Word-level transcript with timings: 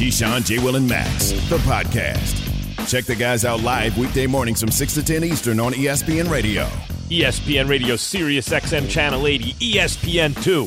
Keyshawn, 0.00 0.46
J. 0.46 0.58
Will, 0.58 0.76
and 0.76 0.88
Max, 0.88 1.28
the 1.50 1.58
podcast. 1.58 2.88
Check 2.88 3.04
the 3.04 3.14
guys 3.14 3.44
out 3.44 3.60
live 3.60 3.98
weekday 3.98 4.26
mornings 4.26 4.58
from 4.58 4.70
6 4.70 4.94
to 4.94 5.02
10 5.02 5.24
Eastern 5.24 5.60
on 5.60 5.74
ESPN 5.74 6.30
Radio. 6.30 6.64
ESPN 7.10 7.68
Radio, 7.68 7.96
Sirius 7.96 8.48
XM 8.48 8.88
Channel 8.88 9.26
80, 9.26 9.52
ESPN 9.74 10.42
2. 10.42 10.66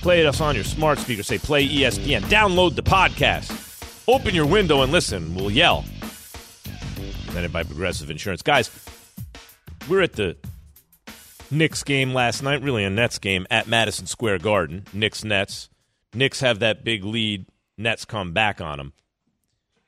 Play 0.00 0.20
it 0.20 0.26
us 0.26 0.40
on 0.40 0.54
your 0.54 0.64
smart 0.64 0.98
speaker. 0.98 1.22
Say, 1.22 1.36
play 1.36 1.68
ESPN. 1.68 2.22
Download 2.22 2.74
the 2.74 2.82
podcast. 2.82 3.52
Open 4.08 4.34
your 4.34 4.46
window 4.46 4.80
and 4.80 4.90
listen. 4.90 5.34
We'll 5.34 5.50
yell. 5.50 5.84
Presented 7.26 7.52
by 7.52 7.62
Progressive 7.62 8.10
Insurance. 8.10 8.40
Guys, 8.40 8.70
we're 9.86 10.00
at 10.00 10.14
the 10.14 10.34
Knicks 11.50 11.84
game 11.84 12.14
last 12.14 12.42
night, 12.42 12.62
really 12.62 12.84
a 12.84 12.90
Nets 12.90 13.18
game 13.18 13.46
at 13.50 13.68
Madison 13.68 14.06
Square 14.06 14.38
Garden. 14.38 14.86
Knicks 14.94 15.24
Nets. 15.24 15.68
Knicks 16.14 16.40
have 16.40 16.60
that 16.60 16.84
big 16.84 17.04
lead. 17.04 17.44
Nets 17.78 18.04
come 18.04 18.32
back 18.32 18.60
on 18.60 18.78
them. 18.78 18.92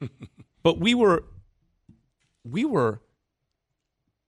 but 0.63 0.79
we 0.79 0.95
were 0.95 1.25
we 2.45 2.65
were 2.65 3.01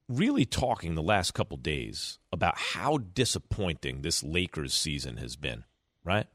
really 0.08 0.44
talking 0.44 0.94
the 0.94 1.02
last 1.02 1.32
couple 1.32 1.56
days 1.56 2.18
about 2.32 2.58
how 2.58 2.98
disappointing 2.98 4.02
this 4.02 4.22
Lakers 4.22 4.74
season 4.74 5.16
has 5.16 5.36
been, 5.36 5.64
right? 6.04 6.26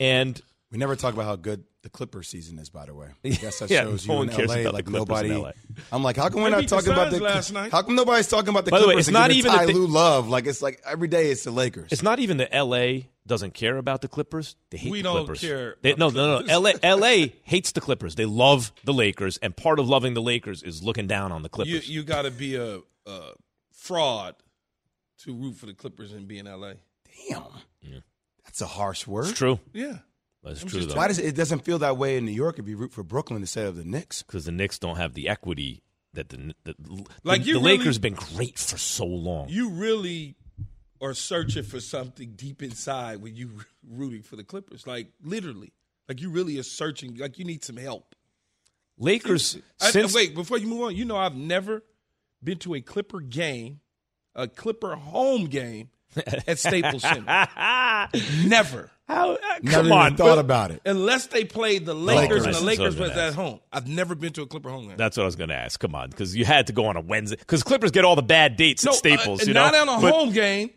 And 0.00 0.40
we 0.70 0.78
never 0.78 0.96
talk 0.96 1.12
about 1.12 1.26
how 1.26 1.36
good 1.36 1.64
the 1.82 1.90
Clippers 1.90 2.28
season 2.28 2.58
is, 2.58 2.70
by 2.70 2.86
the 2.86 2.94
way. 2.94 3.08
I 3.24 3.28
guess 3.30 3.58
that 3.58 3.68
yeah, 3.70 3.82
shows 3.82 4.06
no 4.06 4.22
you 4.22 4.30
in 4.30 4.46
LA, 4.48 4.54
about 4.60 4.74
like 4.74 4.84
the 4.86 4.90
nobody. 4.92 5.30
in 5.30 5.42
LA. 5.42 5.50
I'm 5.90 6.02
like, 6.02 6.16
how 6.16 6.28
come 6.28 6.42
we're 6.42 6.50
not 6.50 6.60
beat 6.60 6.68
talking 6.68 6.92
about 6.92 7.10
the 7.10 7.20
last 7.20 7.52
night. 7.52 7.72
How 7.72 7.82
come 7.82 7.94
nobody's 7.96 8.28
talking 8.28 8.48
about 8.48 8.64
the 8.64 8.70
By 8.70 8.78
the 8.78 8.86
way, 8.86 8.94
Clippers? 8.94 9.08
it's 9.08 9.12
not 9.12 9.30
even 9.32 9.52
that 9.52 9.58
Ty 9.58 9.66
they- 9.66 9.72
Lue 9.74 9.86
love. 9.86 10.28
Like 10.28 10.46
it's 10.46 10.62
like 10.62 10.80
every 10.86 11.08
day 11.08 11.30
it's 11.30 11.44
the 11.44 11.50
Lakers. 11.50 11.92
It's 11.92 12.02
not 12.02 12.20
even 12.20 12.36
the 12.38 12.48
LA 12.52 13.08
doesn't 13.26 13.54
care 13.54 13.76
about 13.76 14.00
the 14.02 14.08
Clippers. 14.08 14.56
They 14.70 14.78
hate 14.78 14.90
We 14.92 14.98
the 14.98 15.02
don't 15.04 15.16
Clippers. 15.24 15.40
care 15.40 15.76
They, 15.82 15.94
no, 15.94 16.08
about 16.08 16.14
no, 16.16 16.40
no, 16.40 16.42
the 16.72 16.80
LA, 16.82 16.94
LA 16.96 17.26
hates 17.44 17.72
the 17.72 17.80
Clippers. 17.80 18.14
They 18.16 18.24
love 18.26 18.72
the 18.84 18.92
Lakers, 18.92 19.36
and 19.38 19.56
part 19.56 19.78
of 19.78 19.88
loving 19.88 20.14
the 20.14 20.22
Lakers 20.22 20.62
is 20.62 20.82
looking 20.82 21.06
down 21.06 21.30
on 21.32 21.42
the 21.42 21.48
Clippers. 21.48 21.88
you 21.88 22.02
got 22.02 22.22
to 22.22 22.30
be 22.30 22.56
a, 22.56 22.80
a 23.06 23.20
fraud 23.72 24.34
to 25.18 25.34
root 25.34 25.54
for 25.56 25.66
the 25.66 25.74
Clippers 25.74 26.12
and 26.12 26.26
be 26.26 26.38
in 26.38 26.46
LA. 26.46 26.72
Damn, 27.28 27.44
that's 28.44 28.60
a 28.60 28.66
harsh 28.66 29.06
word. 29.06 29.28
it's 29.28 29.38
true. 29.38 29.60
Yeah. 29.72 29.98
That's 30.42 30.62
I'm 30.62 30.68
true 30.68 30.84
though. 30.86 30.96
Why 30.96 31.06
does 31.06 31.20
it, 31.20 31.26
it 31.26 31.36
doesn't 31.36 31.60
feel 31.64 31.78
that 31.78 31.96
way 31.96 32.16
in 32.16 32.26
New 32.26 32.32
York 32.32 32.58
if 32.58 32.66
you 32.66 32.76
root 32.76 32.92
for 32.92 33.04
Brooklyn 33.04 33.42
instead 33.42 33.66
of 33.66 33.76
the 33.76 33.84
Knicks? 33.84 34.22
because 34.22 34.44
the 34.44 34.50
Knicks 34.50 34.76
don't 34.78 34.96
have 34.96 35.14
the 35.14 35.28
equity 35.28 35.84
that 36.14 36.30
the 36.30 36.52
the, 36.64 36.74
Like, 37.22 37.42
the, 37.42 37.46
you 37.48 37.54
the 37.54 37.60
really- 37.60 37.78
Lakers 37.78 37.98
been 37.98 38.14
great 38.14 38.58
for 38.58 38.76
so 38.76 39.06
long. 39.06 39.48
You 39.48 39.70
really 39.70 40.34
are 41.02 41.14
searching 41.14 41.64
for 41.64 41.80
something 41.80 42.32
deep 42.36 42.62
inside 42.62 43.20
when 43.20 43.34
you 43.36 43.50
rooting 43.90 44.22
for 44.22 44.36
the 44.36 44.44
Clippers. 44.44 44.86
Like 44.86 45.08
literally. 45.22 45.72
Like 46.08 46.20
you 46.20 46.30
really 46.30 46.58
are 46.58 46.62
searching. 46.64 47.16
Like 47.16 47.38
you 47.38 47.44
need 47.44 47.64
some 47.64 47.76
help. 47.76 48.14
Lakers 48.98 49.58
I- 49.80 49.90
since 49.90 50.14
wait, 50.14 50.34
before 50.34 50.58
you 50.58 50.66
move 50.68 50.82
on, 50.82 50.96
you 50.96 51.04
know 51.04 51.16
I've 51.16 51.36
never 51.36 51.82
been 52.42 52.58
to 52.58 52.74
a 52.74 52.80
Clipper 52.80 53.20
game, 53.20 53.80
a 54.34 54.46
Clipper 54.48 54.94
home 54.96 55.46
game 55.46 55.90
at 56.46 56.58
Staples 56.58 57.02
Center. 57.02 57.24
never. 58.46 58.90
how 59.08 59.32
uh, 59.32 59.36
Never 59.62 59.70
come 59.76 59.86
even 59.86 59.98
on, 59.98 60.16
thought 60.16 60.38
about 60.38 60.70
it. 60.70 60.82
Unless 60.84 61.28
they 61.28 61.44
played 61.44 61.86
the 61.86 61.94
Lakers 61.94 62.44
and 62.44 62.54
the 62.54 62.58
what 62.58 62.66
was 62.66 62.78
Lakers 62.78 62.96
was 62.98 63.10
at 63.12 63.34
home. 63.34 63.60
I've 63.72 63.88
never 63.88 64.14
been 64.14 64.32
to 64.34 64.42
a 64.42 64.46
Clipper 64.46 64.70
home 64.70 64.88
game. 64.88 64.96
That's 64.96 65.16
what 65.16 65.22
I 65.22 65.26
was 65.26 65.36
going 65.36 65.48
to 65.50 65.56
ask. 65.56 65.80
Come 65.80 65.94
on, 65.94 66.10
because 66.10 66.36
you 66.36 66.44
had 66.44 66.66
to 66.66 66.72
go 66.72 66.86
on 66.86 66.96
a 66.96 67.00
Wednesday. 67.00 67.36
Because 67.38 67.62
Clippers 67.62 67.90
get 67.92 68.04
all 68.04 68.16
the 68.16 68.22
bad 68.22 68.56
dates 68.56 68.86
at 68.86 68.94
Staples. 68.94 69.42
uh, 69.42 69.44
you 69.46 69.54
know, 69.54 69.70
not 69.70 69.74
on 69.74 69.88
a 69.98 70.00
But- 70.02 70.12
home 70.12 70.32
game, 70.32 70.70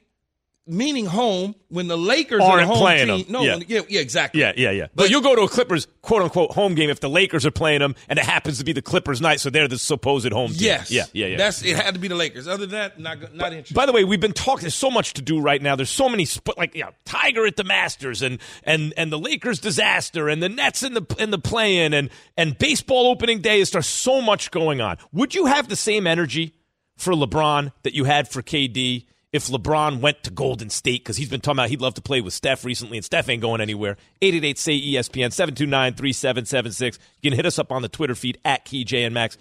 meaning 0.68 1.06
home 1.06 1.53
when 1.70 1.88
the 1.88 1.98
Lakers 1.98 2.42
Aren't 2.42 2.64
are 2.64 2.74
the 2.74 2.80
playing 2.80 3.08
team. 3.08 3.18
them. 3.26 3.31
No, 3.31 3.42
Yeah. 3.44 3.56
when- 3.58 3.66
yeah, 3.68 3.81
yeah, 3.88 4.00
exactly. 4.02 4.42
Yeah, 4.42 4.53
yeah, 4.58 4.72
yeah. 4.72 4.88
But, 4.96 5.09
you'll 5.12 5.22
go 5.22 5.36
to 5.36 5.44
a 5.44 5.48
Clippers 5.48 5.88
quote 6.02 6.24
unquote 6.24 6.52
home 6.52 6.74
game 6.76 6.90
if 6.90 7.00
the 7.00 7.09
Lakers 7.09 7.46
are 7.46 7.52
playing 7.52 7.80
them, 7.80 7.94
and 8.09 8.18
it 8.18 8.26
happens 8.26 8.58
to 8.58 8.64
be 8.64 8.72
the 8.74 8.81
Clippers 8.81 9.22
night, 9.22 9.40
so 9.40 9.50
they're 9.50 9.68
the 9.68 9.78
supposed 9.78 10.31
home 10.31 10.50
team. 10.52 10.58
Yes. 10.62 10.90
Yeah, 10.92 11.03
yeah, 11.14 11.28
yeah. 11.28 11.38
That's 11.38 11.64
it. 11.64 11.76
Had 11.76 11.94
to 11.94 12.00
be 12.00 12.08
the 12.08 12.16
Lakers. 12.16 12.48
Other 12.48 12.66
than 12.66 12.72
that, 12.80 13.00
not 13.00 13.36
not 13.36 13.52
interested. 13.52 13.76
By 13.76 13.86
the 13.86 13.92
way, 13.92 14.03
we've 14.03 14.20
been 14.20 14.34
talking. 14.34 14.62
There's 14.62 14.74
so 14.76 14.90
much 14.90 15.14
to 15.14 15.22
do 15.22 15.40
right 15.40 15.62
now. 15.62 15.76
There's 15.76 15.90
so 15.90 16.09
many, 16.09 16.26
sp- 16.26 16.58
like 16.58 16.74
yeah, 16.74 16.90
Tiger 17.06 17.46
at 17.46 17.56
the 17.58 17.64
Masters, 17.64 18.22
and 18.22 18.40
and 18.64 18.94
and 18.97 19.12
the 19.12 19.20
Lakers 19.20 19.59
disaster, 19.59 20.30
and 20.30 20.42
the 20.42 20.50
Nets 20.50 20.82
in 20.84 20.94
the 20.96 21.06
in 21.20 21.30
the 21.32 21.40
play-in, 21.40 21.94
and 21.94 22.09
and 22.38 22.58
baseball 22.58 23.08
opening 23.08 23.42
day. 23.42 23.59
Is 23.59 23.72
there's 23.72 23.86
so 23.88 24.22
much 24.22 24.50
going 24.52 24.82
on. 24.82 24.97
Would 25.14 25.36
you 25.36 25.46
have 25.46 25.68
the 25.70 25.76
same 25.76 26.08
energy 26.08 26.53
for 26.97 27.14
LeBron 27.14 27.72
that 27.84 27.94
you 27.94 28.06
had 28.06 28.28
for 28.30 28.42
KD 28.42 29.06
if 29.35 29.47
LeBron 29.47 30.00
went 30.00 30.23
to 30.23 30.31
Golden 30.31 30.69
State? 30.69 31.03
Because 31.03 31.18
he's 31.18 31.29
been 31.29 31.41
talking 31.41 31.59
about 31.59 31.69
he'd 31.69 31.81
love 31.81 31.96
to 31.96 32.01
play 32.01 32.22
with 32.22 32.34
Steph 32.34 32.63
recently, 32.63 32.97
and 32.97 33.06
Steph 33.06 33.28
ain't 33.29 33.41
going 33.41 33.59
anywhere. 33.59 33.97
888 34.22 34.57
say 34.57 34.79
ESPN 34.79 35.34
729 35.34 35.94
3776. 35.94 37.00
You 37.22 37.29
can 37.29 37.35
hit 37.35 37.46
us 37.46 37.59
up 37.59 37.72
on 37.72 37.81
the 37.81 37.90
Twitter 37.90 38.16
feed 38.16 38.40
at 38.46 38.66
KJ 38.66 39.06
and 39.06 39.13
Max. 39.13 39.38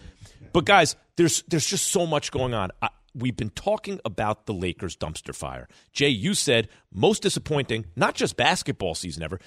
But 0.53 0.65
guys, 0.65 0.97
there's 1.17 1.43
there's 1.49 1.67
just 1.67 1.87
so 1.87 2.07
much 2.07 2.33
going 2.33 2.55
on. 2.55 2.71
I, 2.83 2.89
we've 3.15 3.37
been 3.37 3.51
talking 3.51 4.01
about 4.05 4.47
the 4.47 4.55
Lakers 4.55 4.97
dumpster 4.97 5.35
fire. 5.35 5.69
Jay, 5.93 6.09
you 6.09 6.35
said 6.35 6.69
most 6.93 7.23
disappointing, 7.23 7.87
not 7.95 8.15
just 8.15 8.37
basketball 8.37 8.95
season 8.95 9.23
ever, 9.23 9.39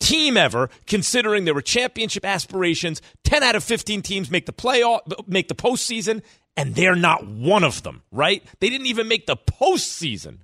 team 0.00 0.36
ever, 0.36 0.68
considering 0.86 1.44
there 1.44 1.54
were 1.54 1.62
championship 1.62 2.24
aspirations. 2.24 3.00
Ten 3.24 3.42
out 3.42 3.54
of 3.54 3.62
fifteen 3.62 4.02
teams 4.02 4.30
make 4.30 4.46
the 4.46 4.52
playoff, 4.52 5.00
make 5.28 5.48
the 5.48 5.54
postseason, 5.54 6.22
and 6.56 6.74
they're 6.74 6.94
not 6.94 7.26
one 7.26 7.64
of 7.64 7.82
them. 7.82 8.02
Right? 8.10 8.42
They 8.60 8.70
didn't 8.70 8.86
even 8.86 9.08
make 9.08 9.26
the 9.26 9.36
postseason. 9.36 10.38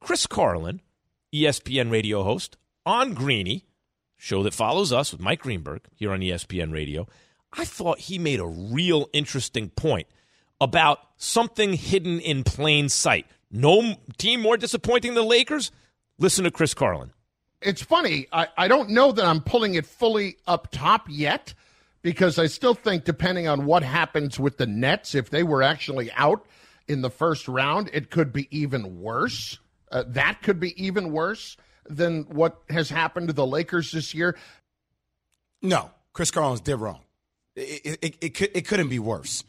Chris 0.00 0.26
Carlin, 0.26 0.80
ESPN 1.34 1.90
radio 1.90 2.22
host 2.22 2.56
on 2.84 3.14
Greeny, 3.14 3.64
show 4.16 4.42
that 4.42 4.54
follows 4.54 4.92
us 4.92 5.12
with 5.12 5.20
Mike 5.20 5.40
Greenberg 5.40 5.82
here 5.94 6.12
on 6.12 6.20
ESPN 6.20 6.72
Radio. 6.72 7.06
I 7.52 7.64
thought 7.64 7.98
he 8.00 8.18
made 8.18 8.40
a 8.40 8.46
real 8.46 9.08
interesting 9.12 9.70
point 9.70 10.06
about 10.60 10.98
something 11.16 11.74
hidden 11.74 12.20
in 12.20 12.42
plain 12.44 12.88
sight. 12.88 13.26
No 13.50 13.94
team 14.18 14.40
more 14.40 14.56
disappointing 14.56 15.14
than 15.14 15.22
the 15.22 15.28
Lakers? 15.28 15.70
Listen 16.18 16.44
to 16.44 16.50
Chris 16.50 16.74
Carlin. 16.74 17.12
it's 17.62 17.82
funny. 17.82 18.26
I, 18.32 18.48
I 18.56 18.68
don't 18.68 18.90
know 18.90 19.12
that 19.12 19.24
I'm 19.24 19.40
pulling 19.40 19.74
it 19.74 19.86
fully 19.86 20.36
up 20.46 20.68
top 20.70 21.06
yet 21.08 21.54
because 22.04 22.38
I 22.38 22.46
still 22.46 22.74
think, 22.74 23.04
depending 23.04 23.48
on 23.48 23.64
what 23.64 23.82
happens 23.82 24.38
with 24.38 24.58
the 24.58 24.66
Nets, 24.66 25.14
if 25.14 25.30
they 25.30 25.42
were 25.42 25.62
actually 25.62 26.12
out 26.12 26.44
in 26.86 27.00
the 27.00 27.08
first 27.08 27.48
round, 27.48 27.88
it 27.94 28.10
could 28.10 28.30
be 28.30 28.46
even 28.56 29.00
worse. 29.00 29.58
Uh, 29.90 30.04
that 30.08 30.42
could 30.42 30.60
be 30.60 30.84
even 30.84 31.12
worse 31.12 31.56
than 31.88 32.24
what 32.24 32.60
has 32.68 32.90
happened 32.90 33.28
to 33.28 33.32
the 33.32 33.46
Lakers 33.46 33.90
this 33.90 34.12
year. 34.12 34.36
No, 35.62 35.90
Chris 36.12 36.30
Carlin's 36.30 36.60
did 36.60 36.76
wrong. 36.76 37.00
It, 37.56 37.98
it, 38.02 38.16
it, 38.20 38.40
it, 38.40 38.50
it 38.54 38.68
couldn't 38.68 38.88
be 38.88 38.98
worse. 38.98 39.42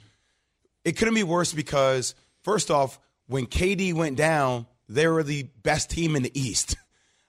It 0.86 0.94
couldn't 0.94 1.16
be 1.16 1.24
worse 1.24 1.52
because, 1.52 2.16
first 2.44 2.72
off, 2.72 3.02
when 3.28 3.48
KD 3.48 3.94
went 3.94 4.16
down, 4.16 4.66
they 4.88 5.08
were 5.08 5.24
the 5.24 5.44
best 5.62 5.90
team 5.90 6.16
in 6.16 6.24
the 6.24 6.40
East, 6.40 6.78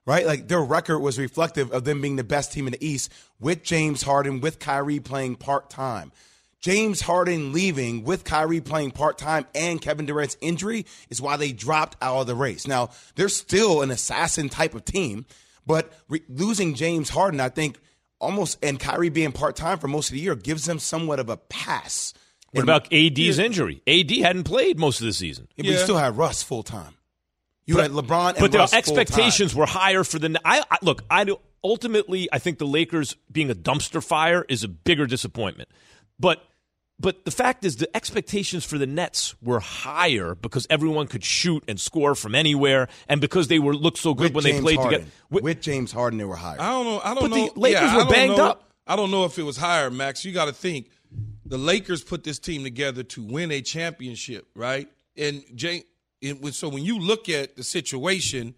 right? 0.06 0.24
Like 0.26 0.48
their 0.48 0.62
record 0.62 1.00
was 1.00 1.18
reflective 1.18 1.70
of 1.72 1.84
them 1.84 2.00
being 2.00 2.16
the 2.16 2.24
best 2.24 2.52
team 2.52 2.66
in 2.66 2.72
the 2.72 2.86
East 2.86 3.12
with 3.40 3.62
James 3.62 4.02
Harden, 4.02 4.40
with 4.40 4.58
Kyrie 4.58 5.00
playing 5.00 5.36
part 5.36 5.68
time. 5.68 6.12
James 6.60 7.02
Harden 7.02 7.52
leaving 7.52 8.02
with 8.02 8.24
Kyrie 8.24 8.60
playing 8.62 8.90
part 8.92 9.18
time 9.18 9.46
and 9.54 9.80
Kevin 9.80 10.06
Durant's 10.06 10.36
injury 10.40 10.86
is 11.10 11.20
why 11.20 11.36
they 11.36 11.52
dropped 11.52 11.96
out 12.02 12.22
of 12.22 12.26
the 12.26 12.34
race. 12.34 12.66
Now, 12.66 12.88
they're 13.14 13.28
still 13.28 13.82
an 13.82 13.90
assassin 13.90 14.48
type 14.48 14.74
of 14.74 14.84
team, 14.84 15.26
but 15.66 15.92
re- 16.08 16.22
losing 16.28 16.74
James 16.74 17.10
Harden, 17.10 17.40
I 17.40 17.50
think, 17.50 17.78
almost, 18.18 18.58
and 18.64 18.80
Kyrie 18.80 19.10
being 19.10 19.32
part 19.32 19.54
time 19.54 19.78
for 19.78 19.86
most 19.86 20.08
of 20.08 20.14
the 20.14 20.20
year 20.20 20.34
gives 20.34 20.64
them 20.64 20.78
somewhat 20.78 21.20
of 21.20 21.28
a 21.28 21.36
pass. 21.36 22.14
What 22.52 22.62
And- 22.62 22.68
about 22.68 22.92
AD's 22.92 23.38
injury? 23.38 23.82
AD 23.86 24.10
hadn't 24.22 24.44
played 24.44 24.78
most 24.78 25.00
of 25.00 25.06
the 25.06 25.12
season. 25.12 25.46
Yeah, 25.56 25.62
but 25.64 25.66
you 25.72 25.78
still 25.78 25.98
had 25.98 26.16
Russ 26.16 26.42
full 26.42 26.62
time. 26.64 26.94
You 27.66 27.78
had 27.78 27.90
LeBron 27.90 28.30
and 28.30 28.38
but 28.38 28.52
their 28.52 28.60
Russ 28.60 28.72
expectations 28.72 29.52
full-time. 29.52 29.74
were 29.74 29.80
higher 29.80 30.04
for 30.04 30.18
the. 30.18 30.40
I, 30.44 30.62
I 30.70 30.78
look. 30.82 31.02
I 31.10 31.24
do, 31.24 31.38
ultimately 31.64 32.28
I 32.32 32.38
think 32.38 32.58
the 32.58 32.66
Lakers 32.66 33.16
being 33.30 33.50
a 33.50 33.54
dumpster 33.54 34.02
fire 34.02 34.44
is 34.48 34.62
a 34.64 34.68
bigger 34.68 35.06
disappointment. 35.06 35.68
But 36.18 36.42
But 36.98 37.24
the 37.24 37.30
fact 37.30 37.64
is, 37.64 37.76
the 37.76 37.94
expectations 37.94 38.64
for 38.64 38.78
the 38.78 38.86
Nets 38.86 39.34
were 39.42 39.60
higher 39.60 40.34
because 40.34 40.66
everyone 40.70 41.08
could 41.08 41.24
shoot 41.24 41.62
and 41.68 41.78
score 41.80 42.14
from 42.14 42.34
anywhere, 42.34 42.88
and 43.08 43.20
because 43.20 43.48
they 43.48 43.58
were 43.58 43.74
looked 43.74 43.98
so 43.98 44.14
good 44.14 44.32
with 44.32 44.44
when 44.44 44.44
James 44.44 44.56
they 44.58 44.62
played 44.62 44.76
Harden. 44.78 45.00
together. 45.00 45.42
With, 45.42 45.60
James 45.60 45.92
Harden, 45.92 46.18
they 46.18 46.24
were 46.24 46.36
higher. 46.36 46.60
I 46.60 46.70
don't 46.70 46.84
know. 46.86 47.00
I 47.04 47.14
don't 47.14 47.22
But 47.24 47.30
the 47.34 47.46
know. 47.46 47.52
Lakers 47.56 47.82
yeah, 47.82 47.96
were 47.96 48.10
banged 48.10 48.36
know. 48.38 48.46
up. 48.46 48.62
I 48.86 48.94
don't 48.96 49.10
know 49.10 49.24
if 49.24 49.38
it 49.38 49.42
was 49.42 49.56
higher, 49.56 49.90
Max. 49.90 50.24
You 50.24 50.32
got 50.32 50.44
to 50.46 50.52
think 50.52 50.88
the 51.44 51.58
Lakers 51.58 52.02
put 52.04 52.22
this 52.22 52.38
team 52.38 52.62
together 52.62 53.02
to 53.02 53.22
win 53.22 53.50
a 53.50 53.60
championship, 53.60 54.46
right? 54.54 54.88
And 55.16 55.42
Jay, 55.54 55.82
it, 56.26 56.54
so 56.54 56.68
when 56.68 56.84
you 56.84 56.98
look 56.98 57.28
at 57.28 57.56
the 57.56 57.64
situation 57.64 58.54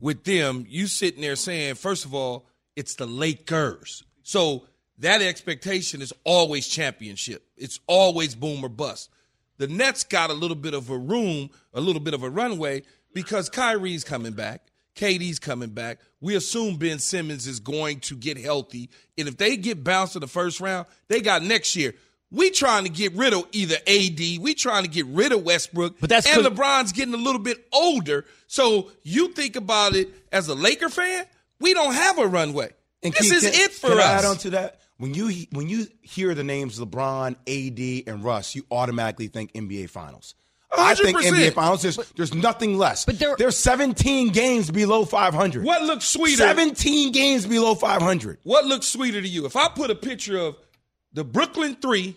with 0.00 0.24
them, 0.24 0.64
you 0.68 0.86
sitting 0.86 1.20
there 1.20 1.36
saying, 1.36 1.74
first 1.74 2.04
of 2.04 2.14
all, 2.14 2.46
it's 2.76 2.94
the 2.94 3.06
Lakers. 3.06 4.04
So 4.22 4.66
that 4.98 5.22
expectation 5.22 6.02
is 6.02 6.12
always 6.24 6.68
championship. 6.68 7.44
It's 7.56 7.80
always 7.86 8.34
boom 8.34 8.64
or 8.64 8.68
bust. 8.68 9.10
The 9.58 9.66
Nets 9.66 10.04
got 10.04 10.30
a 10.30 10.34
little 10.34 10.56
bit 10.56 10.74
of 10.74 10.90
a 10.90 10.96
room, 10.96 11.50
a 11.74 11.80
little 11.80 12.00
bit 12.00 12.14
of 12.14 12.22
a 12.22 12.30
runway 12.30 12.82
because 13.12 13.48
Kyrie's 13.48 14.04
coming 14.04 14.32
back. 14.32 14.62
KD's 14.94 15.38
coming 15.38 15.70
back. 15.70 15.98
We 16.20 16.34
assume 16.34 16.76
Ben 16.76 16.98
Simmons 16.98 17.46
is 17.46 17.60
going 17.60 18.00
to 18.00 18.16
get 18.16 18.36
healthy. 18.36 18.90
And 19.16 19.28
if 19.28 19.36
they 19.36 19.56
get 19.56 19.84
bounced 19.84 20.16
in 20.16 20.20
the 20.20 20.26
first 20.26 20.60
round, 20.60 20.86
they 21.06 21.20
got 21.20 21.42
next 21.42 21.76
year. 21.76 21.94
We 22.30 22.50
trying 22.50 22.84
to 22.84 22.90
get 22.90 23.14
rid 23.14 23.32
of 23.32 23.46
either 23.52 23.76
AD. 23.86 24.38
We 24.40 24.54
trying 24.54 24.82
to 24.82 24.88
get 24.90 25.06
rid 25.06 25.32
of 25.32 25.44
Westbrook. 25.44 25.98
But 26.00 26.10
that's 26.10 26.26
and 26.26 26.44
LeBron's 26.44 26.92
getting 26.92 27.14
a 27.14 27.18
little 27.18 27.40
bit 27.40 27.66
older. 27.72 28.26
So 28.46 28.90
you 29.02 29.28
think 29.28 29.56
about 29.56 29.94
it 29.96 30.08
as 30.30 30.48
a 30.48 30.54
Laker 30.54 30.90
fan, 30.90 31.24
we 31.60 31.72
don't 31.72 31.94
have 31.94 32.18
a 32.18 32.26
runway. 32.26 32.70
And 33.02 33.14
this 33.14 33.28
can- 33.28 33.36
is 33.38 33.44
it 33.44 33.72
for 33.72 33.88
can 33.90 33.98
us. 33.98 34.04
I 34.04 34.12
add 34.18 34.24
on 34.26 34.36
to 34.38 34.50
that? 34.50 34.80
When 34.98 35.14
you 35.14 35.46
when 35.52 35.68
you 35.68 35.86
hear 36.02 36.34
the 36.34 36.42
names 36.44 36.78
LeBron, 36.80 37.36
AD, 37.46 38.12
and 38.12 38.24
Russ, 38.24 38.54
you 38.56 38.64
automatically 38.70 39.28
think 39.28 39.52
NBA 39.54 39.88
Finals. 39.88 40.34
I 40.76 40.94
think 40.96 41.16
NBA 41.16 41.54
Finals. 41.54 41.80
There's, 41.82 41.96
there's 42.16 42.34
nothing 42.34 42.76
less. 42.76 43.06
But 43.06 43.18
there- 43.18 43.36
there's 43.38 43.56
17 43.56 44.30
games 44.30 44.70
below 44.70 45.04
500. 45.06 45.64
what 45.64 45.82
looks 45.82 46.04
sweeter? 46.04 46.36
17 46.36 47.12
games 47.12 47.46
below 47.46 47.74
500. 47.74 48.38
What 48.42 48.66
looks 48.66 48.86
sweeter 48.86 49.22
to 49.22 49.28
you? 49.28 49.46
If 49.46 49.56
I 49.56 49.68
put 49.68 49.90
a 49.90 49.94
picture 49.94 50.36
of 50.36 50.56
the 51.12 51.24
Brooklyn 51.24 51.76
three 51.80 52.16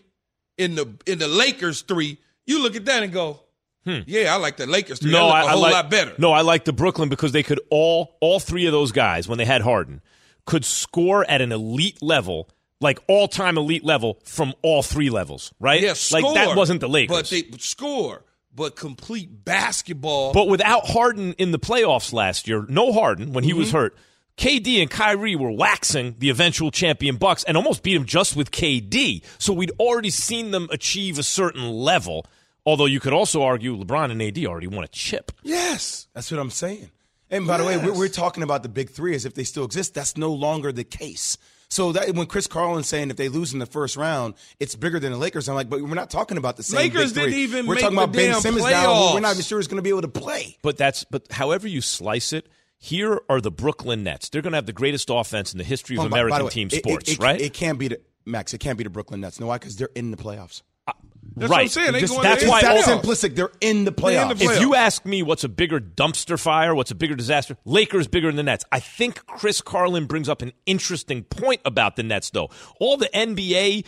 in 0.57 0.75
the 0.75 0.87
in 1.05 1.19
the 1.19 1.27
Lakers 1.27 1.81
three, 1.81 2.17
you 2.45 2.61
look 2.61 2.75
at 2.75 2.85
that 2.85 3.03
and 3.03 3.11
go, 3.13 3.39
"Yeah, 3.85 4.33
I 4.33 4.37
like 4.37 4.57
the 4.57 4.65
Lakers 4.67 4.99
three. 4.99 5.11
Hmm. 5.11 5.17
No, 5.17 5.27
I, 5.27 5.41
a 5.41 5.45
I 5.45 5.51
whole 5.51 5.61
like, 5.61 5.73
lot 5.73 5.89
better." 5.89 6.13
No, 6.17 6.31
I 6.31 6.41
like 6.41 6.65
the 6.65 6.73
Brooklyn 6.73 7.09
because 7.09 7.31
they 7.31 7.43
could 7.43 7.59
all 7.69 8.17
all 8.21 8.39
three 8.39 8.65
of 8.65 8.71
those 8.71 8.91
guys 8.91 9.27
when 9.27 9.37
they 9.37 9.45
had 9.45 9.61
Harden 9.61 10.01
could 10.45 10.65
score 10.65 11.23
at 11.29 11.39
an 11.41 11.51
elite 11.51 12.01
level, 12.01 12.49
like 12.79 12.99
all 13.07 13.27
time 13.27 13.57
elite 13.57 13.83
level 13.85 14.19
from 14.23 14.53
all 14.61 14.81
three 14.83 15.09
levels, 15.09 15.53
right? 15.59 15.81
yeah, 15.81 15.93
score, 15.93 16.21
like 16.21 16.33
that 16.35 16.57
wasn't 16.57 16.81
the 16.81 16.89
Lakers. 16.89 17.15
but 17.15 17.29
they 17.29 17.43
score, 17.59 18.23
but 18.53 18.75
complete 18.75 19.45
basketball. 19.45 20.33
But 20.33 20.47
without 20.47 20.87
Harden 20.87 21.33
in 21.33 21.51
the 21.51 21.59
playoffs 21.59 22.11
last 22.11 22.47
year, 22.47 22.65
no 22.67 22.91
Harden 22.91 23.33
when 23.33 23.43
he 23.43 23.51
Mm-hmm. 23.51 23.59
was 23.59 23.71
hurt. 23.71 23.95
KD 24.37 24.81
and 24.81 24.89
Kyrie 24.89 25.35
were 25.35 25.51
waxing 25.51 26.15
the 26.19 26.29
eventual 26.29 26.71
champion 26.71 27.17
Bucks 27.17 27.43
and 27.43 27.57
almost 27.57 27.83
beat 27.83 27.95
him 27.95 28.05
just 28.05 28.35
with 28.35 28.51
KD. 28.51 29.23
So 29.37 29.53
we'd 29.53 29.71
already 29.79 30.09
seen 30.09 30.51
them 30.51 30.67
achieve 30.71 31.19
a 31.19 31.23
certain 31.23 31.69
level. 31.69 32.25
Although 32.65 32.85
you 32.85 32.99
could 32.99 33.13
also 33.13 33.43
argue 33.43 33.75
LeBron 33.75 34.11
and 34.11 34.21
AD 34.21 34.45
already 34.45 34.67
won 34.67 34.83
a 34.83 34.87
chip. 34.87 35.31
yes, 35.43 36.07
That's 36.13 36.31
what 36.31 36.39
I'm 36.39 36.51
saying. 36.51 36.91
And 37.29 37.47
by 37.47 37.57
the 37.57 37.63
way, 37.63 37.77
we're, 37.77 37.97
we're 37.97 38.07
talking 38.09 38.43
about 38.43 38.61
the 38.61 38.69
big 38.69 38.89
three 38.89 39.15
as 39.15 39.25
if 39.25 39.33
they 39.33 39.45
still 39.45 39.63
exist. 39.63 39.93
That's 39.93 40.17
no 40.17 40.33
longer 40.33 40.71
the 40.71 40.83
case. 40.83 41.37
So 41.69 41.93
that 41.93 42.13
when 42.13 42.27
Chris 42.27 42.47
Carlin's 42.47 42.87
saying 42.87 43.09
if 43.11 43.15
they 43.15 43.29
lose 43.29 43.53
in 43.53 43.59
the 43.59 43.65
first 43.65 43.95
round, 43.95 44.33
it's 44.59 44.75
bigger 44.75 44.99
than 44.99 45.13
the 45.13 45.17
Lakers. 45.17 45.47
I'm 45.47 45.55
like, 45.55 45.69
but 45.69 45.81
we're 45.81 45.95
not 45.95 46.09
talking 46.09 46.37
about 46.37 46.57
the 46.57 46.63
same. 46.63 46.77
Lakers 46.79 47.13
didn't 47.13 47.33
even 47.33 47.65
We're 47.65 47.75
make 47.75 47.83
talking 47.83 47.97
about 47.97 48.11
Ben 48.11 48.33
Simmons 48.41 48.65
now. 48.65 49.13
We're 49.13 49.21
not 49.21 49.31
even 49.31 49.43
sure 49.43 49.57
he's 49.59 49.67
going 49.67 49.77
to 49.77 49.81
be 49.81 49.89
able 49.89 50.01
to 50.01 50.09
play. 50.09 50.57
But 50.61 50.75
that's 50.75 51.05
but 51.05 51.31
however 51.31 51.69
you 51.69 51.79
slice 51.79 52.33
it, 52.33 52.47
here 52.83 53.21
are 53.29 53.39
the 53.39 53.51
Brooklyn 53.51 54.03
Nets. 54.03 54.27
They're 54.29 54.41
going 54.41 54.53
to 54.53 54.57
have 54.57 54.65
the 54.65 54.73
greatest 54.73 55.09
offense 55.11 55.51
in 55.53 55.59
the 55.59 55.63
history 55.63 55.95
of 55.97 56.01
Oh, 56.01 56.03
by- 56.05 56.09
by 56.09 56.17
the 56.17 56.23
American 56.25 56.45
way, 56.45 56.49
team 56.51 56.67
it- 56.67 56.73
it- 56.73 56.83
sports, 56.83 57.11
it, 57.11 57.19
right? 57.19 57.39
It 57.39 57.53
can't 57.53 57.77
be 57.77 57.89
the 57.89 58.01
Max. 58.25 58.53
It 58.55 58.57
can't 58.57 58.77
be 58.77 58.83
the 58.83 58.89
Brooklyn 58.89 59.21
Nets. 59.21 59.39
No, 59.39 59.45
why? 59.47 59.57
Because 59.59 59.75
they're 59.75 59.89
in 59.95 60.09
the 60.11 60.17
playoffs. 60.17 60.63
Uh, 60.87 60.93
that's 61.35 61.49
right. 61.51 61.57
what 61.57 61.61
I'm 61.61 61.67
saying. 61.69 61.93
They 61.93 61.99
Just- 62.01 62.13
going 62.13 62.23
that's 62.23 62.41
to 62.43 62.49
why 62.49 62.61
that's 62.63 62.87
simplistic. 62.87 63.35
They're 63.35 63.51
in 63.61 63.85
the 63.85 63.91
They're 63.91 64.21
in 64.23 64.27
the 64.29 64.33
playoffs. 64.35 64.37
playoffs. 64.39 64.55
If 64.55 64.61
you 64.61 64.73
ask 64.75 65.05
me 65.05 65.21
what's 65.21 65.43
a 65.43 65.49
bigger 65.49 65.79
dumpster 65.79 66.39
fire, 66.39 66.73
what's 66.73 66.89
a 66.89 66.95
bigger 66.95 67.13
disaster, 67.15 67.55
Lakers 67.65 68.07
bigger 68.07 68.27
than 68.27 68.37
the 68.37 68.43
Nets. 68.43 68.65
I 68.71 68.79
think 68.79 69.23
Chris 69.27 69.61
Carlin 69.61 70.07
brings 70.07 70.27
up 70.27 70.41
an 70.41 70.53
interesting 70.65 71.23
point 71.23 71.61
about 71.65 71.95
the 71.97 72.03
Nets, 72.03 72.31
though. 72.31 72.49
All 72.79 72.97
the 72.97 73.09
NBA 73.15 73.85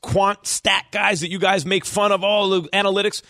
quant 0.00 0.46
stat 0.46 0.86
guys 0.92 1.20
that 1.20 1.30
you 1.30 1.38
guys 1.38 1.66
make 1.66 1.84
fun 1.84 2.10
of, 2.12 2.24
all 2.24 2.48
the 2.48 2.62
analytics 2.70 3.20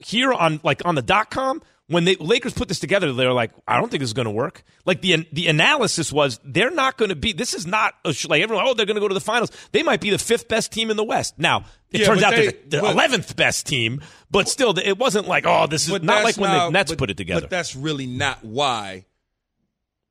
here 0.00 0.32
on 0.32 0.60
like 0.62 0.84
on 0.84 0.94
the 0.96 1.02
dot 1.02 1.30
com. 1.30 1.62
When 1.88 2.04
the 2.04 2.16
Lakers 2.18 2.52
put 2.52 2.66
this 2.66 2.80
together, 2.80 3.12
they're 3.12 3.32
like, 3.32 3.52
I 3.68 3.78
don't 3.78 3.88
think 3.88 4.00
this 4.00 4.08
is 4.08 4.12
going 4.14 4.24
to 4.26 4.32
work. 4.32 4.64
Like 4.84 5.02
the 5.02 5.24
the 5.32 5.46
analysis 5.46 6.12
was, 6.12 6.40
they're 6.44 6.72
not 6.72 6.96
going 6.96 7.10
to 7.10 7.14
be. 7.14 7.32
This 7.32 7.54
is 7.54 7.64
not 7.64 7.94
a, 8.04 8.12
like 8.28 8.42
everyone. 8.42 8.66
Oh, 8.66 8.74
they're 8.74 8.86
going 8.86 8.96
to 8.96 9.00
go 9.00 9.06
to 9.06 9.14
the 9.14 9.20
finals. 9.20 9.52
They 9.70 9.84
might 9.84 10.00
be 10.00 10.10
the 10.10 10.18
fifth 10.18 10.48
best 10.48 10.72
team 10.72 10.90
in 10.90 10.96
the 10.96 11.04
West. 11.04 11.38
Now 11.38 11.64
it 11.92 12.00
Yeah, 12.00 12.06
turns 12.08 12.22
out 12.24 12.34
they- 12.34 12.46
they're 12.66 12.80
the 12.80 12.90
eleventh 12.90 13.36
best 13.36 13.66
team, 13.66 14.00
but 14.32 14.48
still, 14.48 14.76
it 14.76 14.98
wasn't 14.98 15.28
like, 15.28 15.44
oh, 15.46 15.68
this 15.68 15.88
is 15.88 16.02
not 16.02 16.24
like 16.24 16.36
when 16.36 16.50
the 16.50 16.70
Nets 16.70 16.90
but- 16.90 16.98
put 16.98 17.10
it 17.10 17.16
together. 17.16 17.42
But 17.42 17.50
that's 17.50 17.76
really 17.76 18.06
not 18.06 18.44
why 18.44 19.04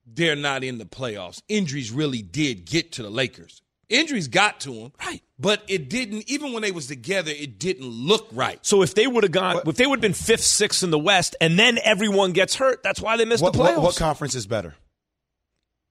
they're 0.05 0.35
not 0.37 0.63
in 0.63 0.77
the 0.77 0.85
playoffs. 0.85 1.41
Injuries 1.49 1.91
really 1.91 2.21
did 2.21 2.65
get 2.65 2.93
to 2.93 3.03
the 3.03 3.09
Lakers. 3.09 3.61
Injuries 3.89 4.27
got 4.29 4.61
to 4.61 4.71
them, 4.73 4.91
Right. 5.05 5.21
But 5.37 5.63
it 5.67 5.89
didn't. 5.89 6.29
Even 6.29 6.53
when 6.53 6.61
they 6.61 6.71
was 6.71 6.87
together, 6.87 7.31
it 7.31 7.59
didn't 7.59 7.87
look 7.87 8.27
right. 8.31 8.57
so 8.65 8.81
if 8.81 8.95
they 8.95 9.05
would 9.05 9.23
have 9.23 9.33
gone, 9.33 9.61
if 9.65 9.75
they 9.75 9.85
would 9.85 9.97
have 9.97 10.01
been 10.01 10.13
fifth, 10.13 10.43
sixth 10.43 10.81
in 10.81 10.91
the 10.91 10.99
West, 10.99 11.35
and 11.41 11.59
then 11.59 11.77
everyone 11.83 12.31
gets 12.31 12.55
hurt, 12.55 12.81
that's 12.83 13.01
why 13.01 13.17
they 13.17 13.25
missed 13.25 13.43
what, 13.43 13.53
the 13.53 13.59
playoffs. 13.59 13.75
what, 13.75 13.83
what 13.83 13.95
conference 13.97 14.33
is 14.35 14.47
better? 14.47 14.75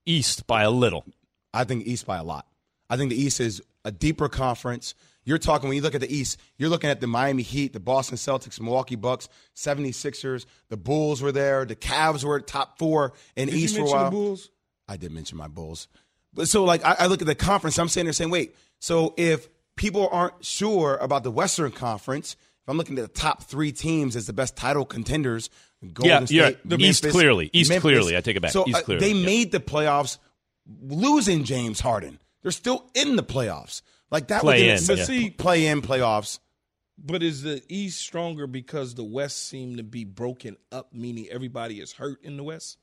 East 0.06 0.46
by 0.46 0.62
a 0.62 0.70
little. 0.70 1.04
I 1.52 1.64
think 1.64 1.86
East 1.86 2.06
by 2.06 2.16
a 2.16 2.24
lot. 2.24 2.46
I 2.88 2.96
think 2.96 3.10
the 3.10 3.20
East 3.20 3.40
is 3.40 3.62
a 3.84 3.92
deeper 3.92 4.28
conference. 4.28 4.94
You're 5.24 5.38
talking, 5.38 5.68
when 5.68 5.76
you 5.76 5.82
look 5.82 5.94
at 5.94 6.00
the 6.00 6.14
East, 6.14 6.38
you're 6.58 6.68
looking 6.68 6.90
at 6.90 7.00
the 7.00 7.06
Miami 7.06 7.42
Heat, 7.42 7.72
the 7.72 7.80
Boston 7.80 8.16
Celtics, 8.18 8.60
Milwaukee 8.60 8.96
Bucks, 8.96 9.28
76ers, 9.56 10.44
the 10.68 10.76
Bulls 10.76 11.22
were 11.22 11.32
there, 11.32 11.64
the 11.64 11.76
Cavs 11.76 12.24
were 12.24 12.40
top 12.40 12.78
four 12.78 13.14
in 13.34 13.48
Did 13.48 13.56
East 13.56 13.76
you 13.76 13.86
for 13.86 13.88
a 13.88 13.90
while. 13.90 14.04
the 14.04 14.10
Bulls? 14.10 14.50
I 14.86 14.96
did 14.98 15.12
mention 15.12 15.38
my 15.38 15.48
Bulls. 15.48 15.88
But 16.34 16.48
so, 16.48 16.64
like, 16.64 16.84
I, 16.84 16.96
I 17.00 17.06
look 17.06 17.22
at 17.22 17.26
the 17.26 17.34
conference, 17.34 17.78
I'm 17.78 17.88
sitting 17.88 18.06
there 18.06 18.12
saying, 18.12 18.30
wait, 18.30 18.54
so 18.84 19.14
if 19.16 19.48
people 19.76 20.10
aren't 20.12 20.44
sure 20.44 20.96
about 21.00 21.24
the 21.24 21.30
Western 21.30 21.72
Conference, 21.72 22.34
if 22.34 22.68
I'm 22.68 22.76
looking 22.76 22.98
at 22.98 23.02
the 23.02 23.18
top 23.20 23.44
three 23.44 23.72
teams 23.72 24.14
as 24.14 24.26
the 24.26 24.34
best 24.34 24.56
title 24.58 24.84
contenders, 24.84 25.48
Golden 25.94 26.10
Yeah, 26.10 26.24
State, 26.26 26.58
yeah, 26.66 26.76
the 26.76 26.84
East 26.84 27.08
clearly. 27.08 27.48
East 27.54 27.70
Memphis. 27.70 27.80
clearly. 27.82 28.14
I 28.14 28.20
take 28.20 28.36
it 28.36 28.40
back. 28.40 28.50
So 28.50 28.66
East 28.68 28.76
uh, 28.76 28.82
clearly, 28.82 29.00
they 29.12 29.18
yeah. 29.18 29.24
made 29.24 29.52
the 29.52 29.60
playoffs 29.60 30.18
losing 30.82 31.44
James 31.44 31.80
Harden. 31.80 32.18
They're 32.42 32.52
still 32.52 32.84
in 32.94 33.16
the 33.16 33.22
playoffs. 33.22 33.80
Like 34.10 34.28
that 34.28 34.42
Play 34.42 34.70
was 34.70 34.82
in, 34.82 34.94
But 34.94 34.98
yeah. 34.98 35.04
see, 35.06 35.30
play 35.30 35.66
in 35.66 35.80
playoffs. 35.80 36.38
but 36.98 37.22
is 37.22 37.40
the 37.40 37.62
East 37.70 37.98
stronger 38.02 38.46
because 38.46 38.94
the 38.96 39.04
West 39.04 39.48
seemed 39.48 39.78
to 39.78 39.82
be 39.82 40.04
broken 40.04 40.58
up, 40.70 40.92
meaning 40.92 41.26
everybody 41.30 41.80
is 41.80 41.92
hurt 41.94 42.22
in 42.22 42.36
the 42.36 42.44
West? 42.44 42.76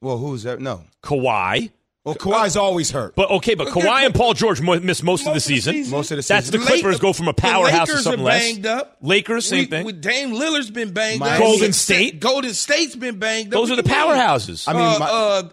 Well, 0.00 0.16
who's 0.16 0.44
that? 0.44 0.60
No. 0.60 0.84
Kawhi. 1.02 1.72
Well, 2.04 2.16
Kawhi's 2.16 2.56
always 2.56 2.90
hurt. 2.90 3.14
But 3.14 3.30
okay, 3.30 3.54
but 3.54 3.68
Kawhi 3.68 4.04
and 4.04 4.12
Paul 4.12 4.34
George 4.34 4.60
mo- 4.60 4.80
missed 4.80 5.04
most, 5.04 5.24
of 5.24 5.34
the 5.34 5.40
season. 5.40 5.88
Most 5.88 6.10
of 6.10 6.16
the 6.16 6.22
season. 6.24 6.36
That's 6.36 6.50
the 6.50 6.58
season. 6.58 6.66
Clippers 6.80 6.98
go 6.98 7.12
from 7.12 7.28
a 7.28 7.32
powerhouse 7.32 7.86
the 7.86 7.92
Lakers 7.92 7.96
to 7.98 8.02
something 8.02 8.20
are 8.20 8.24
less. 8.24 8.42
banged 8.52 8.66
up. 8.66 8.96
Lakers, 9.02 9.46
same 9.48 9.58
We- 9.60 9.66
thing. 9.66 9.86
With 9.86 10.00
Dame 10.00 10.32
Lillard's 10.32 10.70
been 10.70 10.92
banged 10.92 11.20
Miami- 11.20 11.36
up. 11.36 11.40
Golden 11.50 11.72
State? 11.72 12.18
Golden 12.18 12.54
State's 12.54 12.96
been 12.96 13.20
banged 13.20 13.52
Those 13.52 13.70
up. 13.70 13.76
Those 13.76 13.78
are 13.78 13.82
the 13.82 13.88
What 13.88 13.94
do 13.94 14.00
you 14.00 14.16
mean? 14.16 14.26
powerhouses. 14.26 14.64
I 14.68 14.72
mean, 14.72 14.82
Uh, 14.82 14.98
Mi- 14.98 15.04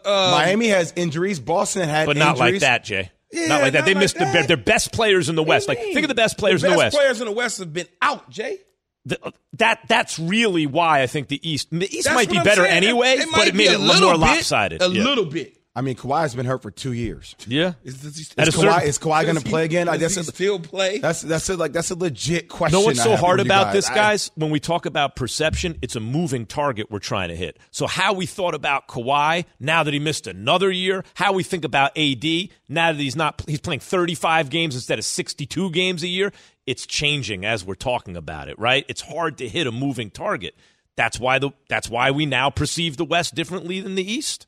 uh, 0.06 0.10
uh, 0.10 0.32
Miami 0.32 0.68
has 0.70 0.92
injuries. 0.96 1.40
Boston 1.40 1.88
had 1.88 2.08
but 2.08 2.18
not 2.18 2.40
like 2.40 2.60
that, 2.62 2.84
Jay. 2.84 3.12
Yeah, 3.32 3.46
not 3.48 3.62
like 3.62 3.74
that. 3.74 3.80
not 3.82 3.86
They 3.86 3.94
like 3.94 4.02
missed 4.02 4.18
that. 4.18 4.34
The, 4.42 4.48
their 4.48 4.58
best 4.58 4.92
players 4.92 5.30
in 5.30 5.36
the 5.36 5.44
West. 5.44 5.68
Like 5.68 5.78
think 5.78 6.00
of 6.00 6.08
the 6.08 6.16
best 6.16 6.40
players 6.40 6.62
the 6.62 6.68
in 6.70 6.72
the 6.74 6.78
best 6.78 6.96
West. 6.96 6.96
players 6.96 7.22
in 7.22 7.28
the 7.28 7.32
West 7.32 7.60
have 7.60 7.72
been 7.72 7.88
out, 8.02 8.28
Jay. 8.32 8.58
The- 9.06 9.20
that 9.54 9.82
that's 9.88 10.18
really 10.18 10.66
why 10.66 11.04
I 11.04 11.08
think 11.08 11.28
the 11.28 11.40
East 11.48 11.68
the 11.72 11.86
East 11.96 12.06
That's 12.06 12.16
might 12.16 12.32
be 12.32 12.40
I'm 12.40 12.44
better 12.44 12.64
saying. 12.64 12.76
anyway, 12.76 13.18
It 13.20 13.28
but 13.32 13.48
it 13.48 13.54
made 13.54 13.68
a 13.68 13.74
it 13.74 13.76
a 13.76 13.78
little 13.78 13.94
little 13.94 14.10
more 14.18 14.28
bit, 14.28 14.36
lopsided. 14.38 14.82
A 14.82 14.88
yeah. 14.90 15.04
little 15.04 15.26
bit. 15.26 15.54
I 15.80 15.82
mean, 15.82 15.96
Kawhi's 15.96 16.36
been 16.36 16.46
hurt 16.46 16.62
for 16.62 16.72
two 16.72 16.92
years. 16.92 17.38
Yeah. 17.48 17.72
Is, 17.86 18.02
does 18.02 18.18
he 18.18 18.26
At 18.38 18.48
a 18.48 18.50
Is 18.50 18.56
certain- 18.56 18.70
Kawhi, 18.74 18.84
is 18.84 19.00
Kawhi 19.00 19.24
going 19.24 19.38
to 19.38 19.42
play 19.46 19.64
again? 19.64 19.88
I 19.88 19.96
guess 19.96 20.16
he 20.16 20.20
it's- 20.20 20.36
still 20.36 20.60
play. 20.60 20.98
That's 20.98 21.22
that's 21.22 21.48
a, 21.48 21.56
like 21.56 21.72
that's 21.72 21.90
a 21.90 21.96
legit 21.96 22.50
question. 22.50 22.78
No 22.78 22.86
what's 22.86 23.02
so 23.02 23.12
have 23.12 23.22
hard 23.22 23.38
with 23.40 23.48
you 23.48 23.54
about 23.54 23.72
this, 23.72 23.90
I- 23.90 23.96
guys? 23.96 24.30
when 24.36 24.50
we 24.50 24.60
talk 24.60 24.86
about 24.86 25.16
perception, 25.16 25.78
it's 25.82 25.96
a 25.96 26.02
moving 26.02 26.46
target 26.46 26.92
we're 26.92 27.00
trying 27.00 27.30
to 27.30 27.36
hit. 27.38 27.58
So 27.72 27.88
how 27.88 28.12
we 28.12 28.26
thought 28.26 28.56
about 28.56 28.90
Kawhi 28.90 29.46
now 29.58 29.84
that 29.84 29.94
he 29.94 30.02
missed 30.02 30.28
another 30.28 30.70
year, 30.70 31.06
how 31.14 31.32
we 31.32 31.44
think 31.44 31.64
about 31.64 31.98
AD 31.98 32.26
now 32.68 32.92
that 32.92 33.00
he's 33.00 33.16
not 33.16 33.42
he's 33.48 33.62
playing 33.62 33.80
35 33.80 34.50
games 34.50 34.76
instead 34.76 35.00
of 35.00 35.06
62 35.06 35.72
games 35.72 36.04
a 36.04 36.10
year, 36.10 36.34
it's 36.68 36.86
changing 36.86 37.46
as 37.46 37.64
we're 37.64 37.76
talking 37.76 38.18
about 38.18 38.50
it, 38.50 38.60
right? 38.60 38.84
It's 38.90 39.00
hard 39.02 39.38
to 39.38 39.48
hit 39.48 39.66
a 39.66 39.72
moving 39.72 40.12
target. 40.12 40.56
That's 40.98 41.18
why 41.18 41.40
the 41.40 41.52
that's 41.70 41.90
why 41.90 42.12
we 42.12 42.26
now 42.26 42.50
perceive 42.50 42.98
the 42.98 43.06
West 43.06 43.34
differently 43.34 43.80
than 43.80 43.96
the 43.96 44.04
East. 44.04 44.48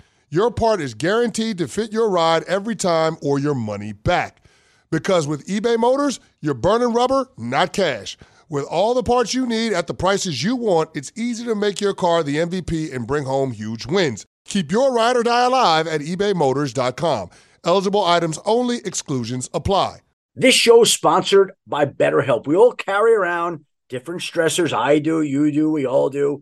your 0.31 0.49
part 0.49 0.79
is 0.79 0.93
guaranteed 0.93 1.57
to 1.57 1.67
fit 1.67 1.91
your 1.91 2.09
ride 2.09 2.43
every 2.43 2.75
time 2.75 3.17
or 3.21 3.37
your 3.37 3.53
money 3.53 3.91
back. 3.91 4.45
Because 4.89 5.27
with 5.27 5.45
eBay 5.45 5.77
Motors, 5.77 6.21
you're 6.39 6.53
burning 6.53 6.93
rubber, 6.93 7.27
not 7.37 7.73
cash. 7.73 8.17
With 8.47 8.63
all 8.63 8.93
the 8.93 9.03
parts 9.03 9.33
you 9.33 9.45
need 9.45 9.73
at 9.73 9.87
the 9.87 9.93
prices 9.93 10.41
you 10.41 10.55
want, 10.55 10.89
it's 10.95 11.11
easy 11.17 11.43
to 11.43 11.53
make 11.53 11.81
your 11.81 11.93
car 11.93 12.23
the 12.23 12.37
MVP 12.37 12.95
and 12.95 13.05
bring 13.05 13.25
home 13.25 13.51
huge 13.51 13.85
wins. 13.85 14.25
Keep 14.45 14.71
your 14.71 14.93
ride 14.93 15.17
or 15.17 15.23
die 15.23 15.45
alive 15.45 15.85
at 15.85 15.99
ebaymotors.com. 15.99 17.29
Eligible 17.65 18.05
items 18.05 18.39
only, 18.45 18.77
exclusions 18.85 19.49
apply. 19.53 19.99
This 20.35 20.55
show 20.55 20.83
is 20.83 20.93
sponsored 20.93 21.51
by 21.67 21.85
BetterHelp. 21.85 22.47
We 22.47 22.55
all 22.55 22.71
carry 22.71 23.13
around 23.13 23.65
different 23.89 24.21
stressors. 24.21 24.71
I 24.71 24.99
do, 24.99 25.21
you 25.21 25.51
do, 25.51 25.69
we 25.69 25.85
all 25.85 26.09
do, 26.09 26.41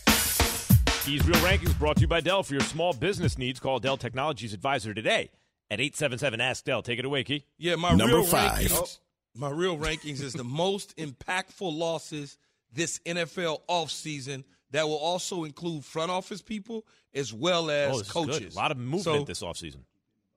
Keys 1.01 1.25
Real 1.27 1.37
Rankings 1.37 1.77
brought 1.79 1.95
to 1.95 2.01
you 2.01 2.07
by 2.07 2.19
Dell. 2.21 2.43
For 2.43 2.53
your 2.53 2.61
small 2.63 2.93
business 2.93 3.37
needs, 3.37 3.59
call 3.59 3.79
Dell 3.79 3.97
Technologies 3.97 4.53
Advisor 4.53 4.93
today 4.93 5.31
at 5.71 5.79
877 5.79 6.39
Ask 6.39 6.63
Dell. 6.63 6.81
Take 6.83 6.99
it 6.99 7.05
away, 7.05 7.23
Key. 7.23 7.43
Yeah, 7.57 7.75
my 7.75 7.93
Number 7.93 8.17
real 8.17 8.23
five. 8.23 8.59
rankings. 8.59 8.77
Oh, 8.77 8.87
my 9.39 9.49
real 9.49 9.77
rankings 9.77 10.21
is 10.21 10.33
the 10.33 10.43
most 10.45 10.95
impactful 10.97 11.75
losses 11.75 12.37
this 12.71 12.99
NFL 13.05 13.61
offseason 13.67 14.43
that 14.71 14.87
will 14.87 14.97
also 14.97 15.43
include 15.43 15.83
front 15.83 16.11
office 16.11 16.41
people 16.41 16.85
as 17.13 17.33
well 17.33 17.71
as 17.71 18.11
Oh, 18.11 18.13
coaches. 18.25 18.39
good. 18.39 18.53
A 18.53 18.55
lot 18.55 18.71
of 18.71 18.77
movement 18.77 19.03
So, 19.03 19.23
this 19.23 19.41
offseason. 19.41 19.81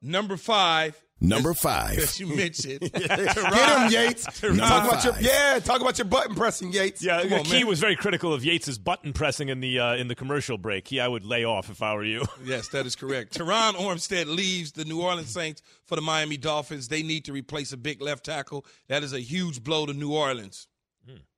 Number 0.00 0.36
five. 0.36 1.00
Number 1.28 1.50
as- 1.50 1.60
five. 1.60 1.98
As 1.98 2.20
you 2.20 2.26
mentioned. 2.34 2.80
Get 2.92 3.36
him, 3.36 3.90
Yates. 3.90 4.24
Talk 4.24 4.52
about 4.52 5.04
your 5.04 5.14
yeah. 5.20 5.58
Talk 5.58 5.80
about 5.80 5.98
your 5.98 6.04
button 6.06 6.34
pressing, 6.34 6.72
Yates. 6.72 7.02
Yeah, 7.02 7.22
Come 7.22 7.32
on, 7.40 7.44
Key 7.44 7.58
man. 7.60 7.66
was 7.66 7.80
very 7.80 7.96
critical 7.96 8.32
of 8.32 8.42
Yates's 8.42 8.78
button 8.78 9.12
pressing 9.12 9.48
in 9.48 9.60
the 9.60 9.78
uh, 9.78 9.94
in 9.96 10.08
the 10.08 10.14
commercial 10.14 10.58
break. 10.58 10.84
Key, 10.86 11.00
I 11.00 11.08
would 11.08 11.24
lay 11.24 11.44
off 11.44 11.70
if 11.70 11.82
I 11.82 11.94
were 11.94 12.04
you. 12.04 12.24
Yes, 12.44 12.68
that 12.68 12.84
is 12.86 12.94
correct. 12.94 13.38
Terron 13.38 13.72
Armstead 13.74 14.26
leaves 14.26 14.72
the 14.72 14.84
New 14.84 15.00
Orleans 15.00 15.30
Saints 15.30 15.62
for 15.86 15.96
the 15.96 16.02
Miami 16.02 16.36
Dolphins. 16.36 16.88
They 16.88 17.02
need 17.02 17.24
to 17.24 17.32
replace 17.32 17.72
a 17.72 17.76
big 17.76 18.02
left 18.02 18.24
tackle. 18.26 18.66
That 18.88 19.02
is 19.02 19.12
a 19.14 19.20
huge 19.20 19.64
blow 19.64 19.86
to 19.86 19.94
New 19.94 20.12
Orleans. 20.12 20.66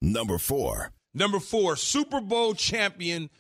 Number 0.01 0.39
four. 0.39 0.93
Number 1.15 1.39
four, 1.41 1.77
Super 1.77 2.21
Bowl 2.21 2.55
champion, 2.55 3.31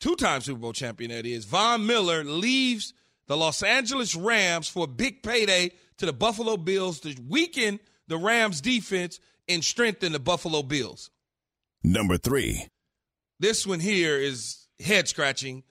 two 0.00 0.16
time 0.16 0.40
Super 0.40 0.58
Bowl 0.60 0.72
champion, 0.72 1.10
that 1.10 1.26
is. 1.26 1.44
Von 1.44 1.86
Miller 1.86 2.24
leaves 2.24 2.92
the 3.28 3.36
Los 3.36 3.62
Angeles 3.62 4.16
Rams 4.16 4.66
for 4.68 4.84
a 4.84 4.88
big 4.88 5.22
payday 5.22 5.70
to 6.00 6.06
the 6.06 6.12
Buffalo 6.14 6.56
Bills 6.56 7.00
to 7.00 7.14
weaken 7.28 7.78
the 8.08 8.16
Rams 8.16 8.62
defense 8.62 9.20
and 9.46 9.62
strengthen 9.62 10.12
the 10.12 10.18
Buffalo 10.18 10.62
Bills. 10.62 11.10
Number 11.84 12.16
three. 12.16 12.66
This 13.38 13.66
one 13.66 13.80
here 13.80 14.16
is 14.16 14.66
head 14.82 15.08
scratching 15.08 15.62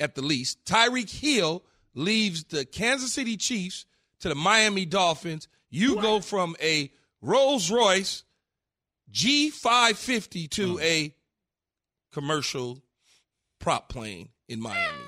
at 0.00 0.14
the 0.14 0.22
least. 0.22 0.64
Tyreek 0.64 1.10
Hill 1.10 1.62
leaves 1.94 2.44
the 2.44 2.64
Kansas 2.64 3.12
City 3.12 3.36
Chiefs 3.36 3.84
to 4.20 4.30
the 4.30 4.34
Miami 4.34 4.86
Dolphins. 4.86 5.48
You 5.68 6.00
go 6.00 6.20
from 6.20 6.56
a 6.62 6.90
Rolls 7.20 7.70
Royce 7.70 8.24
G550 9.12 10.48
to 10.50 10.76
mm. 10.76 10.82
a 10.82 11.14
commercial 12.10 12.82
prop 13.58 13.90
plane 13.90 14.30
in 14.48 14.60
Miami. 14.60 15.04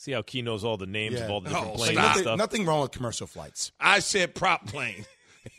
See 0.00 0.12
how 0.12 0.22
Key 0.22 0.40
knows 0.40 0.64
all 0.64 0.78
the 0.78 0.86
names 0.86 1.16
Yeah. 1.16 1.26
of 1.26 1.30
all 1.30 1.40
the 1.42 1.50
different 1.50 1.72
Oh, 1.72 1.76
planes 1.76 1.92
stop. 1.92 1.98
and 1.98 2.08
Nothing, 2.08 2.22
stuff. 2.22 2.38
nothing 2.38 2.64
wrong 2.64 2.80
with 2.80 2.90
commercial 2.90 3.26
flights. 3.26 3.70
I 3.78 3.98
said 3.98 4.34
prop 4.34 4.66
plane. 4.66 5.04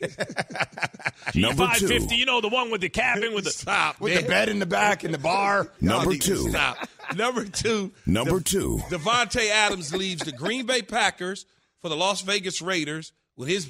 Number 1.34 1.64
two. 1.76 1.88
550, 1.88 2.16
you 2.16 2.26
know, 2.26 2.40
the 2.40 2.48
one 2.48 2.70
with 2.70 2.80
the 2.80 2.88
cabin 2.88 3.34
with 3.34 3.44
the. 3.44 3.50
Stop, 3.50 4.00
With 4.00 4.14
man. 4.14 4.22
the 4.24 4.28
bed 4.28 4.48
in 4.48 4.58
the 4.58 4.66
back 4.66 5.04
and 5.04 5.14
the 5.14 5.18
bar. 5.18 5.70
Number 5.80 6.04
Y'all 6.04 6.12
need 6.12 6.22
to 6.22 6.34
two. 6.34 6.50
Stop. 6.50 6.88
Number 7.14 7.44
two. 7.44 7.92
Number 8.04 8.38
De- 8.38 8.44
two. 8.44 8.80
Davante 8.90 9.48
Adams 9.48 9.94
leaves 9.94 10.22
the 10.24 10.32
Green 10.32 10.66
Bay 10.66 10.82
Packers 10.82 11.46
for 11.80 11.88
the 11.88 11.96
Las 11.96 12.22
Vegas 12.22 12.60
Raiders 12.60 13.12
with 13.36 13.48
his 13.48 13.68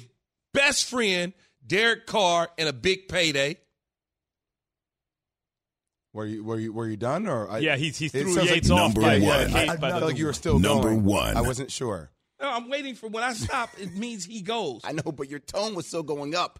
best 0.53 0.89
friend, 0.89 1.33
Derek 1.65 2.05
Carr, 2.07 2.49
and 2.57 2.67
a 2.67 2.73
big 2.73 3.07
payday. 3.07 3.57
Were 6.13 6.25
you 6.25 6.43
were 6.43 6.59
you 6.59 6.71
were 6.71 6.87
you 6.87 6.95
done 6.97 7.27
or? 7.27 7.49
I, 7.49 7.57
Yeah, 7.59 7.75
he, 7.75 7.89
he 7.89 8.05
It 8.05 8.11
threw 8.11 8.33
sounds 8.33 8.37
like 8.37 8.49
Yates 8.49 8.69
off. 8.69 8.93
Number 8.93 9.01
by, 9.01 9.19
one. 9.19 9.53
I, 9.55 9.67
I 9.69 9.75
by 9.77 9.89
felt 9.89 10.03
like 10.03 10.17
you 10.17 10.25
were 10.27 10.33
still 10.33 10.59
Number 10.59 10.89
going. 10.89 11.03
one. 11.03 11.35
I 11.37 11.41
wasn't 11.41 11.71
sure. 11.71 12.11
No, 12.41 12.49
I'm 12.51 12.69
waiting 12.69 12.93
for 12.95 13.07
when 13.07 13.23
I 13.23 13.33
stop, 13.33 13.69
it 13.79 13.95
means 13.95 14.25
he 14.25 14.41
goes. 14.41 14.81
I 14.83 14.91
know, 14.91 15.11
but 15.11 15.29
your 15.29 15.39
tone 15.39 15.75
was 15.75 15.87
still 15.87 16.03
going 16.03 16.35
up. 16.35 16.59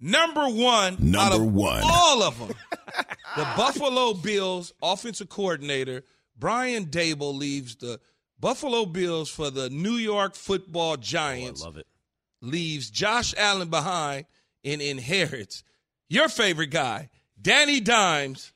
Number 0.00 0.46
one. 0.48 0.96
Number 1.00 1.18
out 1.18 1.32
of 1.40 1.52
one. 1.52 1.82
All 1.84 2.22
of 2.22 2.38
them. 2.38 2.54
the 3.36 3.42
Buffalo 3.56 4.14
Bills 4.14 4.72
offensive 4.82 5.28
coordinator, 5.28 6.04
Brian 6.38 6.86
Daboll, 6.86 7.36
leaves 7.36 7.76
the 7.76 7.98
Buffalo 8.38 8.86
Bills 8.86 9.28
for 9.28 9.50
the 9.50 9.70
New 9.70 9.94
York 9.94 10.34
football 10.36 10.90
Oh, 10.90 10.92
I 10.92 10.96
Giants. 10.96 11.64
love 11.64 11.76
it. 11.78 11.86
leaves 12.42 12.90
Josh 12.90 13.34
Allen 13.36 13.68
behind 13.70 14.26
and 14.64 14.80
inherits 14.80 15.64
your 16.08 16.28
favorite 16.28 16.70
guy, 16.70 17.10
Danny 17.40 17.80
Dimes, 17.80 18.52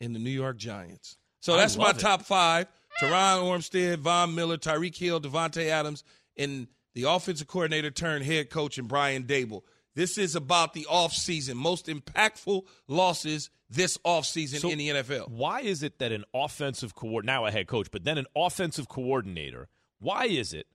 in 0.00 0.12
the 0.12 0.18
New 0.18 0.30
York 0.30 0.56
Giants. 0.58 1.16
So 1.40 1.56
that's 1.56 1.76
my 1.76 1.90
it. 1.90 1.98
top 1.98 2.22
five. 2.22 2.66
Terron 3.00 3.42
Armstead, 3.42 3.98
Von 3.98 4.34
Miller, 4.34 4.56
Tyreek 4.56 4.96
Hill, 4.96 5.20
Davante 5.20 5.66
Adams, 5.68 6.02
and 6.36 6.66
the 6.94 7.02
offensive 7.04 7.46
coordinator 7.46 7.90
turned 7.90 8.24
head 8.24 8.48
coach 8.48 8.78
and 8.78 8.88
Brian 8.88 9.24
Daboll. 9.24 9.62
This 9.94 10.16
is 10.18 10.34
about 10.34 10.72
the 10.74 10.86
offseason, 10.90 11.54
most 11.54 11.86
impactful 11.86 12.62
losses 12.88 13.50
this 13.68 13.98
offseason 13.98 14.60
So- 14.60 14.70
in 14.70 14.78
the 14.78 14.88
NFL. 14.90 15.28
Why 15.28 15.60
is 15.60 15.82
it 15.82 15.98
that 15.98 16.12
an 16.12 16.24
offensive 16.34 16.94
coordinator, 16.94 17.26
now 17.26 17.46
a 17.46 17.50
head 17.50 17.66
coach, 17.66 17.88
but 17.90 18.04
then 18.04 18.16
an 18.18 18.26
offensive 18.34 18.88
coordinator, 18.88 19.68
why 19.98 20.26
is 20.26 20.52
it 20.52 20.66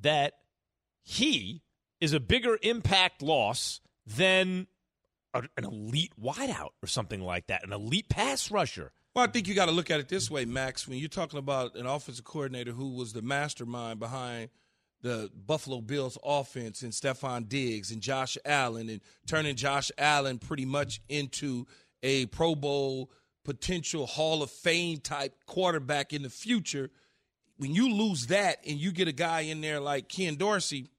that 0.00 0.34
he 1.02 1.62
is 2.00 2.12
a 2.12 2.20
bigger 2.20 2.58
impact 2.62 3.22
loss 3.22 3.80
than 4.06 4.66
an 5.56 5.64
elite 5.64 6.12
wideout 6.20 6.70
or 6.82 6.86
something 6.86 7.20
like 7.20 7.46
that, 7.48 7.64
an 7.64 7.72
elite 7.72 8.08
pass 8.08 8.50
rusher? 8.50 8.92
Well, 9.14 9.24
I 9.24 9.28
think 9.28 9.48
you 9.48 9.54
got 9.54 9.66
to 9.66 9.72
look 9.72 9.90
at 9.90 9.98
it 9.98 10.08
this 10.08 10.30
way, 10.30 10.44
Max. 10.44 10.86
When 10.86 10.98
you're 10.98 11.08
talking 11.08 11.38
about 11.38 11.74
an 11.74 11.86
offensive 11.86 12.24
coordinator 12.24 12.72
who 12.72 12.90
was 12.90 13.12
the 13.14 13.22
mastermind 13.22 13.98
behind 13.98 14.50
the 15.00 15.30
Buffalo 15.34 15.80
Bills 15.80 16.18
offense 16.24 16.82
and 16.82 16.92
Stefon 16.92 17.48
Diggs 17.48 17.90
and 17.90 18.02
Josh 18.02 18.36
Allen 18.44 18.88
and 18.88 19.00
turning 19.26 19.56
Josh 19.56 19.90
Allen 19.96 20.38
pretty 20.38 20.64
much 20.64 21.00
into 21.08 21.66
a 22.02 22.26
Pro 22.26 22.54
Bowl 22.54 23.10
potential 23.44 24.06
Hall 24.06 24.42
of 24.42 24.50
Fame 24.50 24.98
type 24.98 25.32
quarterback 25.46 26.12
in 26.12 26.22
the 26.22 26.28
future. 26.28 26.90
When 27.58 27.74
you 27.74 27.94
lose 27.94 28.26
that 28.26 28.58
and 28.66 28.78
you 28.78 28.92
get 28.92 29.08
a 29.08 29.12
guy 29.12 29.42
in 29.42 29.60
there 29.60 29.80
like 29.80 30.08
Ken 30.08 30.34
Dorsey, 30.36 30.90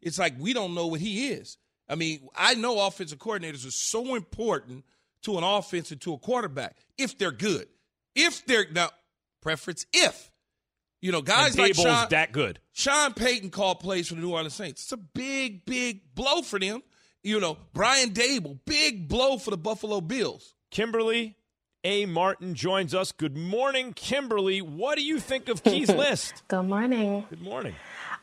it's 0.00 0.18
like 0.18 0.34
we 0.38 0.52
don't 0.52 0.74
know 0.74 0.88
what 0.88 1.00
he 1.00 1.28
is. 1.28 1.56
I 1.88 1.94
mean, 1.94 2.28
I 2.36 2.54
know 2.54 2.86
offensive 2.86 3.18
coordinators 3.18 3.66
are 3.66 3.70
so 3.72 4.14
important 4.14 4.84
to 5.22 5.38
an 5.38 5.44
offense 5.44 5.90
and 5.90 6.00
to 6.02 6.14
a 6.14 6.18
quarterback 6.18 6.76
if 6.98 7.18
they're 7.18 7.30
good. 7.32 7.66
If 8.14 8.44
they're 8.46 8.66
now 8.70 8.90
preference 9.40 9.86
if. 9.92 10.30
You 11.00 11.10
know, 11.10 11.20
guys 11.20 11.54
and 11.54 11.58
like 11.58 11.72
Daboll's 11.72 11.82
Sean, 11.82 12.06
that 12.10 12.30
good. 12.32 12.60
Sean 12.72 13.12
Payton 13.12 13.50
called 13.50 13.80
plays 13.80 14.08
for 14.08 14.14
the 14.14 14.20
New 14.20 14.30
Orleans 14.30 14.54
Saints. 14.54 14.82
It's 14.82 14.92
a 14.92 14.96
big, 14.96 15.64
big 15.64 16.14
blow 16.14 16.42
for 16.42 16.60
them. 16.60 16.82
You 17.24 17.40
know, 17.40 17.58
Brian 17.72 18.10
Daboll, 18.10 18.58
big 18.64 19.08
blow 19.08 19.36
for 19.38 19.50
the 19.50 19.56
Buffalo 19.56 20.00
Bills. 20.00 20.54
Kimberley 20.70 21.36
A. 21.82 22.06
Martin 22.06 22.54
joins 22.54 22.94
us. 22.94 23.10
Good 23.10 23.36
morning, 23.36 23.92
Kimberley. 23.94 24.62
What 24.62 24.96
do 24.96 25.04
you 25.04 25.18
think 25.18 25.48
of 25.48 25.64
Key's 25.64 25.88
list? 25.92 26.42
Good 26.46 26.62
morning. 26.62 27.26
Good 27.30 27.42
morning. 27.42 27.74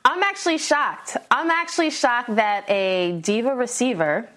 I'm 0.06 0.24
actually 0.24 0.58
shocked. 0.58 1.18
I'm 1.30 1.52
actually 1.52 1.90
shocked 1.90 2.36
that 2.36 2.70
a 2.70 3.20
diva 3.22 3.54
receiver 3.54 4.30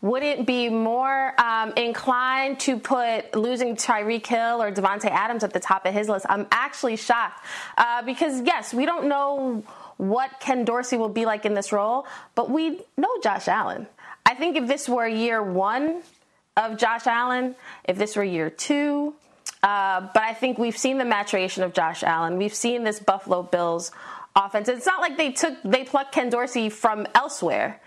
wouldn't 0.00 0.46
be 0.46 0.68
more 0.68 1.40
um, 1.40 1.72
inclined 1.76 2.60
to 2.60 2.78
put 2.78 3.34
losing 3.34 3.74
Tyreek 3.74 4.26
Hill 4.26 4.62
or 4.62 4.70
Davante 4.70 5.10
Adams 5.10 5.42
at 5.42 5.52
the 5.52 5.60
top 5.60 5.84
of 5.86 5.94
his 5.94 6.08
list. 6.08 6.26
I'm 6.28 6.46
actually 6.52 6.96
shocked 6.96 7.44
uh, 7.76 8.02
because 8.02 8.42
yes, 8.42 8.72
we 8.72 8.86
don't 8.86 9.08
know 9.08 9.64
what 9.96 10.30
Ken 10.40 10.64
Dorsey 10.64 10.96
will 10.96 11.08
be 11.08 11.24
like 11.24 11.44
in 11.44 11.54
this 11.54 11.72
role, 11.72 12.06
but 12.34 12.50
we 12.50 12.80
know 12.96 13.08
Josh 13.22 13.48
Allen. 13.48 13.86
I 14.26 14.34
think 14.34 14.56
if 14.56 14.66
this 14.66 14.88
were 14.88 15.06
year 15.06 15.42
one 15.42 16.02
of 16.56 16.78
Josh 16.78 17.06
Allen, 17.06 17.56
if 17.84 17.98
this 17.98 18.16
were 18.16 18.24
year 18.24 18.50
two, 18.50 19.14
uh, 19.62 20.08
but 20.12 20.22
I 20.22 20.34
think 20.34 20.58
we've 20.58 20.76
seen 20.76 20.98
the 20.98 21.04
maturation 21.04 21.62
of 21.62 21.72
Josh 21.72 22.02
Allen. 22.02 22.36
We've 22.36 22.54
seen 22.54 22.84
this 22.84 23.00
Buffalo 23.00 23.42
Bills 23.42 23.92
offense. 24.36 24.68
It's 24.68 24.86
not 24.86 25.00
like 25.00 25.16
they 25.16 25.32
took 25.32 25.54
they 25.64 25.84
plucked 25.84 26.12
Ken 26.12 26.30
Dorsey 26.30 26.68
from 26.68 27.06
elsewhere, 27.14 27.80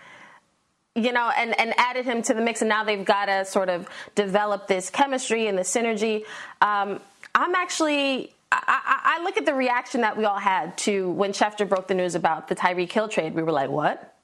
you 0.96 1.12
know, 1.12 1.32
and 1.38 1.60
and 1.60 1.74
added 1.78 2.06
him 2.06 2.22
to 2.24 2.34
the 2.34 2.42
mix, 2.42 2.62
and 2.62 2.70
now 2.70 2.84
they've 2.84 3.06
got 3.06 3.26
to 3.26 3.46
sort 3.46 3.70
of 3.70 3.88
develop 4.16 4.68
this 4.68 4.90
chemistry 4.90 5.48
and 5.48 5.58
the 5.58 5.64
synergy. 5.64 6.24
Um, 6.62 7.00
I'm 7.36 7.56
actually. 7.56 8.34
I, 8.50 9.18
I, 9.20 9.24
look 9.24 9.36
at 9.36 9.46
the 9.46 9.54
reaction 9.54 10.00
that 10.02 10.16
we 10.16 10.24
all 10.24 10.40
had 10.40 10.78
to 10.78 11.12
when 11.12 11.34
Schefter 11.34 11.68
broke 11.68 11.90
the 11.90 11.94
news 11.94 12.16
about 12.16 12.48
the 12.48 12.56
Tyreek 12.56 12.90
Hill 12.90 13.10
trade. 13.10 13.36
We 13.36 13.44
were 13.44 13.52
like, 13.52 13.70
"What?" 13.70 14.16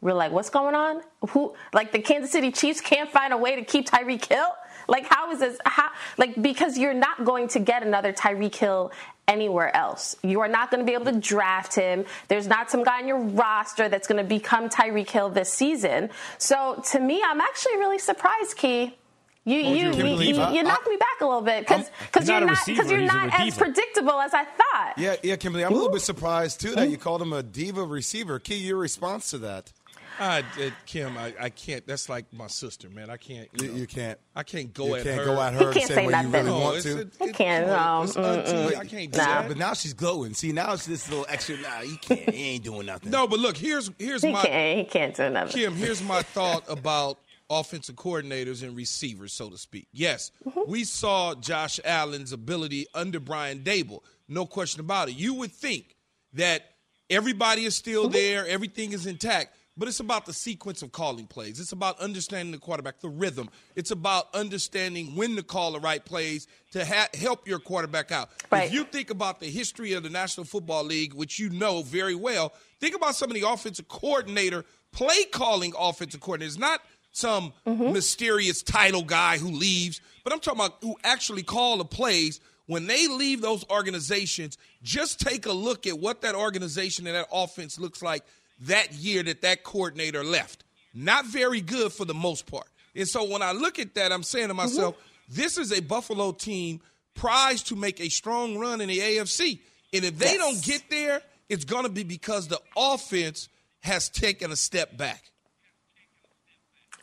We 0.00 0.10
were 0.10 0.18
like, 0.18 0.32
"What's 0.32 0.50
going 0.50 0.74
on?" 0.74 1.00
Who 1.28 1.54
like 1.72 1.92
the 1.92 2.00
Kansas 2.00 2.32
City 2.32 2.50
Chiefs 2.50 2.80
can't 2.80 3.08
find 3.08 3.32
a 3.32 3.36
way 3.36 3.54
to 3.54 3.62
keep 3.62 3.88
Tyreek 3.88 4.24
Hill? 4.24 4.48
Like, 4.88 5.06
how 5.08 5.30
is 5.30 5.38
this? 5.38 5.58
How 5.64 5.90
like 6.16 6.42
because 6.42 6.76
you're 6.76 6.92
not 6.92 7.24
going 7.24 7.46
to 7.48 7.60
get 7.60 7.84
another 7.84 8.12
Tyreek 8.12 8.56
Hill 8.56 8.90
anywhere 9.28 9.74
else. 9.76 10.16
You 10.22 10.40
are 10.40 10.48
not 10.48 10.70
going 10.70 10.80
to 10.80 10.86
be 10.86 10.94
able 10.94 11.12
to 11.12 11.20
draft 11.20 11.74
him. 11.74 12.04
There's 12.26 12.48
not 12.48 12.70
some 12.70 12.82
guy 12.82 13.02
on 13.02 13.06
your 13.06 13.20
roster 13.20 13.88
that's 13.88 14.08
going 14.08 14.22
to 14.22 14.28
become 14.28 14.68
Tyreek 14.68 15.10
Hill 15.10 15.28
this 15.28 15.52
season. 15.52 16.10
So 16.38 16.82
to 16.92 16.98
me, 16.98 17.22
I'm 17.24 17.40
actually 17.40 17.76
really 17.76 17.98
surprised, 17.98 18.56
Key. 18.56 18.96
You 19.44 19.62
oh, 19.64 19.72
you, 19.72 19.92
you, 19.92 20.20
you, 20.20 20.48
you 20.52 20.62
knocked 20.62 20.88
me 20.88 20.96
back 20.96 21.20
a 21.22 21.24
little 21.24 21.40
bit 21.40 21.66
because 21.66 21.88
He's 22.14 22.28
you're 22.28 22.36
a 22.36 22.40
not 22.40 22.58
because 22.66 22.90
receiver, 22.90 22.96
you're 22.96 23.12
not 23.12 23.30
as 23.32 23.56
predictable 23.56 24.20
as 24.20 24.34
I 24.34 24.44
thought. 24.44 24.94
Yeah, 24.98 25.16
yeah, 25.22 25.36
Kimberley. 25.36 25.64
I'm 25.64 25.72
a 25.72 25.74
little 25.74 25.90
bit 25.90 26.02
surprised 26.02 26.60
too 26.60 26.74
that 26.74 26.90
you 26.90 26.98
called 26.98 27.22
him 27.22 27.32
a 27.32 27.42
diva 27.42 27.82
receiver. 27.82 28.38
Key, 28.38 28.56
your 28.56 28.76
response 28.76 29.30
to 29.30 29.38
that? 29.38 29.72
I, 30.20 30.40
uh, 30.40 30.70
Kim, 30.86 31.16
I, 31.16 31.32
I 31.40 31.48
can't. 31.50 31.86
That's 31.86 32.08
like 32.08 32.32
my 32.32 32.46
sister, 32.48 32.88
man. 32.88 33.10
I 33.10 33.16
can't. 33.16 33.48
You, 33.54 33.66
You, 33.66 33.72
know, 33.72 33.78
you 33.78 33.86
can't. 33.86 34.18
I 34.34 34.42
can't 34.42 34.72
go 34.74 34.86
You 34.86 34.94
at 34.96 35.02
can't 35.04 35.18
her. 35.18 35.24
go 35.24 35.40
at 35.40 35.52
her 35.54 35.64
and 35.66 35.74
can't 35.74 35.88
say 35.88 35.94
say 35.94 36.04
what 36.06 36.10
you 36.10 36.10
nothing. 36.16 36.32
really 36.32 36.46
No, 36.50 36.58
want 36.58 36.76
it's 36.76 36.84
to. 36.86 36.92
a- 36.92 37.24
He 37.24 37.30
it- 37.30 37.36
can't, 37.36 37.66
come 37.66 37.78
on, 37.78 38.06
no, 38.16 38.32
it's. 38.40 38.76
I 38.76 38.84
can't 38.84 39.12
do 39.12 39.18
Nah. 39.18 39.24
that. 39.24 39.48
But 39.48 39.56
now 39.56 39.74
she's 39.74 39.94
glowing. 39.94 40.34
See, 40.34 40.52
now 40.52 40.72
it's 40.72 40.86
this 40.86 41.08
little 41.08 41.26
extra. 41.28 41.56
Nah, 41.58 41.80
you 41.80 41.96
can't. 41.98 42.30
He 42.30 42.50
ain't 42.50 42.64
doing 42.64 42.86
nothing. 42.86 43.10
No, 43.10 43.26
but 43.26 43.38
look, 43.38 43.56
here's 43.56 43.90
here's 43.98 44.22
He 44.22 44.32
my 44.32 44.42
can't. 44.42 44.78
He 44.78 44.84
can't 44.84 45.14
do 45.14 45.30
nothing. 45.30 45.52
Kim, 45.52 45.74
here's 45.74 46.02
my 46.02 46.22
thought 46.22 46.64
about 46.68 47.18
offensive 47.50 47.94
coordinators 47.94 48.62
and 48.62 48.76
receivers, 48.76 49.32
so 49.32 49.48
to 49.48 49.56
speak. 49.56 49.88
Yes, 49.92 50.30
we 50.66 50.84
saw 50.84 51.34
Josh 51.34 51.80
Allen's 51.84 52.32
ability 52.32 52.86
under 52.94 53.20
Brian 53.20 53.60
Daboll. 53.60 54.00
No 54.28 54.44
question 54.44 54.80
about 54.80 55.08
it. 55.08 55.14
You 55.16 55.32
would 55.34 55.52
think 55.52 55.96
that 56.34 56.72
everybody 57.08 57.64
is 57.64 57.74
still 57.74 58.08
there, 58.10 58.46
everything 58.46 58.92
is 58.92 59.06
intact. 59.06 59.54
But 59.78 59.86
it's 59.86 60.00
about 60.00 60.26
the 60.26 60.32
sequence 60.32 60.82
of 60.82 60.90
calling 60.90 61.26
plays. 61.26 61.60
It's 61.60 61.70
about 61.70 62.00
understanding 62.00 62.50
the 62.50 62.58
quarterback, 62.58 62.98
the 62.98 63.08
rhythm. 63.08 63.48
It's 63.76 63.92
about 63.92 64.26
understanding 64.34 65.14
when 65.14 65.36
to 65.36 65.42
call 65.44 65.72
the 65.72 65.80
right 65.80 66.04
plays 66.04 66.48
to 66.72 66.84
ha- 66.84 67.06
help 67.14 67.46
your 67.46 67.60
quarterback 67.60 68.10
out. 68.10 68.30
Right. 68.50 68.66
If 68.66 68.72
you 68.72 68.82
think 68.82 69.10
about 69.10 69.38
the 69.38 69.46
history 69.46 69.92
of 69.92 70.02
the 70.02 70.10
National 70.10 70.44
Football 70.44 70.82
League, 70.84 71.14
which 71.14 71.38
you 71.38 71.48
know 71.50 71.82
very 71.82 72.16
well, 72.16 72.52
think 72.80 72.96
about 72.96 73.14
some 73.14 73.30
of 73.30 73.34
the 73.34 73.48
offensive 73.48 73.86
coordinator, 73.86 74.64
play 74.90 75.24
calling 75.30 75.72
offensive 75.78 76.20
coordinators, 76.20 76.58
not 76.58 76.80
some 77.12 77.52
mm-hmm. 77.64 77.92
mysterious 77.92 78.62
title 78.62 79.02
guy 79.02 79.38
who 79.38 79.50
leaves, 79.50 80.00
but 80.24 80.32
I'm 80.32 80.40
talking 80.40 80.60
about 80.60 80.78
who 80.82 80.96
actually 81.04 81.44
call 81.44 81.78
the 81.78 81.84
plays. 81.84 82.40
When 82.66 82.86
they 82.86 83.08
leave 83.08 83.40
those 83.40 83.64
organizations, 83.70 84.58
just 84.82 85.20
take 85.20 85.46
a 85.46 85.52
look 85.52 85.86
at 85.86 85.98
what 85.98 86.20
that 86.20 86.34
organization 86.34 87.06
and 87.06 87.16
that 87.16 87.26
offense 87.32 87.78
looks 87.78 88.02
like 88.02 88.24
that 88.60 88.92
year 88.94 89.22
that 89.22 89.42
that 89.42 89.64
coordinator 89.64 90.24
left. 90.24 90.64
Not 90.94 91.26
very 91.26 91.60
good 91.60 91.92
for 91.92 92.04
the 92.04 92.14
most 92.14 92.46
part. 92.46 92.66
And 92.94 93.06
so 93.06 93.24
when 93.24 93.42
I 93.42 93.52
look 93.52 93.78
at 93.78 93.94
that, 93.94 94.12
I'm 94.12 94.22
saying 94.22 94.48
to 94.48 94.54
mm-hmm. 94.54 94.56
myself, 94.56 94.96
this 95.28 95.58
is 95.58 95.72
a 95.72 95.80
Buffalo 95.80 96.32
team 96.32 96.80
prized 97.14 97.68
to 97.68 97.76
make 97.76 98.00
a 98.00 98.08
strong 98.08 98.58
run 98.58 98.80
in 98.80 98.88
the 98.88 98.98
AFC. 98.98 99.60
And 99.92 100.04
if 100.04 100.18
they 100.18 100.34
Yes. 100.34 100.38
don't 100.38 100.62
get 100.62 100.90
there, 100.90 101.22
it's 101.48 101.64
going 101.64 101.84
to 101.84 101.88
be 101.88 102.02
because 102.02 102.48
the 102.48 102.60
offense 102.76 103.48
has 103.80 104.08
taken 104.08 104.50
a 104.52 104.56
step 104.56 104.96
back. 104.96 105.30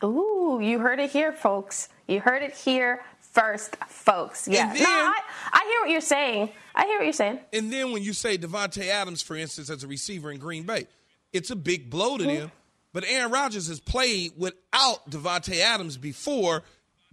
Ooh, 0.04 0.60
you 0.62 0.80
heard 0.80 1.00
it 1.00 1.10
here, 1.12 1.32
folks. 1.32 1.90
You 2.08 2.20
heard 2.20 2.44
it 2.44 2.54
here 2.54 3.04
first, 3.22 3.76
folks. 3.88 4.48
Yeah. 4.48 4.72
then- 4.74 4.84
no, 4.84 4.90
I, 4.90 5.20
I 5.52 5.66
hear 5.66 5.82
what 5.82 5.90
you're 5.90 6.02
saying. 6.02 6.52
I 6.76 6.86
hear 6.86 6.98
what 6.98 7.04
you're 7.06 7.14
saying. 7.14 7.40
And 7.54 7.72
then 7.72 7.92
when 7.92 8.04
you 8.04 8.14
say 8.14 8.38
Davante 8.38 8.88
Adams, 8.88 9.22
for 9.22 9.36
instance, 9.36 9.70
as 9.70 9.84
a 9.84 9.88
receiver 9.88 10.32
in 10.32 10.40
Green 10.40 10.64
Bay, 10.64 10.88
it's 11.36 11.52
a 11.52 11.56
big 11.56 11.90
blow 11.90 12.18
to 12.18 12.24
them. 12.24 12.52
But 12.94 13.04
Aaron 13.08 13.32
Rodgers 13.32 13.68
has 13.68 13.82
played 13.82 14.32
without 14.38 15.10
Davante 15.10 15.60
Adams 15.60 15.98
before 15.98 16.64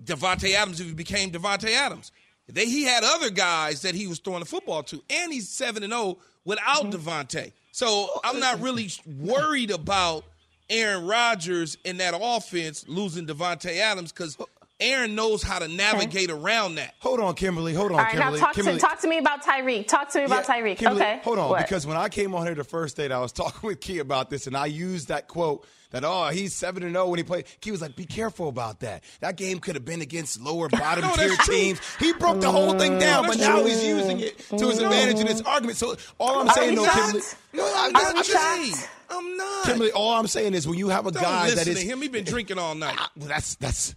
Davante 0.03 0.55
Adams 0.55 0.81
even 0.81 0.95
became 0.95 1.33
Davante 1.33 1.71
Adams. 1.71 2.13
They, 2.49 2.67
he 2.67 2.85
had 2.85 3.03
other 3.05 3.31
guys 3.31 3.83
that 3.83 3.95
he 3.95 4.07
was 4.07 4.19
throwing 4.19 4.41
the 4.41 4.47
football 4.47 4.83
to, 4.85 5.03
and 5.11 5.33
he's 5.33 5.49
seven 5.49 5.83
and 5.83 5.93
zero 5.93 6.19
without 6.45 6.85
mm-hmm. 6.85 7.09
Davante. 7.09 7.53
So 7.73 8.09
I'm 8.25 8.39
not 8.39 8.61
really 8.61 8.91
worried 9.07 9.71
about 9.71 10.25
Aaron 10.69 11.07
Rodgers 11.07 11.77
in 11.85 11.97
that 11.99 12.15
offense 12.19 12.85
losing 12.87 13.27
Davante 13.27 13.79
Adams 13.79 14.13
because 14.13 14.37
Aaron 14.83 15.15
knows 15.15 15.43
how 15.43 15.59
to 15.59 15.69
navigate 15.69 16.31
around 16.31 16.75
that. 16.77 16.95
Hold 17.01 17.21
on, 17.21 17.35
Kimberley. 17.35 17.75
Hold 17.75 17.93
on, 17.93 17.99
All 17.99 18.05
right, 18.05 18.13
Kimberley. 18.13 18.39
now 18.41 18.47
talk 18.47 18.55
Kimberley. 18.55 18.77
to 18.79 18.81
talk 18.81 19.01
to 19.01 19.09
me 19.09 19.19
about 19.19 19.43
Tyreek. 19.45 19.87
Talk 19.89 20.11
to 20.11 20.19
me 20.19 20.25
about 20.25 20.47
Yeah, 20.49 20.55
Tyreek. 20.57 20.83
Okay. 20.95 21.21
Hold 21.25 21.39
on, 21.39 21.51
What? 21.51 21.63
because 21.67 21.87
when 21.87 21.97
I 21.97 22.09
came 22.09 22.35
on 22.35 22.45
here 22.47 22.55
the 22.55 22.65
first 22.65 22.97
date, 22.97 23.13
I 23.13 23.21
was 23.21 23.33
talking 23.43 23.67
with 23.67 23.81
Key 23.81 23.99
about 23.99 24.31
this, 24.31 24.47
and 24.47 24.57
I 24.57 24.67
used 24.67 25.09
that 25.09 25.29
quote 25.29 25.67
that 25.91 26.05
oh 26.07 26.29
he's 26.29 26.55
seven 26.55 26.83
and 26.85 26.93
zero 26.95 27.07
when 27.09 27.19
he 27.19 27.23
played. 27.23 27.45
Key 27.61 27.71
was 27.71 27.83
like, 27.83 27.95
"Be 27.97 28.07
careful 28.07 28.49
about 28.49 28.81
that. 28.81 29.05
That 29.21 29.37
game 29.37 29.59
could 29.59 29.75
have 29.75 29.85
been 29.85 30.01
against 30.01 30.41
lower 30.41 30.69
bottom 30.71 31.05
No, 31.05 31.15
tier 31.15 31.37
teams." 31.45 31.81
He 31.99 32.13
broke 32.15 32.41
the 32.41 32.51
whole 32.51 32.79
thing 32.79 32.99
down, 32.99 33.27
but 33.27 33.39
now 33.39 33.57
true. 33.61 33.67
he's 33.67 33.85
using 33.85 34.21
it 34.21 34.39
to 34.57 34.69
his 34.69 34.79
advantage 34.79 35.21
in 35.21 35.27
his 35.27 35.43
argument. 35.43 35.77
So 35.79 35.97
all 36.19 36.41
I'm 36.41 36.49
Are 36.49 36.55
saying, 36.55 36.71
we 36.71 36.77
though. 36.87 36.91
Kimberley, 36.91 37.23
no, 37.53 37.73
I'm, 37.77 37.95
Are 37.95 38.01
I'm 38.01 38.15
we 38.15 38.21
just 38.23 38.31
saying, 38.33 38.75
I'm 39.11 39.37
not. 39.37 39.65
Kimberley, 39.67 39.93
all 39.93 40.13
I'm 40.13 40.27
saying 40.29 40.55
is 40.55 40.67
when 40.67 40.79
you 40.79 40.89
have 40.89 41.07
a 41.07 41.11
Don't 41.13 41.23
guy 41.23 41.43
listen 41.45 41.59
that 41.59 41.69
is 41.69 41.81
to 41.81 41.87
him. 41.87 42.01
He 42.01 42.09
been 42.09 42.25
drinking 42.25 42.57
all 42.59 42.75
night. 42.75 42.97
Ah, 42.99 43.11
well, 43.17 43.29
that's 43.29 43.57
that's 43.57 43.95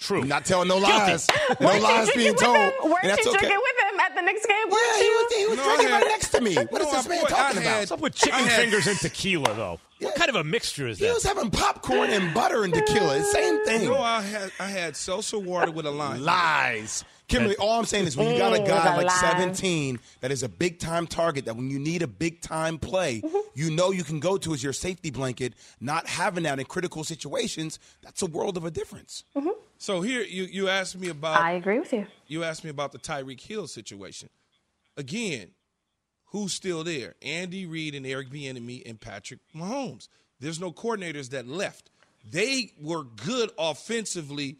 True. 0.00 0.22
I'm 0.22 0.28
not 0.28 0.44
telling 0.46 0.66
no 0.68 0.78
lies. 0.78 1.26
No 1.60 1.66
Weren't 1.66 1.76
you 1.78 1.82
lies 1.84 2.04
drinking 2.06 2.16
being 2.16 2.32
with 2.34 2.42
told. 2.42 2.56
him? 2.56 2.72
Weren't 2.84 2.96
and 3.04 3.10
that's 3.12 3.24
you 3.24 3.30
okay. 3.32 3.38
drinking 3.38 3.60
with 3.62 3.92
him 3.94 4.00
at 4.00 4.14
the 4.16 4.22
Knicks 4.22 4.46
game? 4.46 4.56
Yeah, 4.66 4.72
Weren't 4.72 4.96
he 4.96 5.08
was, 5.10 5.32
he 5.36 5.46
was 5.46 5.56
No, 5.58 5.64
drinking 5.64 5.88
had- 5.88 5.92
right 6.02 6.06
next 6.08 6.28
to 6.30 6.40
me. 6.40 6.54
What 6.56 6.80
is 6.80 6.86
No, 6.86 6.92
this 6.94 7.06
I- 7.06 7.08
man 7.10 7.20
boy, 7.20 7.26
talking 7.28 7.56
had- 7.62 7.66
about? 7.66 7.78
What's 7.80 7.92
up 7.92 8.00
with 8.00 8.14
chicken 8.14 8.34
I 8.34 8.42
had- 8.42 8.60
fingers 8.62 8.86
and 8.86 8.98
tequila, 8.98 9.54
though? 9.54 9.80
What 10.00 10.14
kind 10.14 10.30
of 10.30 10.36
a 10.36 10.44
mixture 10.44 10.88
is 10.88 10.98
that? 10.98 11.04
He 11.06 11.12
was 11.12 11.24
having 11.24 11.50
popcorn 11.50 12.08
and 12.08 12.32
butter 12.32 12.64
and 12.64 12.72
tequila. 12.72 13.22
Same 13.24 13.62
thing. 13.66 13.84
No, 13.84 13.98
I 14.00 14.22
had 14.22 14.50
I 14.58 14.68
had 14.68 14.96
seltzer 14.96 15.38
water 15.38 15.70
with 15.70 15.84
a 15.84 15.90
lime. 15.90 16.24
Lies. 16.24 17.04
Kimberley, 17.30 17.56
all 17.56 17.78
I'm 17.78 17.84
saying 17.86 18.06
is 18.06 18.16
when 18.16 18.30
you 18.32 18.38
got 18.38 18.52
a 18.52 18.58
guy 18.66 18.96
like 18.96 19.06
lie. 19.06 19.30
17 19.38 19.98
that 20.20 20.30
is 20.30 20.42
a 20.42 20.48
big 20.48 20.78
time 20.78 21.06
target, 21.06 21.46
that 21.46 21.56
when 21.56 21.70
you 21.70 21.78
need 21.78 22.02
a 22.02 22.06
big 22.06 22.40
time 22.40 22.78
play, 22.78 23.20
Mm-hmm. 23.22 23.36
you 23.54 23.70
know 23.70 23.90
you 23.90 24.04
can 24.04 24.20
go 24.20 24.36
to 24.38 24.52
as 24.54 24.62
your 24.62 24.72
safety 24.72 25.10
blanket. 25.10 25.54
Not 25.80 26.06
having 26.06 26.44
that 26.44 26.58
in 26.58 26.64
critical 26.66 27.02
situations, 27.04 27.78
that's 28.02 28.22
a 28.22 28.26
world 28.26 28.56
of 28.56 28.64
a 28.64 28.70
difference. 28.70 29.24
So 29.78 30.02
here 30.02 30.22
you 30.22 30.44
you 30.44 30.68
asked 30.68 30.98
me 30.98 31.08
about 31.08 31.40
I 31.40 31.52
agree 31.52 31.78
with 31.78 31.92
you. 31.92 32.06
you 32.26 32.44
asked 32.44 32.64
me 32.64 32.70
about 32.70 32.92
the 32.92 32.98
Tyreek 32.98 33.40
Hill 33.40 33.66
situation. 33.66 34.28
Again, 34.96 35.52
who's 36.26 36.52
still 36.52 36.84
there? 36.84 37.14
Andy 37.22 37.64
Reid 37.66 37.94
and 37.94 38.06
Eric 38.06 38.30
Bieniemy 38.30 38.82
and 38.88 39.00
Patrick 39.00 39.40
Mahomes. 39.56 40.08
There's 40.38 40.60
no 40.60 40.70
coordinators 40.72 41.30
that 41.30 41.46
left. 41.48 41.90
They 42.30 42.72
were 42.80 43.04
good 43.04 43.50
offensively 43.58 44.58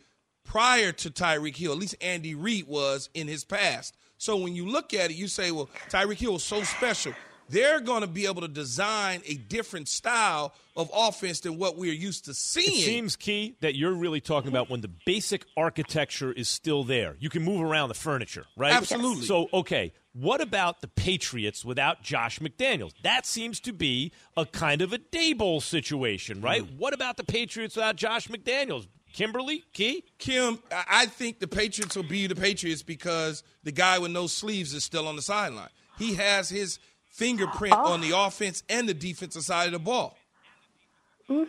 prior 0.51 0.91
to 0.91 1.11
Tyreek 1.11 1.57
Hill. 1.57 1.71
At 1.71 1.79
least 1.79 1.95
Andy 2.01 2.35
Reid 2.35 2.67
was 2.67 3.09
in 3.15 3.29
his 3.29 3.45
past. 3.45 3.97
So 4.19 4.37
when 4.37 4.57
you 4.57 4.67
look 4.67 4.93
at 4.93 5.13
it, 5.13 5.17
you 5.17 5.29
say, 5.29 5.53
well, 5.53 5.71
Tyreek 5.91 6.19
Hill 6.19 6.33
was 6.33 6.43
so 6.43 6.65
special. 6.65 7.15
they're 7.51 7.81
going 7.81 8.01
to 8.01 8.07
be 8.07 8.27
able 8.27 8.41
to 8.43 8.49
design 8.49 9.23
a 9.27 9.35
different 9.35 9.89
style 9.89 10.53
of 10.77 10.91
offense 10.95 11.41
than 11.41 11.59
what 11.59 11.77
we're 11.77 11.93
used 11.93 12.25
to 12.25 12.35
seeing. 12.35 12.81
It 12.81 12.85
seems 12.85 13.17
key 13.17 13.57
that 13.61 13.75
you're 13.75 13.93
really 13.93 14.21
talking 14.21 14.49
about 14.49 14.71
when 14.71 14.81
the 14.81 14.91
basic 15.07 15.45
architecture 15.57 16.33
is 16.33 16.49
still 16.49 16.85
there. 16.85 17.17
You 17.19 17.29
can 17.29 17.43
move 17.43 17.61
around 17.61 17.89
the 17.89 17.95
furniture, 17.95 18.45
right? 18.57 18.73
Absolutely. 18.73 19.27
So, 19.27 19.49
okay, 19.53 19.93
what 20.13 20.41
about 20.41 20.81
the 20.81 20.89
Patriots 20.89 21.65
without 21.65 22.03
Josh 22.03 22.39
McDaniels? 22.39 22.93
That 23.03 23.27
seems 23.27 23.61
to 23.61 23.73
be 23.73 24.13
a 24.37 24.47
kind 24.47 24.83
of 24.83 24.93
a 24.93 24.99
Daboll 24.99 25.63
situation, 25.63 26.41
right? 26.41 26.63
Mm. 26.63 26.79
What 26.79 26.95
about 26.95 27.17
the 27.17 27.25
Patriots 27.25 27.77
without 27.77 27.97
Josh 27.97 28.29
McDaniels? 28.29 28.87
Kimberley, 29.13 29.65
Key? 29.73 30.05
Kim, 30.19 30.59
I 30.71 30.85
I 31.03 31.07
think 31.07 31.39
the 31.41 31.49
Patriots 31.49 31.97
will 31.97 32.03
be 32.05 32.27
the 32.27 32.35
Patriots 32.37 32.83
because 32.83 33.43
the 33.65 33.73
guy 33.73 33.99
with 33.99 34.11
no 34.13 34.27
sleeves 34.27 34.75
is 34.75 34.85
still 34.85 35.07
on 35.09 35.17
the 35.17 35.23
sideline. 35.23 35.69
He 35.99 36.15
has 36.15 36.49
his 36.49 36.79
fingerprint 37.09 37.75
Oh. 37.77 37.93
on 37.93 38.01
the 38.01 38.17
offense 38.17 38.63
and 38.69 38.89
the 38.89 38.95
defensive 38.95 39.43
side 39.43 39.67
of 39.67 39.73
the 39.73 39.79
ball. 39.79 40.17
Mm. 41.29 41.49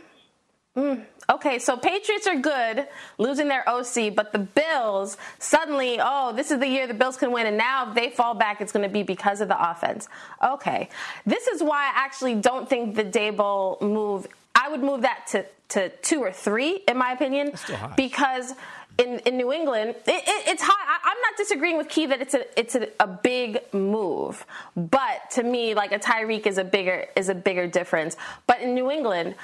Mm. 0.76 1.06
Okay, 1.30 1.60
so 1.60 1.76
Patriots 1.78 2.28
are 2.28 2.38
good, 2.38 2.88
losing 3.17 3.47
their 3.50 3.63
OC, 3.67 4.10
but 4.10 4.32
the 4.32 4.39
Bills 4.39 5.17
suddenly, 5.39 5.97
oh, 6.02 6.32
this 6.34 6.50
is 6.50 6.60
the 6.60 6.67
year 6.67 6.88
the 6.88 6.93
Bills 6.93 7.17
can 7.17 7.32
win, 7.32 7.45
and 7.45 7.58
now 7.58 7.89
if 7.89 7.95
they 7.95 8.10
fall 8.10 8.34
back, 8.34 8.62
it's 8.62 8.71
going 8.71 8.88
to 8.88 8.91
be 8.91 9.04
because 9.04 9.41
of 9.41 9.47
the 9.50 9.71
offense. 9.71 10.08
Okay, 10.43 10.89
this 11.26 11.47
is 11.47 11.62
why 11.62 11.86
I 11.88 11.91
actually 11.95 12.36
don't 12.36 12.69
think 12.69 12.95
the 12.95 13.04
Daboll 13.04 13.82
move. 13.82 14.28
I 14.63 14.69
would 14.69 14.84
move 14.84 15.02
that 15.02 15.28
to 15.32 15.45
to 15.69 15.89
two 16.02 16.19
or 16.19 16.32
three, 16.32 16.82
in 16.88 16.97
my 16.97 17.12
opinion, 17.12 17.54
because. 17.95 18.54
In, 18.97 19.19
in 19.19 19.38
New 19.38 19.52
England, 19.54 19.95
it, 20.06 20.24
it, 20.34 20.47
it's 20.52 20.62
high. 20.62 20.86
I, 20.93 20.97
I'm 21.10 21.21
not 21.21 21.38
disagreeing 21.38 21.78
with 21.78 21.88
Key 21.88 22.08
that 22.08 22.21
it's 22.21 22.34
a 22.34 22.60
it's 22.60 22.76
a, 22.76 22.89
a 23.00 23.08
big 23.08 23.60
move, 23.74 24.45
but 24.76 25.17
to 25.32 25.43
me, 25.43 25.74
like 25.74 25.91
a 25.93 25.97
Tyreek 25.97 26.45
is 26.45 26.58
a 26.58 26.63
bigger 26.63 27.08
is 27.15 27.30
a 27.30 27.34
bigger 27.34 27.67
difference. 27.67 28.17
But 28.47 28.62
in 28.62 28.76
New 28.76 28.91
England, 28.91 29.36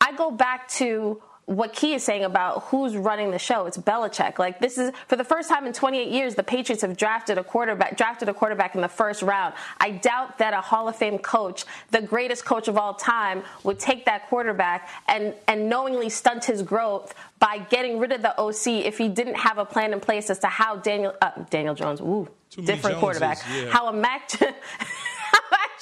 I 0.00 0.12
go 0.12 0.30
back 0.30 0.68
to 0.80 1.20
what 1.50 1.72
Key 1.72 1.94
is 1.94 2.04
saying 2.04 2.22
about 2.22 2.62
who's 2.64 2.96
running 2.96 3.32
the 3.32 3.38
show. 3.38 3.66
It's 3.66 3.76
Belichick. 3.76 4.38
Like 4.38 4.60
this 4.60 4.78
is 4.78 4.92
for 5.08 5.16
the 5.16 5.24
first 5.24 5.48
time 5.48 5.66
in 5.66 5.72
28 5.72 6.08
years, 6.08 6.36
the 6.36 6.44
Patriots 6.44 6.82
have 6.82 6.96
drafted 6.96 7.38
a 7.38 7.44
quarterback, 7.44 7.96
drafted 7.96 8.28
a 8.28 8.34
quarterback 8.34 8.76
in 8.76 8.80
the 8.80 8.88
first 8.88 9.20
round. 9.20 9.54
I 9.80 9.90
doubt 9.90 10.38
that 10.38 10.54
a 10.54 10.60
Hall 10.60 10.88
of 10.88 10.94
Fame 10.94 11.18
coach, 11.18 11.64
the 11.90 12.02
greatest 12.02 12.44
coach 12.44 12.68
of 12.68 12.78
all 12.78 12.94
time, 12.94 13.42
would 13.64 13.80
take 13.80 14.04
that 14.04 14.28
quarterback 14.28 14.88
and 15.08 15.34
and 15.48 15.68
knowingly 15.68 16.08
stunt 16.08 16.44
his 16.44 16.62
growth 16.62 17.16
by 17.40 17.58
getting 17.58 17.98
rid 17.98 18.12
of 18.12 18.22
the 18.22 18.38
OC 18.40 18.86
if 18.86 18.96
he 18.98 19.08
didn't 19.08 19.36
have 19.36 19.58
a 19.58 19.64
plan 19.64 19.92
in 19.92 19.98
place 19.98 20.30
as 20.30 20.38
to 20.38 20.46
how 20.46 20.76
Daniel 20.76 21.14
uh, 21.20 21.32
Daniel 21.50 21.74
Jones, 21.74 22.00
ooh, 22.00 22.28
different 22.50 22.82
Joneses, 22.82 23.00
quarterback, 23.00 23.38
yeah. 23.52 23.70
how 23.70 23.88
a 23.88 23.92
Mac. 23.92 24.30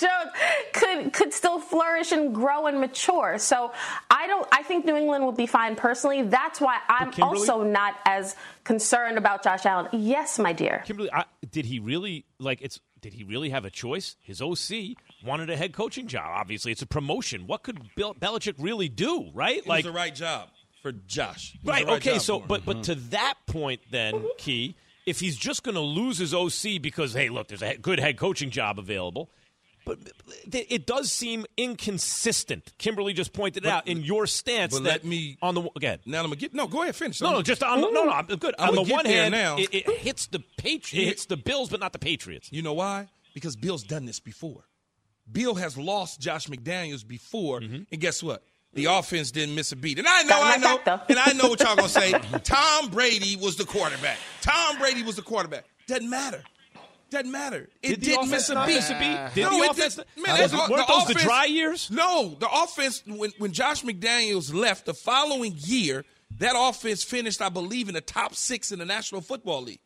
how 0.00 0.24
Jones 0.24 0.32
could 0.72 1.12
could 1.12 1.32
still 1.32 1.61
flourish 1.61 2.12
and 2.12 2.34
grow 2.34 2.66
and 2.66 2.80
mature. 2.80 3.38
So 3.38 3.72
I 4.11 4.26
don't. 4.26 4.46
I 4.52 4.62
think 4.62 4.84
New 4.84 4.96
England 4.96 5.24
will 5.24 5.32
be 5.32 5.46
fine 5.46 5.76
personally. 5.76 6.22
That's 6.22 6.61
why 6.61 6.78
I'm 6.88 7.12
also 7.22 7.62
not 7.62 7.96
as 8.06 8.37
concerned 8.64 9.18
about 9.18 9.42
Josh 9.42 9.66
Allen. 9.66 9.88
Yes, 9.92 10.38
my 10.38 10.52
dear. 10.52 10.82
Kimberley, 10.87 11.12
I, 11.12 11.24
did 11.50 11.64
he 11.66 11.78
really 11.80 12.24
like 12.38 12.61
it's? 12.62 12.80
Did 13.00 13.12
he 13.12 13.24
really 13.24 13.50
have 13.50 13.64
a 13.64 13.70
choice? 13.70 14.16
His 14.20 14.42
OC 14.42 14.96
wanted 15.24 15.50
a 15.50 15.56
head 15.56 15.72
coaching 15.72 16.08
job. 16.08 16.26
Obviously, 16.26 16.72
it's 16.72 16.82
a 16.82 16.87
promotion. 16.87 17.46
What 17.46 17.62
could 17.62 17.78
Bill 17.94 18.14
Belichick 18.14 18.54
really 18.58 18.88
do? 18.88 19.30
Right? 19.32 19.58
It 19.58 19.66
like 19.66 19.84
was 19.84 19.92
the 19.92 19.96
right 19.96 20.14
job 20.14 20.48
for 20.82 20.92
Josh. 20.92 21.54
It 21.54 21.64
was 21.64 21.72
Right. 21.72 21.88
okay. 21.88 22.18
So, 22.18 22.38
for 22.38 22.42
him. 22.42 22.48
but 22.48 22.64
but 22.64 22.76
mm-hmm. 22.76 22.82
to 22.82 22.94
that 23.11 23.34
point, 23.46 23.80
then 23.90 24.24
Key, 24.37 24.74
if 25.06 25.20
he's 25.20 25.37
just 25.37 25.62
going 25.62 25.74
to 25.74 25.80
lose 25.80 26.18
his 26.18 26.34
OC 26.34 26.82
because 26.82 27.14
hey, 27.14 27.28
look, 27.28 27.48
there's 27.48 27.62
a 27.62 27.76
good 27.76 27.98
head 28.00 28.16
coaching 28.16 28.50
job 28.50 28.78
available, 28.78 29.30
but 29.88 29.98
it 30.53 30.66
it 30.70 30.87
does 30.87 31.11
seem 31.11 31.46
inconsistent. 31.57 32.72
Kimberley 32.79 33.12
just 33.12 33.33
pointed 33.33 33.64
it 33.64 33.68
out 33.68 33.88
in 33.88 34.03
your 34.03 34.27
stance 34.27 34.74
but 34.74 34.85
that 34.85 34.90
let 34.90 35.05
me- 35.05 35.38
on 35.42 35.55
the 35.55 35.68
again. 35.77 35.98
now 36.07 36.18
I'm 36.20 36.27
gonna 36.27 36.37
get 36.37 36.55
no. 36.55 36.66
Go 36.66 36.83
ahead, 36.83 36.94
finish. 36.94 37.20
No, 37.20 37.33
no, 37.33 37.42
just 37.42 37.62
on 37.62 37.81
the, 37.81 37.90
no, 37.90 38.05
no. 38.05 38.11
I'm 38.12 38.27
good. 38.27 38.55
I'm 38.59 38.70
on 38.70 38.74
the 38.87 38.92
one 38.92 39.05
hand, 39.05 39.33
now. 39.33 39.57
It, 39.57 39.68
it 39.74 39.88
hits 39.98 40.27
the 40.27 40.40
Patri- 40.59 41.01
it 41.01 41.05
hits 41.07 41.27
the 41.27 41.37
Bills, 41.37 41.70
but 41.70 41.81
not 41.81 41.92
the 41.92 41.98
Patriots. 41.98 42.48
You 42.53 42.62
know 42.62 42.74
why? 42.74 43.09
Because 43.35 43.57
Bill's 43.57 43.83
done 43.83 44.05
this 44.05 44.20
before. 44.20 44.64
Bill 45.31 45.55
has 45.57 45.77
lost 45.77 46.20
Josh 46.20 46.46
McDaniels 46.46 47.07
before, 47.07 47.61
Mm-hmm. 47.61 47.83
and 47.92 48.01
guess 48.01 48.22
what? 48.22 48.42
The 48.74 48.85
offense 48.87 49.31
didn't 49.31 49.55
miss 49.55 49.72
a 49.72 49.77
beat. 49.77 49.98
And 49.98 50.07
I 50.07 50.22
know, 50.24 50.40
I 50.42 50.57
know, 50.59 50.79
and 51.09 51.18
I 51.18 51.33
know 51.33 51.48
what 51.48 51.61
y'all 51.61 51.74
gonna 51.77 51.88
say. 51.88 52.12
Tom 52.44 52.88
Brady 52.90 53.37
was 53.37 53.57
the 53.57 53.64
quarterback. 53.64 54.18
Tom 54.42 54.79
Brady 54.79 55.03
was 55.03 55.16
the 55.16 55.22
quarterback. 55.22 55.64
Doesn't 55.87 56.09
matter. 56.11 56.42
Doesn't 57.11 57.31
matter. 57.33 57.68
It 57.83 57.88
Did 57.88 58.01
the 58.01 58.05
didn't 58.07 58.18
offense 58.27 58.31
miss 58.31 58.51
a 58.51 58.66
beat. 58.66 58.75
miss 58.75 58.90
a 58.90 58.94
beat? 58.94 59.35
Did 59.35 59.42
no, 59.44 59.51
the 59.59 59.64
it 59.64 59.71
offense- 59.71 59.94
did, 59.97 60.05
How 60.16 60.23
man, 60.23 60.38
does 60.40 60.51
that's- 60.51 60.68
it- 60.68 60.73
weren't 60.73 60.87
the 60.87 60.92
those 60.92 61.07
the 61.09 61.14
dry 61.14 61.44
years? 61.47 61.90
No, 61.90 62.37
the 62.38 62.49
offense 62.51 63.03
when 63.07 63.31
when 63.38 63.53
Josh 63.53 63.83
McDaniels 63.83 64.53
left 64.53 64.85
the 64.85 64.92
following 64.94 65.55
year, 65.57 66.05
that 66.38 66.53
offense 66.57 67.03
finished, 67.05 67.40
I 67.40 67.49
believe, 67.49 67.88
in 67.88 67.94
the 67.94 68.03
top 68.03 68.35
six 68.35 68.73
in 68.73 68.79
the 68.79 68.85
National 68.85 69.21
Football 69.23 69.62
League. 69.62 69.81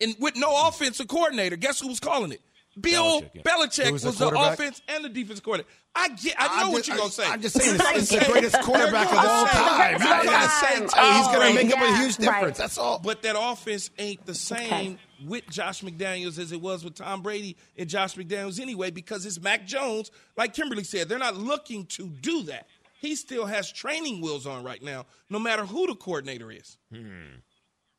And 0.00 0.14
with 0.18 0.36
no 0.36 0.68
offensive 0.68 1.08
coordinator, 1.08 1.56
guess 1.56 1.80
who 1.80 1.88
was 1.88 2.00
calling 2.00 2.32
it? 2.32 2.40
Bill 2.80 3.20
Belichick, 3.22 3.30
yeah. 3.34 3.42
Belichick 3.42 3.90
was, 3.92 4.04
was 4.04 4.18
the 4.18 4.30
the 4.30 4.38
offense 4.38 4.80
and 4.86 5.04
the 5.04 5.08
defense 5.08 5.40
coordinator. 5.40 5.68
I 5.96 6.08
get, 6.10 6.34
I 6.38 6.46
know 6.60 6.66
I'm 6.66 6.72
what 6.72 6.76
just- 6.84 6.88
you're 6.88 6.96
gonna 6.98 7.10
say. 7.10 7.24
I'm 7.26 7.42
just 7.42 7.60
saying 7.60 7.74
it's, 7.74 7.84
it's 8.12 8.24
the 8.26 8.30
greatest 8.30 8.60
quarterback 8.62 9.10
of 9.10 9.18
all 9.18 9.24
I'm 9.26 9.46
time. 9.48 9.98
saying- 9.98 10.12
I 10.12 10.24
gotta 10.24 10.28
Right. 10.28 10.80
Right. 10.80 11.16
he's 11.16 11.26
gonna 11.26 11.38
Right. 11.40 11.54
make 11.56 11.72
up 11.72 11.80
a 11.80 11.84
Yeah, 11.86 12.02
huge 12.02 12.18
right. 12.20 12.34
difference. 12.34 12.58
That's 12.58 12.78
all. 12.78 13.00
But 13.00 13.22
that 13.22 13.34
offense 13.36 13.90
ain't 13.98 14.24
the 14.26 14.34
same 14.34 14.66
Okay. 14.66 14.98
With 15.26 15.48
Josh 15.50 15.82
McDaniels 15.82 16.38
as 16.38 16.52
it 16.52 16.60
was 16.60 16.84
with 16.84 16.94
Tom 16.94 17.22
Brady 17.22 17.56
and 17.76 17.88
Josh 17.88 18.14
McDaniels 18.14 18.60
anyway, 18.60 18.90
because 18.90 19.26
it's 19.26 19.40
Mac 19.40 19.66
Jones, 19.66 20.10
like 20.36 20.54
Kimberley 20.54 20.84
said, 20.84 21.08
they're 21.08 21.18
not 21.18 21.36
looking 21.36 21.86
to 21.86 22.08
do 22.08 22.44
that. 22.44 22.68
He 23.00 23.14
still 23.14 23.46
has 23.46 23.70
training 23.72 24.20
wheels 24.20 24.46
on 24.46 24.64
right 24.64 24.82
now, 24.82 25.06
no 25.30 25.38
matter 25.38 25.64
who 25.64 25.86
the 25.86 25.94
coordinator 25.94 26.50
is. 26.50 26.78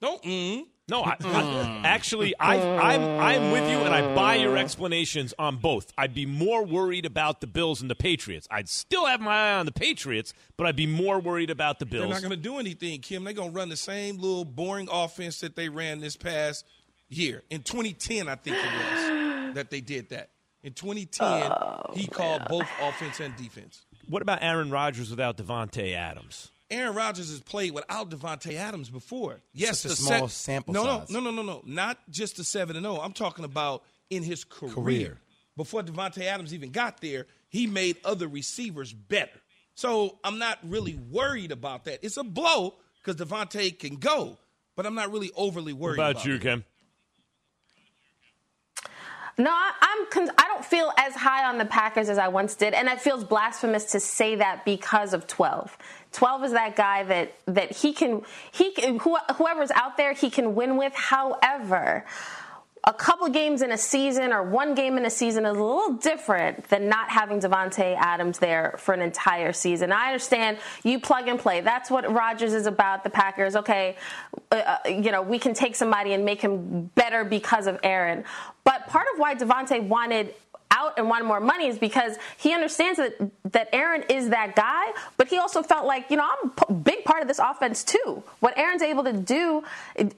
Don't 0.01 0.23
mm. 0.23 0.63
No, 0.89 1.03
I, 1.03 1.15
I- 1.19 1.81
actually, 1.85 2.33
I, 2.39 2.55
I'm 2.57 3.01
I'm 3.19 3.51
with 3.51 3.69
you, 3.69 3.77
and 3.77 3.93
I 3.93 4.15
buy 4.15 4.35
your 4.35 4.57
explanations 4.57 5.33
on 5.37 5.57
both. 5.57 5.93
I'd 5.97 6.15
be 6.15 6.25
more 6.25 6.65
worried 6.65 7.05
about 7.05 7.41
the 7.41 7.47
Bills 7.47 7.81
and 7.81 7.89
the 7.89 7.95
Patriots. 7.95 8.47
I'd 8.49 8.67
still 8.67 9.05
have 9.05 9.21
my 9.21 9.51
eye 9.51 9.59
on 9.59 9.65
the 9.65 9.71
Patriots, 9.71 10.33
but 10.57 10.65
I'd 10.65 10.75
be 10.75 10.87
more 10.87 11.19
worried 11.19 11.51
about 11.51 11.79
the 11.79 11.85
Bills. 11.85 12.03
They're 12.03 12.13
not 12.13 12.21
going 12.21 12.31
to 12.31 12.37
do 12.37 12.57
anything, 12.57 13.01
Kim. 13.01 13.23
They're 13.23 13.33
going 13.33 13.51
to 13.51 13.55
run 13.55 13.69
the 13.69 13.77
same 13.77 14.17
little 14.17 14.45
boring 14.45 14.89
offense 14.91 15.41
that 15.41 15.55
they 15.55 15.69
ran 15.69 15.99
this 15.99 16.17
past 16.17 16.65
year. 17.09 17.43
In 17.49 17.61
2010, 17.63 18.27
I 18.27 18.35
think 18.35 18.55
it 18.57 18.63
was 18.65 19.53
that 19.55 19.69
they 19.69 19.81
did 19.81 20.09
that. 20.09 20.29
In 20.63 20.73
2010, 20.73 21.51
he 21.93 22.07
called 22.07 22.43
both 22.49 22.67
offense 22.81 23.19
and 23.19 23.35
defense. 23.37 23.85
what 24.09 24.21
about 24.21 24.39
Aaron 24.43 24.69
Rodgers 24.71 25.09
without 25.09 25.37
Davante 25.37 25.93
Adams? 25.93 26.51
Aaron 26.71 26.95
Rodgers 26.95 27.29
has 27.31 27.39
played 27.39 27.71
without 27.73 28.09
Davante 28.11 28.53
Adams 28.55 28.89
before. 28.89 29.39
Yes, 29.53 29.79
Such 29.79 29.85
a 29.85 29.89
the 29.89 29.95
small 29.95 30.27
se- 30.27 30.51
sample 30.51 30.73
no, 30.73 30.83
size. 30.83 31.09
No, 31.09 31.19
no, 31.19 31.31
no, 31.31 31.41
no, 31.41 31.53
no. 31.53 31.61
Not 31.65 31.97
just 32.09 32.37
the 32.37 32.43
seven 32.43 32.75
and 32.75 32.85
zero. 32.85 32.99
I'm 32.99 33.13
talking 33.13 33.45
about 33.45 33.83
in 34.09 34.21
his 34.21 34.43
career. 34.43 34.73
Career. 34.73 35.17
Before 35.57 35.81
Davante 35.81 36.23
Adams 36.23 36.53
even 36.53 36.71
got 36.71 37.01
there, 37.01 37.25
he 37.49 37.65
made 37.65 37.97
other 38.05 38.27
receivers 38.27 38.93
better. 38.93 39.31
So 39.75 40.19
I'm 40.23 40.37
not 40.37 40.59
really 40.63 40.95
worried 40.95 41.51
about 41.51 41.85
that. 41.85 41.99
It's 42.03 42.17
a 42.17 42.23
blow 42.23 42.75
because 43.03 43.15
Davante 43.15 43.77
can 43.79 43.95
go, 43.95 44.37
but 44.75 44.85
I'm 44.85 44.93
not 44.95 45.11
really 45.11 45.31
overly 45.35 45.73
What 45.73 45.81
worried 45.81 45.99
about 45.99 46.11
about 46.11 46.25
you, 46.25 46.35
it. 46.35 46.41
Kim? 46.41 46.65
No, 49.37 49.51
I, 49.51 49.71
I'm. 49.81 50.05
Con- 50.07 50.31
I 50.37 50.47
don't 50.47 50.65
feel 50.65 50.91
as 50.97 51.15
high 51.15 51.45
on 51.45 51.57
the 51.57 51.65
Packers 51.65 52.09
as 52.09 52.17
I 52.17 52.27
once 52.27 52.55
did, 52.55 52.73
and 52.73 52.87
it 52.87 52.99
feels 53.01 53.23
blasphemous 53.23 53.85
to 53.91 53.99
say 53.99 54.35
that 54.35 54.65
because 54.65 55.13
of 55.13 55.27
12. 55.27 55.77
12 56.11 56.43
is 56.45 56.51
that 56.53 56.75
guy 56.75 57.03
that 57.03 57.33
that 57.45 57.71
he 57.71 57.93
can 57.93 58.23
he 58.51 58.71
can 58.71 58.99
who, 58.99 59.17
whoever's 59.35 59.71
out 59.71 59.97
there 59.97 60.13
he 60.13 60.29
can 60.29 60.55
win 60.55 60.77
with. 60.77 60.93
However, 60.95 62.05
a 62.85 62.93
couple 62.93 63.27
games 63.29 63.61
in 63.61 63.71
a 63.71 63.77
season 63.77 64.31
or 64.31 64.41
one 64.41 64.73
game 64.73 64.97
in 64.97 65.05
a 65.05 65.09
season 65.09 65.45
is 65.45 65.57
a 65.57 65.61
little 65.61 65.93
different 65.93 66.67
than 66.69 66.87
not 66.87 67.09
having 67.09 67.39
Davante 67.39 67.95
Adams 67.97 68.39
there 68.39 68.75
for 68.79 68.93
an 68.93 69.01
entire 69.01 69.51
season. 69.51 69.91
I 69.91 70.07
understand 70.07 70.57
you 70.83 70.99
plug 70.99 71.27
and 71.27 71.37
play. 71.39 71.61
That's 71.61 71.91
what 71.91 72.11
Rodgers 72.11 72.53
is 72.53 72.67
about. 72.67 73.03
The 73.03 73.09
Packers, 73.09 73.55
okay, 73.57 73.97
uh, 74.51 74.55
uh, 74.55 74.77
you 74.87 75.11
know, 75.11 75.21
we 75.21 75.39
can 75.39 75.53
take 75.53 75.75
somebody 75.75 76.13
and 76.13 76.23
make 76.23 76.41
him 76.41 76.89
better 76.95 77.23
because 77.23 77.67
of 77.67 77.79
Aaron. 77.83 78.23
But 78.69 78.85
part 78.85 79.07
of 79.11 79.19
why 79.19 79.33
Davante 79.33 79.81
wanted 79.81 80.35
out 80.69 80.99
and 80.99 81.09
wanted 81.09 81.25
more 81.25 81.39
money 81.39 81.65
is 81.65 81.79
because 81.79 82.17
he 82.37 82.53
understands 82.53 82.99
that 82.99 83.15
that 83.45 83.67
Aaron 83.73 84.03
is 84.09 84.29
that 84.29 84.55
guy, 84.55 84.91
but 85.17 85.27
he 85.27 85.39
also 85.39 85.63
felt 85.63 85.87
like 85.87 86.11
you 86.11 86.17
know 86.17 86.29
I'm 86.31 86.51
a 86.69 86.73
big 86.73 87.03
part 87.03 87.23
of 87.23 87.27
this 87.27 87.39
offense 87.39 87.83
too. 87.83 88.21
What 88.41 88.55
Aaron's 88.59 88.83
able 88.83 89.05
to 89.05 89.13
do 89.13 89.63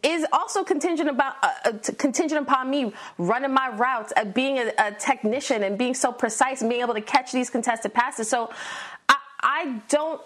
is 0.03 0.25
also 0.33 0.65
contingent 0.65 1.07
about 1.07 1.35
uh, 1.41 1.53
uh, 1.63 1.71
contingent 1.97 2.41
upon 2.41 2.69
me 2.69 2.91
running 3.17 3.53
my 3.53 3.69
routes, 3.69 4.11
uh, 4.17 4.25
being 4.25 4.57
a, 4.57 4.73
a 4.77 4.91
technician, 4.91 5.63
and 5.63 5.77
being 5.77 5.93
so 5.93 6.11
precise 6.11 6.59
and 6.59 6.69
being 6.69 6.81
able 6.81 6.95
to 6.95 7.01
catch 7.01 7.31
these 7.31 7.49
contested 7.49 7.93
passes. 7.93 8.27
So 8.27 8.51
I, 9.07 9.15
I 9.41 9.81
don't. 9.87 10.21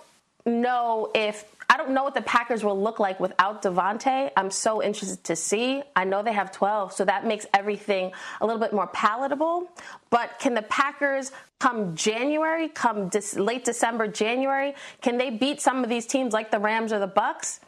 Know 0.45 1.11
if 1.15 1.43
I 1.69 1.77
don't 1.77 1.91
know 1.91 2.03
what 2.03 2.13
the 2.13 2.21
Packers 2.21 2.63
will 2.63 2.79
look 2.79 2.99
like 2.99 3.19
without 3.19 3.63
Davante. 3.63 4.29
I'm 4.37 4.51
so 4.51 4.83
interested 4.83 5.23
to 5.25 5.35
see. 5.35 5.81
I 5.95 6.03
know 6.03 6.21
they 6.21 6.33
have 6.33 6.51
12, 6.51 6.93
so 6.93 7.05
that 7.05 7.25
makes 7.25 7.45
everything 7.53 8.11
a 8.39 8.45
little 8.45 8.61
bit 8.61 8.71
more 8.71 8.87
palatable. 8.87 9.69
But 10.09 10.37
can 10.39 10.53
the 10.53 10.61
Packers 10.61 11.31
come 11.59 11.95
January, 11.95 12.67
come 12.67 13.09
late 13.35 13.65
December, 13.65 14.07
January, 14.07 14.75
can 15.01 15.17
they 15.17 15.31
beat 15.31 15.61
some 15.61 15.83
of 15.83 15.89
these 15.89 16.05
teams 16.05 16.33
like 16.33 16.51
the 16.51 16.59
Rams 16.59 16.93
or 16.93 16.99
the 16.99 17.07
Bucks? 17.07 17.59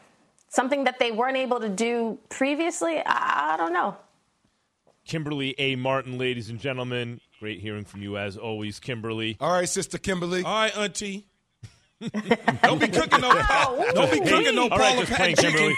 Something 0.49 0.83
that 0.85 0.99
they 0.99 1.11
weren't 1.11 1.37
able 1.37 1.59
to 1.59 1.69
do 1.69 2.19
previously? 2.29 2.99
I, 3.03 3.53
I 3.53 3.57
don't 3.57 3.73
know. 3.73 3.97
Kimberley 5.05 5.55
A. 5.57 5.75
Martin, 5.75 6.17
ladies 6.17 6.49
and 6.49 6.59
gentlemen. 6.59 7.19
Great 7.39 7.59
hearing 7.59 7.85
from 7.85 8.01
you 8.01 8.17
as 8.17 8.37
always, 8.37 8.79
Kimberley. 8.79 9.37
All 9.39 9.51
right, 9.51 9.67
Sister 9.67 9.97
Kimberley. 9.97 10.43
All 10.43 10.53
right, 10.53 10.77
Auntie. 10.77 11.25
don't 12.63 12.79
be 12.79 12.87
cooking 12.87 13.21
no 13.21 13.29
oh, 13.33 13.91
don't 13.93 14.11
be 14.11 14.19
cooking 14.19 14.55
no 14.55 14.67
All 14.69 14.77
right, 14.77 14.99
just 14.99 15.11
plain 15.13 15.35
Kimberley. 15.35 15.75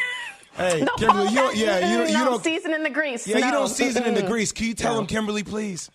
Hey, 0.56 0.82
No, 0.82 0.94
Kimberley, 0.98 1.26
Paul 1.26 1.30
you 1.30 1.36
don't, 1.36 1.56
yeah, 1.56 1.92
you, 1.92 1.98
don't- 2.00 2.10
you 2.10 2.18
no 2.18 2.26
don't 2.26 2.44
season 2.44 2.74
in 2.74 2.84
the 2.84 2.90
grease. 2.90 3.26
Yeah, 3.26 3.38
you 3.38 3.52
don't 3.52 3.70
season 3.70 4.04
in 4.04 4.14
the 4.16 4.24
grease. 4.24 4.52
Can 4.52 4.68
you 4.68 4.74
tell 4.74 5.00
him, 5.00 5.06
Kimberley, 5.06 5.44
please? 5.44 5.90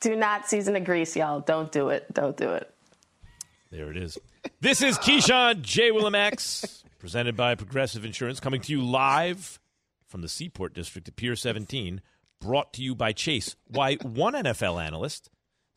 Do 0.00 0.16
not 0.16 0.48
season 0.48 0.74
the 0.74 0.80
grease, 0.80 1.16
y'all. 1.16 1.40
Don't 1.40 1.70
do 1.72 1.88
it. 1.88 2.12
Don't 2.12 2.36
do 2.36 2.50
it. 2.50 2.72
There 3.70 3.90
it 3.90 3.96
is. 3.96 4.18
This 4.60 4.82
is 4.82 4.98
Keyshawn 4.98 5.62
J. 5.62 5.90
Willimax, 5.90 6.82
presented 6.98 7.36
by 7.36 7.54
Progressive 7.54 8.04
Insurance, 8.04 8.38
coming 8.40 8.60
to 8.60 8.72
you 8.72 8.82
live 8.82 9.58
from 10.06 10.20
the 10.20 10.28
Seaport 10.28 10.74
District 10.74 11.08
at 11.08 11.16
Pier 11.16 11.34
17, 11.36 12.00
brought 12.40 12.72
to 12.74 12.82
you 12.82 12.94
by 12.94 13.12
Chase. 13.12 13.56
Why 13.68 13.94
one 13.96 14.34
NFL 14.34 14.82
analyst 14.84 15.30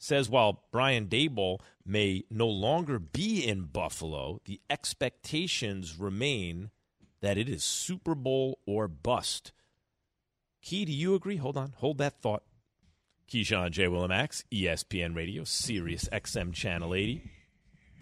says 0.06 0.30
while 0.30 0.64
Brian 0.72 1.08
Daboll 1.08 1.60
may 1.86 2.24
no 2.30 2.48
longer 2.48 3.00
be 3.00 3.44
in 3.46 3.64
Buffalo, 3.64 4.40
the 4.46 4.62
expectations 4.70 5.98
remain 5.98 6.70
that 7.22 7.38
it 7.38 7.50
is 7.50 7.64
Super 7.64 8.14
Bowl 8.16 8.60
or 8.68 8.88
bust. 8.88 9.52
Key, 10.62 10.86
do 10.86 10.92
you 10.92 11.16
agree? 11.16 11.38
Hold 11.38 11.58
on. 11.58 11.74
Hold 11.78 11.98
that 11.98 12.22
thought. 12.22 12.44
Keyshawn 13.32 13.72
J. 13.72 13.86
Willimax, 13.86 14.44
ESPN 14.52 15.16
Radio, 15.16 15.44
Sirius 15.44 16.08
XM 16.12 16.54
Channel 16.54 16.94
80. 16.94 17.32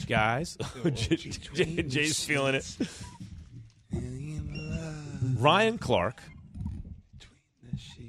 Guys, 0.08 0.58
J- 0.94 1.16
J- 1.16 1.84
Jay's 1.84 2.24
feeling 2.26 2.56
it. 2.56 2.66
Ryan 5.38 5.78
Clark, 5.78 6.22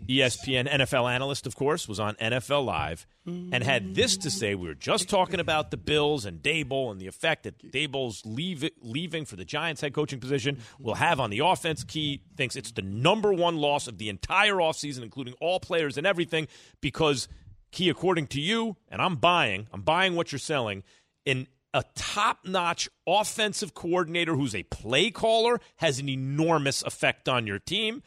ESPN 0.09 0.69
NFL 0.69 1.11
analyst, 1.11 1.47
of 1.47 1.57
course, 1.57 1.89
was 1.89 1.99
on 1.99 2.15
NFL 2.17 2.65
Live 2.65 3.07
and 3.27 3.65
had 3.65 3.95
this 3.95 4.17
to 4.19 4.31
say. 4.31 4.55
We 4.55 4.69
were 4.69 4.75
just 4.75 5.09
talking 5.09 5.41
about 5.41 5.71
the 5.71 5.77
Bills 5.77 6.25
and 6.27 6.43
Daboll 6.43 6.91
and 6.91 7.01
the 7.01 7.07
effect 7.07 7.45
that 7.45 7.73
Daboll's 7.73 8.25
leave, 8.27 8.69
leaving 8.81 9.25
for 9.25 9.37
the 9.37 9.45
Giants 9.45 9.81
head 9.81 9.95
coaching 9.95 10.21
position 10.21 10.59
will 10.79 10.97
have 10.97 11.21
on 11.21 11.31
the 11.31 11.39
offense. 11.39 11.85
Key 11.85 12.23
thinks 12.37 12.55
it's 12.55 12.73
the 12.73 12.83
number 12.83 13.33
one 13.33 13.57
loss 13.57 13.87
of 13.89 13.99
the 13.99 14.09
entire 14.09 14.57
offseason, 14.57 15.03
including 15.03 15.35
all 15.41 15.59
players 15.59 15.97
and 15.97 16.07
everything, 16.07 16.49
because 16.81 17.29
Key, 17.75 17.89
according 17.89 18.29
to 18.29 18.41
you, 18.41 18.77
and 18.89 19.03
I'm 19.03 19.17
buying, 19.17 19.67
I'm 19.73 19.83
buying 19.83 20.15
what 20.15 20.31
you're 20.31 20.39
selling, 20.39 20.85
in 21.25 21.49
a 21.73 21.83
top 21.97 22.39
notch 22.45 22.89
offensive 23.05 23.75
coordinator 23.75 24.37
who's 24.37 24.55
a 24.55 24.63
play 24.63 25.11
caller 25.11 25.61
has 25.77 25.99
an 25.99 26.09
enormous 26.09 26.83
effect 26.83 27.29
on 27.29 27.49
your 27.49 27.59
team. 27.59 28.01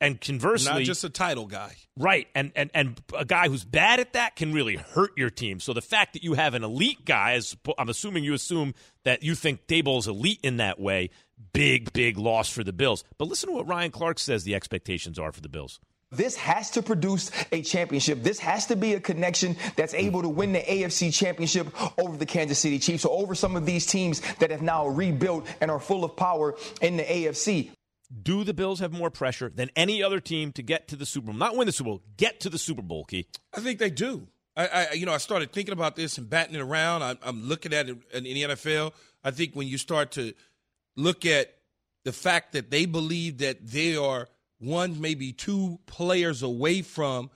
And 0.00 0.20
conversely, 0.20 0.72
Not 0.72 0.82
just 0.82 1.04
a 1.04 1.10
title 1.10 1.46
guy. 1.46 1.76
Right. 1.96 2.28
And, 2.34 2.52
and 2.56 2.70
and 2.72 3.00
a 3.16 3.26
guy 3.26 3.48
who's 3.48 3.64
bad 3.64 4.00
at 4.00 4.14
that 4.14 4.34
can 4.34 4.52
really 4.52 4.76
hurt 4.76 5.10
your 5.16 5.28
team. 5.28 5.60
So 5.60 5.74
the 5.74 5.82
fact 5.82 6.14
that 6.14 6.24
you 6.24 6.34
have 6.34 6.54
an 6.54 6.64
elite 6.64 7.04
guy, 7.04 7.32
as 7.32 7.56
I'm 7.78 7.90
assuming 7.90 8.24
you 8.24 8.32
assume 8.32 8.74
that 9.04 9.22
you 9.22 9.34
think 9.34 9.66
Daboll 9.66 9.98
is 9.98 10.08
elite 10.08 10.40
in 10.42 10.56
that 10.56 10.80
way, 10.80 11.10
big, 11.52 11.92
big 11.92 12.16
loss 12.16 12.50
for 12.50 12.64
the 12.64 12.72
Bills. 12.72 13.04
But 13.18 13.28
listen 13.28 13.50
to 13.50 13.54
what 13.54 13.68
Ryan 13.68 13.90
Clark 13.90 14.18
says 14.18 14.44
the 14.44 14.54
expectations 14.54 15.18
are 15.18 15.32
for 15.32 15.42
the 15.42 15.50
Bills. 15.50 15.80
This 16.12 16.36
has 16.36 16.72
to 16.72 16.82
produce 16.82 17.30
a 17.52 17.62
championship. 17.62 18.24
This 18.24 18.40
has 18.40 18.66
to 18.66 18.76
be 18.76 18.94
a 18.94 19.00
connection 19.00 19.56
that's 19.76 19.94
able 19.94 20.22
to 20.22 20.28
win 20.28 20.52
the 20.52 20.58
AFC 20.58 21.14
championship 21.14 21.68
over 22.00 22.16
the 22.16 22.26
Kansas 22.26 22.58
City 22.58 22.80
Chiefs 22.80 23.04
or 23.04 23.22
over 23.22 23.36
some 23.36 23.54
of 23.54 23.64
these 23.64 23.86
teams 23.86 24.20
that 24.38 24.50
have 24.50 24.60
now 24.60 24.88
rebuilt 24.88 25.46
and 25.60 25.70
are 25.70 25.78
full 25.78 26.04
of 26.04 26.16
power 26.16 26.56
in 26.80 26.96
the 26.96 27.04
AFC. 27.04 27.70
Do 28.22 28.42
the 28.44 28.54
Bills 28.54 28.80
have 28.80 28.92
more 28.92 29.10
pressure 29.10 29.50
than 29.54 29.70
any 29.76 30.02
other 30.02 30.20
team 30.20 30.52
to 30.52 30.62
get 30.62 30.88
to 30.88 30.96
the 30.96 31.06
Super 31.06 31.26
Bowl? 31.26 31.36
Not 31.36 31.56
win 31.56 31.66
the 31.66 31.72
Super 31.72 31.90
Bowl, 31.90 32.02
get 32.16 32.40
to 32.40 32.50
the 32.50 32.58
Super 32.58 32.82
Bowl, 32.82 33.04
Key. 33.04 33.26
I 33.54 33.60
think 33.60 33.78
they 33.78 33.90
do. 33.90 34.26
I, 34.56 34.66
I 34.66 34.92
you 34.94 35.06
know, 35.06 35.12
I 35.12 35.18
started 35.18 35.52
thinking 35.52 35.72
about 35.72 35.96
this 35.96 36.18
and 36.18 36.28
batting 36.28 36.56
it 36.56 36.60
around. 36.60 37.02
I, 37.02 37.16
I'm 37.22 37.44
looking 37.48 37.72
at 37.72 37.88
it 37.88 37.98
in 38.12 38.24
the 38.24 38.42
NFL. 38.42 38.92
I 39.22 39.30
think 39.30 39.54
when 39.54 39.68
you 39.68 39.78
start 39.78 40.12
to 40.12 40.32
look 40.96 41.24
at 41.24 41.54
the 42.04 42.12
fact 42.12 42.52
that 42.52 42.70
they 42.70 42.86
believe 42.86 43.38
that 43.38 43.66
they 43.66 43.96
are 43.96 44.28
one, 44.58 45.00
maybe 45.00 45.32
two 45.32 45.78
players 45.86 46.42
away 46.42 46.82
from 46.82 47.30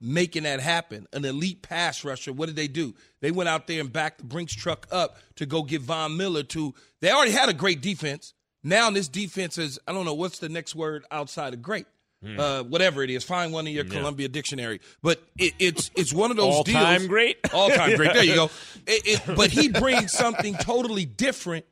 making 0.00 0.44
that 0.44 0.60
happen, 0.60 1.06
an 1.12 1.24
elite 1.24 1.62
pass 1.62 2.04
rusher. 2.04 2.32
What 2.32 2.46
did 2.46 2.56
they 2.56 2.68
do? 2.68 2.94
They 3.20 3.30
went 3.30 3.48
out 3.48 3.66
there 3.66 3.80
and 3.80 3.92
backed 3.92 4.18
the 4.18 4.24
Brinks 4.24 4.54
truck 4.54 4.86
up 4.90 5.18
to 5.36 5.46
go 5.46 5.62
get 5.62 5.82
Von 5.82 6.16
Miller 6.16 6.42
to. 6.44 6.74
They 7.00 7.10
already 7.10 7.32
had 7.32 7.48
a 7.48 7.54
great 7.54 7.82
defense. 7.82 8.34
Now 8.62 8.90
this 8.90 9.08
defense 9.08 9.58
is, 9.58 9.78
I 9.86 9.92
don't 9.92 10.04
know, 10.04 10.14
what's 10.14 10.38
the 10.38 10.48
next 10.48 10.74
word 10.74 11.04
outside 11.10 11.54
of 11.54 11.62
great? 11.62 11.86
Uh, 12.22 12.62
whatever 12.64 13.02
it 13.02 13.08
is, 13.08 13.24
find 13.24 13.50
one 13.50 13.66
in 13.66 13.72
your 13.72 13.84
Columbia 13.84 14.28
dictionary. 14.28 14.82
But 15.00 15.22
it, 15.38 15.54
it's 15.58 15.90
it's 15.96 16.12
one 16.12 16.30
of 16.30 16.36
those 16.36 16.54
All-time 16.54 16.98
deals. 16.98 17.08
great? 17.08 17.38
all 17.54 17.70
time 17.70 17.96
great. 17.96 18.12
There 18.12 18.22
you 18.22 18.34
go. 18.34 18.50
It, 18.86 19.20
it, 19.26 19.36
but 19.36 19.50
he 19.50 19.70
brings 19.70 20.12
something 20.12 20.54
totally 20.56 21.06
different 21.06 21.64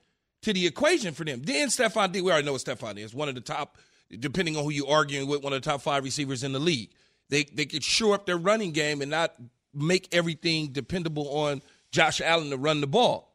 to 0.42 0.54
the 0.54 0.66
equation 0.66 1.12
for 1.12 1.24
them. 1.24 1.42
Then 1.42 1.68
Stefon 1.68 2.12
D, 2.12 2.22
we 2.22 2.30
already 2.30 2.46
know 2.46 2.52
what 2.52 2.62
Stefon 2.62 2.96
is. 2.96 3.12
One 3.12 3.28
of 3.28 3.34
the 3.34 3.42
top, 3.42 3.76
depending 4.18 4.56
on 4.56 4.64
who 4.64 4.70
you're 4.70 4.88
arguing 4.88 5.28
with, 5.28 5.42
one 5.42 5.52
of 5.52 5.60
the 5.60 5.68
top 5.68 5.82
five 5.82 6.02
receivers 6.02 6.42
in 6.42 6.52
the 6.52 6.58
league. 6.58 6.92
They 7.28 7.44
they 7.44 7.66
could 7.66 7.84
shore 7.84 8.14
up 8.14 8.24
their 8.24 8.38
running 8.38 8.72
game 8.72 9.02
and 9.02 9.10
not 9.10 9.34
make 9.74 10.08
everything 10.12 10.68
dependable 10.68 11.28
on 11.28 11.60
Josh 11.90 12.22
Allen 12.22 12.48
to 12.48 12.56
run 12.56 12.80
the 12.80 12.86
ball. 12.86 13.34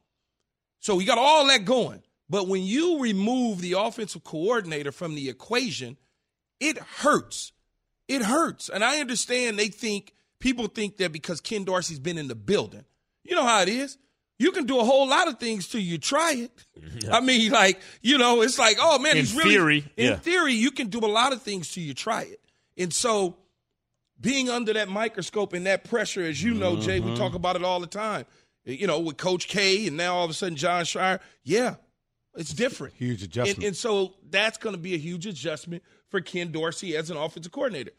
So 0.80 0.98
you 1.00 1.06
got 1.06 1.20
all 1.20 1.46
that 1.48 1.64
going. 1.64 2.02
But 2.34 2.48
when 2.48 2.64
you 2.64 3.00
remove 3.00 3.62
the 3.62 3.74
offensive 3.74 4.24
coordinator 4.24 4.92
from 4.92 5.14
the 5.14 5.30
equation, 5.30 5.98
it 6.60 6.80
hurts. 6.80 7.52
It 8.08 8.24
hurts. 8.24 8.70
And 8.70 8.84
I 8.84 9.02
understand 9.02 9.60
they 9.60 9.68
think, 9.68 10.16
people 10.40 10.66
think 10.66 10.98
that 10.98 11.12
because 11.12 11.42
Ken 11.42 11.64
Dorsey's 11.64 12.00
been 12.00 12.18
in 12.18 12.28
the 12.28 12.34
building. 12.34 12.86
You 13.24 13.36
know 13.36 13.46
how 13.46 13.62
it 13.62 13.70
is. 13.70 14.00
You 14.40 14.52
can 14.52 14.66
do 14.66 14.80
a 14.80 14.84
whole 14.84 15.08
lot 15.08 15.28
of 15.28 15.40
things 15.40 15.68
till 15.68 15.80
you 15.80 16.00
try 16.00 16.34
it. 16.34 16.66
I 17.12 17.22
mean, 17.22 17.52
like, 17.52 17.80
you 18.02 18.18
know, 18.18 18.42
it's 18.42 18.58
like, 18.58 18.78
oh 18.80 18.98
man, 18.98 19.12
In 19.12 19.18
he's 19.18 19.36
really 19.36 19.52
theory, 19.52 19.86
in 19.96 20.06
yeah. 20.14 20.16
theory, 20.16 20.54
you 20.54 20.72
can 20.72 20.88
do 20.88 20.98
a 21.02 21.06
lot 21.06 21.34
of 21.34 21.44
things 21.44 21.72
till 21.72 21.84
you 21.84 21.94
try 21.94 22.24
it. 22.24 22.42
And 22.80 22.92
so 22.92 23.38
being 24.20 24.50
under 24.50 24.74
that 24.74 24.90
microscope 24.90 25.54
and 25.54 25.68
that 25.68 25.84
pressure, 25.84 26.24
as 26.24 26.42
you 26.42 26.56
know, 26.56 26.78
Jay, 26.78 27.00
Mm-hmm. 27.00 27.12
we 27.12 27.16
talk 27.16 27.36
about 27.36 27.56
it 27.58 27.64
all 27.64 27.80
the 27.80 27.86
time. 27.86 28.26
You 28.66 28.88
know, 28.88 29.00
with 29.00 29.18
Coach 29.18 29.48
K 29.48 29.86
and 29.86 29.98
now 29.98 30.16
all 30.16 30.26
of 30.26 30.32
a 30.32 30.34
sudden 30.34 30.56
Jon 30.56 30.84
Scheyer, 30.84 31.20
yeah, 31.44 31.76
it's 32.36 32.54
different. 32.54 32.96
Huge 32.96 33.24
adjustment. 33.24 33.58
And, 33.58 33.68
and 33.68 33.76
so 33.76 34.14
that's 34.30 34.58
going 34.58 34.76
to 34.76 34.82
be 34.82 34.96
a 34.96 34.98
huge 34.98 35.28
adjustment 35.28 35.84
for 36.10 36.22
Ken 36.22 36.52
Dorsey 36.52 36.96
as 36.96 37.10
an 37.10 37.18
offensive 37.18 37.52
coordinator. 37.52 37.92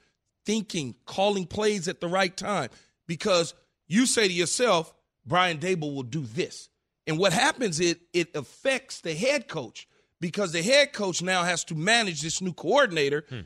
Thinking, 0.45 0.95
calling 1.07 1.47
plays 1.47 1.89
at 1.89 2.01
the 2.01 2.09
right 2.09 2.37
time. 2.37 2.71
Because 3.07 3.55
you 3.87 4.07
say 4.07 4.29
to 4.29 4.33
yourself, 4.33 4.95
Brian 5.27 5.59
Daboll 5.59 5.95
will 5.95 6.03
do 6.03 6.21
this. 6.21 6.69
And 7.07 7.19
what 7.19 7.33
happens 7.33 7.81
is 7.81 7.97
it 8.13 8.35
affects 8.35 9.01
the 9.01 9.15
head 9.15 9.47
coach 9.49 9.87
because 10.21 10.53
the 10.53 10.63
head 10.63 10.93
coach 10.93 11.23
now 11.23 11.43
has 11.43 11.65
to 11.65 11.75
manage 11.75 12.23
this 12.23 12.41
new 12.41 12.53
coordinator 12.53 13.25
hmm. 13.29 13.41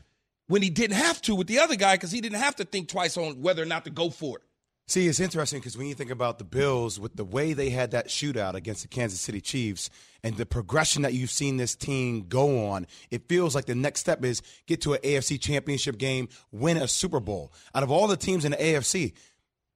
when 0.47 0.61
he 0.61 0.69
didn't 0.69 0.95
have 0.95 1.21
to 1.23 1.35
with 1.35 1.47
the 1.47 1.59
other 1.59 1.75
guy 1.75 1.95
because 1.95 2.11
he 2.11 2.21
didn't 2.21 2.39
have 2.39 2.55
to 2.55 2.65
think 2.65 2.87
twice 2.87 3.17
on 3.17 3.41
whether 3.41 3.61
or 3.61 3.65
not 3.65 3.83
to 3.83 3.91
go 3.91 4.09
for 4.09 4.37
it. 4.37 4.43
See, 4.89 5.07
it's 5.07 5.19
interesting 5.19 5.59
because 5.59 5.77
when 5.77 5.85
you 5.85 5.93
think 5.93 6.09
about 6.09 6.39
the 6.39 6.43
Bills, 6.43 6.99
with 6.99 7.15
the 7.15 7.23
way 7.23 7.53
they 7.53 7.69
had 7.69 7.91
that 7.91 8.07
shootout 8.07 8.55
against 8.55 8.81
the 8.81 8.87
Kansas 8.87 9.21
City 9.21 9.39
Chiefs 9.39 9.91
and 10.23 10.35
the 10.35 10.47
progression 10.47 11.03
that 11.03 11.13
you've 11.13 11.29
seen 11.29 11.57
this 11.57 11.75
team 11.75 12.25
go 12.27 12.69
on, 12.69 12.87
it 13.11 13.29
feels 13.29 13.53
like 13.53 13.65
the 13.65 13.75
next 13.75 13.99
step 13.99 14.25
is 14.25 14.41
get 14.65 14.81
to 14.81 14.93
an 14.93 14.99
AFC 15.01 15.39
championship 15.39 15.99
game, 15.99 16.27
win 16.51 16.75
a 16.75 16.87
Super 16.87 17.19
Bowl. 17.19 17.53
Out 17.75 17.83
of 17.83 17.91
all 17.91 18.07
the 18.07 18.17
teams 18.17 18.45
in 18.45 18.51
the 18.53 18.57
AFC, 18.57 19.13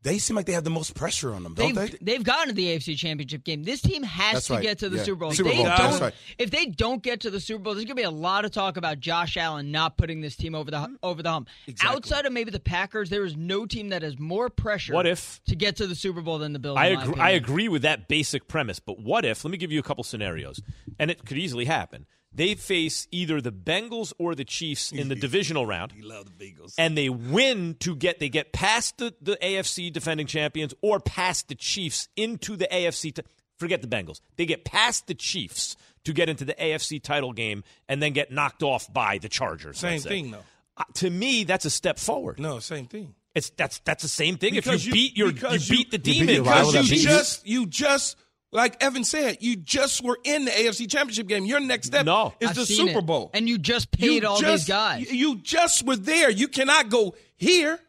they 0.03 0.17
seem 0.17 0.35
like 0.35 0.45
they 0.45 0.53
have 0.53 0.63
the 0.63 0.69
most 0.69 0.93
pressure 0.95 1.33
on 1.33 1.43
them, 1.43 1.53
don't 1.53 1.73
They've, 1.73 1.91
they? 1.91 1.97
they've 2.13 2.23
gotten 2.23 2.49
to 2.49 2.53
the 2.53 2.67
AFC 2.75 2.97
Championship 2.97 3.43
game. 3.43 3.63
This 3.63 3.81
team 3.81 4.03
has 4.03 4.33
That's 4.33 4.47
to 4.47 4.53
right. 4.53 4.61
get 4.61 4.79
to 4.79 4.89
the 4.89 4.97
Yeah. 4.97 5.03
Super 5.03 5.19
Bowl. 5.21 5.31
Super 5.31 5.49
if 5.49 5.55
Bowl. 5.55 5.63
They 5.63 5.69
That's 5.69 5.91
don't, 5.93 6.01
right. 6.01 6.13
If 6.37 6.51
they 6.51 6.65
don't 6.65 7.01
get 7.01 7.21
to 7.21 7.29
the 7.29 7.39
Super 7.39 7.63
Bowl, 7.63 7.73
there's 7.73 7.85
going 7.85 7.95
to 7.95 8.01
be 8.01 8.03
a 8.03 8.11
lot 8.11 8.45
of 8.45 8.51
talk 8.51 8.77
about 8.77 8.99
Josh 8.99 9.37
Allen 9.37 9.71
not 9.71 9.97
putting 9.97 10.21
this 10.21 10.35
team 10.35 10.55
over 10.55 10.69
the 10.69 10.97
over 11.01 11.23
the 11.23 11.29
hump. 11.31 11.47
Exactly. 11.67 11.95
Outside 11.95 12.25
of 12.25 12.33
maybe 12.33 12.51
the 12.51 12.59
Packers, 12.59 13.09
there 13.09 13.23
is 13.25 13.35
no 13.37 13.65
team 13.65 13.89
that 13.89 14.01
has 14.01 14.19
more 14.19 14.49
pressure. 14.49 14.93
What 14.93 15.07
if- 15.07 15.41
to 15.47 15.55
get 15.55 15.77
to 15.77 15.87
the 15.87 15.95
Super 15.95 16.21
Bowl 16.21 16.37
than 16.37 16.53
the 16.53 16.59
Bills? 16.59 16.77
I 16.77 16.87
agree, 16.87 17.19
I 17.21 17.29
agree 17.31 17.67
with 17.69 17.83
that 17.83 18.07
basic 18.07 18.47
premise, 18.47 18.79
but 18.79 18.99
what 18.99 19.23
if? 19.25 19.43
Let 19.45 19.51
me 19.51 19.57
give 19.57 19.71
you 19.71 19.79
a 19.79 19.83
couple 19.83 20.03
scenarios, 20.03 20.61
and 20.99 21.09
it 21.09 21.25
could 21.25 21.37
easily 21.37 21.65
happen. 21.65 22.05
They 22.35 22.55
face 22.55 23.07
either 23.11 23.41
the 23.41 23.51
Bengals 23.51 24.13
or 24.17 24.33
the 24.35 24.45
Chiefs 24.45 24.91
in 24.91 25.07
the 25.09 25.15
divisional 25.27 25.65
round, 25.65 25.93
love 26.01 26.25
the 26.37 26.45
Bengals. 26.45 26.73
and 26.77 26.97
they 26.97 27.09
win 27.09 27.75
to 27.81 27.95
get 27.95 28.19
they 28.19 28.29
get 28.29 28.51
past 28.53 28.97
the, 28.97 29.13
the 29.21 29.37
AFC 29.41 29.91
defending 29.93 30.27
champions 30.27 30.73
or 30.81 30.99
past 30.99 31.47
the 31.47 31.55
Chiefs 31.55 32.07
into 32.15 32.55
the 32.55 32.67
AFC. 32.71 33.13
T- 33.13 33.21
forget 33.57 33.81
the 33.81 33.87
Bengals. 33.87 34.19
They 34.35 34.45
get 34.45 34.65
past 34.65 35.07
the 35.07 35.13
Chiefs 35.13 35.75
to 36.05 36.13
get 36.13 36.27
into 36.27 36.43
the 36.43 36.53
AFC 36.55 37.01
title 37.01 37.33
game 37.33 37.63
and 37.87 38.01
then 38.01 38.13
get 38.13 38.31
knocked 38.31 38.63
off 38.63 38.91
by 38.91 39.19
the 39.19 39.29
Chargers. 39.29 39.77
Same 39.77 39.91
let's 39.91 40.03
say. 40.03 40.09
thing, 40.09 40.31
though. 40.31 40.39
Uh, 40.75 40.83
to 40.95 41.09
me, 41.09 41.43
that's 41.43 41.65
a 41.65 41.69
step 41.69 41.99
forward. 41.99 42.39
No, 42.39 42.57
same 42.59 42.87
thing. 42.87 43.13
It's 43.35 43.51
that's 43.51 43.79
that's 43.79 44.01
the 44.03 44.09
same 44.09 44.37
thing. 44.37 44.53
Because 44.53 44.81
if 44.81 44.87
you, 44.87 44.93
beat 44.93 45.17
your 45.17 45.27
you 45.27 45.33
because 45.33 45.69
beat 45.69 45.91
the 45.91 45.97
demon. 45.99 46.33
your 46.35 46.43
rival 46.43 46.71
Because 46.71 46.89
you 46.91 46.97
you. 46.97 47.03
just 47.03 47.47
you 47.47 47.65
just 47.67 48.17
like 48.53 48.81
Evan 48.83 49.03
said, 49.03 49.37
you 49.41 49.55
just 49.55 50.03
were 50.03 50.17
in 50.23 50.45
the 50.45 50.51
AFC 50.51 50.89
Championship 50.89 51.27
game. 51.27 51.45
Your 51.45 51.59
next 51.59 51.87
step 51.87 52.05
No. 52.05 52.33
is 52.39 52.49
I've 52.49 52.55
the 52.55 52.65
seen 52.65 52.87
Super 52.87 52.99
it. 52.99 53.05
Bowl. 53.05 53.31
And 53.33 53.49
you 53.49 53.57
just 53.57 53.91
paid 53.91 54.21
You 54.23 54.27
all 54.27 54.39
just- 54.39 54.65
these 54.67 54.73
guys. 54.73 55.11
You, 55.11 55.17
you 55.17 55.35
just 55.41 55.85
were 55.85 55.95
there. 55.95 56.29
You 56.29 56.47
cannot 56.47 56.89
go 56.89 57.15
here. 57.35 57.79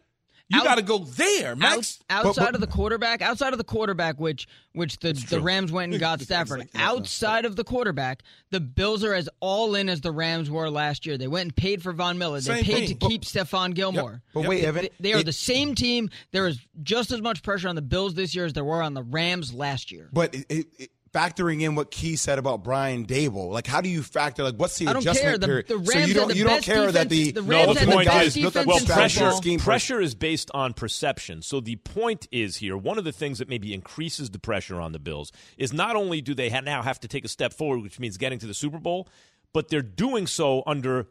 You 0.51 0.59
Out- 0.61 0.65
got 0.65 0.75
to 0.75 0.83
go 0.83 0.99
there, 0.99 1.57
Max. 1.57 2.01
Out- 2.11 2.27
outside 2.27 2.55
of 2.55 2.61
the 2.61 2.67
quarterback, 2.67 3.23
outside 3.23 3.55
of 3.55 3.59
the 3.59 3.65
quarterback, 3.65 4.21
which 4.21 4.47
which 4.75 4.99
the, 4.99 5.15
the 5.15 5.41
Rams 5.41 5.73
went 5.73 5.93
and 5.93 6.01
got 6.01 6.21
Stafford. 6.21 6.69
outside 6.75 7.45
of 7.47 7.57
the 7.57 7.65
quarterback, 7.65 8.23
the 8.51 8.61
Bills 8.61 9.03
are 9.05 9.15
as 9.15 9.29
all 9.41 9.75
in 9.75 9.89
as 9.89 10.03
the 10.03 10.13
Rams 10.13 10.51
were 10.51 10.69
last 10.69 11.07
year. 11.07 11.17
They 11.17 11.29
went 11.29 11.45
and 11.45 11.57
paid 11.57 11.83
for 11.83 11.93
Von 11.95 12.19
Miller. 12.19 12.41
They 12.41 12.57
Same 12.57 12.65
paid 12.65 12.75
thing. 12.75 12.89
to 12.89 12.95
But- 12.97 13.09
keep 13.11 13.23
Stephon 13.23 13.75
Gilmore. 13.75 14.21
But 14.35 14.47
wait, 14.47 14.61
They- 14.61 14.67
Evan, 14.67 14.83
they, 14.83 14.91
they 15.01 15.13
are 15.15 15.19
it- 15.21 15.27
the 15.27 15.33
same 15.33 15.75
team. 15.75 16.11
There 16.33 16.47
is 16.47 16.59
just 16.83 17.11
as 17.11 17.23
much 17.23 17.43
pressure 17.43 17.69
on 17.69 17.75
the 17.77 17.83
Bills 17.83 18.15
this 18.15 18.35
year 18.35 18.45
as 18.45 18.53
there 18.53 18.65
were 18.65 18.83
on 18.83 18.93
the 18.95 19.03
Rams 19.03 19.55
last 19.55 19.91
year. 19.91 20.11
But 20.13 20.35
it, 20.35 20.47
it, 20.51 20.67
it- 20.79 20.91
factoring 21.15 21.63
in 21.63 21.75
what 21.77 21.91
Key 21.91 22.17
said 22.17 22.39
about 22.39 22.65
Brian 22.65 23.07
Daboll, 23.07 23.51
like 23.53 23.67
how 23.67 23.81
do 23.81 23.89
you 23.89 24.03
factor? 24.03 24.43
Like 24.43 24.57
what's 24.57 24.77
the 24.79 24.89
I 24.89 24.93
don't 24.93 25.03
adjustment 25.03 25.25
care. 25.25 25.39
The- 25.39 25.47
period? 25.47 25.69
the 25.69 25.93
so 25.93 25.99
you 26.01 26.15
don't 26.15 26.29
the 26.29 26.37
you 26.37 26.45
don't 26.45 26.55
best 26.57 26.67
care 26.67 26.91
that 26.93 27.09
the 27.09 27.33
defense- 27.33 27.47
the 27.47 27.53
No, 27.53 27.59
Rams 27.59 27.75
the 27.75 27.81
had 27.81 27.89
the 27.89 27.93
point 27.93 28.09
best 28.09 28.27
is 28.27 28.35
defense 28.35 28.67
well, 28.67 28.81
pressure. 28.81 29.31
scheme 29.33 29.61
Pressure 29.61 30.01
is 30.01 30.15
based 30.15 30.51
on 30.53 30.73
perception. 30.75 31.43
So 31.43 31.61
the 31.61 31.77
point 31.77 32.27
is 32.33 32.57
here, 32.57 32.77
one 32.77 32.99
of 32.99 33.05
the 33.05 33.13
things 33.13 33.39
that 33.39 33.49
maybe 33.49 33.73
increases 33.73 34.31
the 34.31 34.39
pressure 34.41 34.81
on 34.81 34.93
the 34.93 34.99
Bills 34.99 35.31
is 35.57 35.73
not 35.73 35.95
only 35.97 36.21
do 36.21 36.35
they 36.35 36.51
now 36.51 36.83
have 36.83 36.99
to 37.01 37.09
take 37.09 37.25
a 37.25 37.29
step 37.29 37.53
forward, 37.55 37.83
which 37.83 38.01
means 38.01 38.17
getting 38.17 38.39
to 38.41 38.47
the 38.47 38.55
Super 38.55 38.79
Bowl, 38.79 39.09
but 39.53 39.69
they're 39.69 39.83
doing 39.83 40.27
so 40.27 40.63
under 40.67 41.07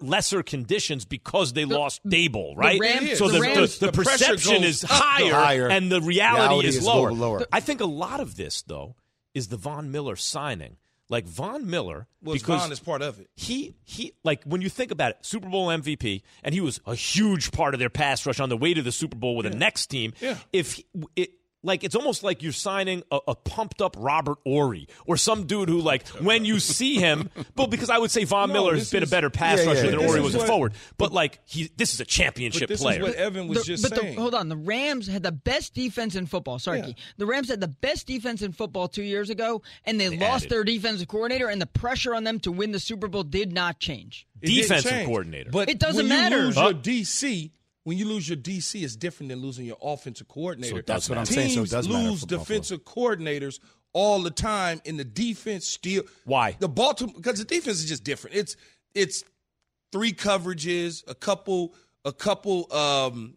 lesser 0.00 0.42
conditions 0.42 1.04
because 1.04 1.52
they 1.52 1.64
lost 1.64 2.04
Daboll, 2.06 2.56
right? 2.56 2.78
Rams- 2.80 3.18
so 3.18 3.28
the 3.28 3.34
the, 3.34 3.40
Rams- 3.40 3.78
the, 3.78 3.86
the 3.86 3.92
the 3.92 4.02
perception 4.02 4.64
is 4.64 4.82
higher, 4.82 5.32
Higher. 5.32 5.68
and 5.68 5.90
the 5.90 6.00
reality, 6.00 6.42
Reality 6.42 6.68
is, 6.68 6.76
is 6.78 6.84
lower. 6.84 7.12
lower, 7.12 7.38
lower. 7.38 7.46
I 7.52 7.60
think 7.60 7.80
a 7.80 7.86
lot 7.86 8.20
of 8.20 8.36
this, 8.36 8.62
though, 8.62 8.94
is 9.34 9.48
the 9.48 9.56
Von 9.56 9.90
Miller 9.90 10.16
signing. 10.16 10.76
Like 11.10 11.26
Von 11.26 11.68
Miller, 11.68 12.06
Was 12.22 12.40
because 12.40 12.62
Von 12.62 12.72
is 12.72 12.80
part 12.80 13.02
of 13.02 13.20
it. 13.20 13.28
he 13.36 13.74
he 13.84 14.14
like 14.24 14.42
when 14.44 14.62
you 14.62 14.70
think 14.70 14.90
about 14.90 15.10
it, 15.10 15.18
Super 15.20 15.50
Bowl 15.50 15.68
MVP, 15.68 16.22
and 16.42 16.54
he 16.54 16.62
was 16.62 16.80
a 16.86 16.94
huge 16.94 17.52
part 17.52 17.74
of 17.74 17.78
their 17.80 17.90
pass 17.90 18.24
rush 18.24 18.40
on 18.40 18.48
the 18.48 18.56
way 18.56 18.72
to 18.72 18.80
the 18.80 18.90
Super 18.90 19.16
Bowl 19.16 19.36
with 19.36 19.50
the 19.50 19.56
next 19.56 19.86
team. 19.88 20.14
Yeah. 20.20 20.38
If 20.52 20.72
he- 20.72 20.86
it 21.14 21.30
like 21.64 21.82
it's 21.82 21.96
almost 21.96 22.22
like 22.22 22.42
you're 22.42 22.52
signing 22.52 23.02
a, 23.10 23.18
a 23.28 23.34
pumped 23.34 23.80
up 23.82 23.96
Robert 23.98 24.38
Horry 24.46 24.86
or 25.06 25.16
some 25.16 25.46
dude 25.46 25.68
who 25.68 25.80
like 25.80 26.06
when 26.20 26.44
you 26.44 26.60
see 26.60 26.96
him, 26.96 27.30
but 27.56 27.70
because 27.70 27.90
I 27.90 27.98
would 27.98 28.10
say 28.12 28.22
Von 28.24 28.48
No, 28.50 28.54
Miller 28.54 28.74
has 28.74 28.82
this 28.82 28.90
been 28.92 29.02
a 29.02 29.06
better 29.06 29.30
pass 29.30 29.58
Yeah, 29.58 29.64
yeah, 29.64 29.70
rusher 29.70 29.84
yeah. 29.86 29.90
than 29.90 30.00
This 30.00 30.08
Horry 30.10 30.20
is 30.20 30.34
was 30.34 30.42
a 30.42 30.46
forward. 30.46 30.74
But 30.98 31.12
like 31.12 31.40
he, 31.44 31.70
this 31.76 31.94
is 31.94 32.00
a 32.00 32.04
championship 32.04 32.62
But 32.62 32.68
this 32.68 32.80
player. 32.82 33.00
is 33.00 33.08
what 33.08 33.14
Evan 33.16 33.48
was 33.48 33.58
The- 33.58 33.64
just 33.64 33.82
but 33.90 33.98
saying. 33.98 34.14
The, 34.14 34.20
hold 34.20 34.34
on, 34.34 34.48
the 34.48 34.56
Rams 34.56 35.08
had 35.08 35.22
the 35.22 35.32
best 35.32 35.74
defense 35.74 36.14
in 36.14 36.26
football. 36.26 36.58
Sorry, 36.58 36.78
Yeah. 36.78 36.84
Key. 36.86 36.96
the 37.16 37.26
Rams 37.26 37.48
had 37.48 37.60
the 37.60 37.68
best 37.68 38.06
defense 38.06 38.42
in 38.42 38.52
football 38.52 38.86
two 38.86 39.02
years 39.02 39.30
ago, 39.30 39.62
and 39.84 39.98
they, 40.00 40.08
They 40.08 40.18
lost 40.18 40.44
added. 40.44 40.50
their 40.50 40.64
defensive 40.64 41.08
coordinator, 41.08 41.48
and 41.48 41.60
the 41.60 41.66
pressure 41.66 42.14
on 42.14 42.24
them 42.24 42.38
to 42.40 42.52
win 42.52 42.72
the 42.72 42.80
Super 42.80 43.08
Bowl 43.08 43.22
did 43.24 43.52
not 43.52 43.80
change. 43.80 44.26
It 44.42 44.48
defensive 44.48 44.90
change. 44.90 45.06
coordinator. 45.06 45.50
But 45.50 45.70
It 45.70 45.78
doesn't 45.78 45.96
when 46.06 46.08
matter. 46.08 46.36
You 46.38 46.42
lose 46.44 46.54
Huh? 46.56 46.64
your 46.64 46.74
DC. 46.74 47.50
When 47.84 47.96
you 47.98 48.06
lose 48.06 48.28
your 48.28 48.38
DC, 48.38 48.82
it's 48.82 48.96
different 48.96 49.28
than 49.30 49.40
losing 49.40 49.66
your 49.66 49.76
offensive 49.82 50.26
coordinator. 50.28 50.76
So 50.76 50.82
That's 50.86 51.08
what 51.08 51.18
I'm 51.18 51.24
Teams 51.26 51.36
saying. 51.36 51.50
So 51.54 51.62
it 51.62 51.70
does 51.70 51.88
matter 51.88 52.08
lose 52.10 52.20
for 52.20 52.26
Buffalo. 52.26 52.40
defensive 52.44 52.84
coordinators 52.84 53.60
all 53.92 54.22
the 54.22 54.30
time, 54.30 54.80
and 54.86 54.98
the 54.98 55.04
defense 55.04 55.66
still. 55.66 56.02
Why? 56.24 56.56
The 56.58 56.68
Baltimore 56.68 57.14
because 57.14 57.38
the 57.38 57.44
defense 57.44 57.78
is 57.78 57.88
just 57.88 58.02
different. 58.04 58.36
It's 58.36 58.56
it's 58.94 59.22
three 59.92 60.12
coverages, 60.12 61.04
a 61.08 61.14
couple 61.14 61.74
a 62.04 62.12
couple 62.12 62.72
um, 62.74 63.34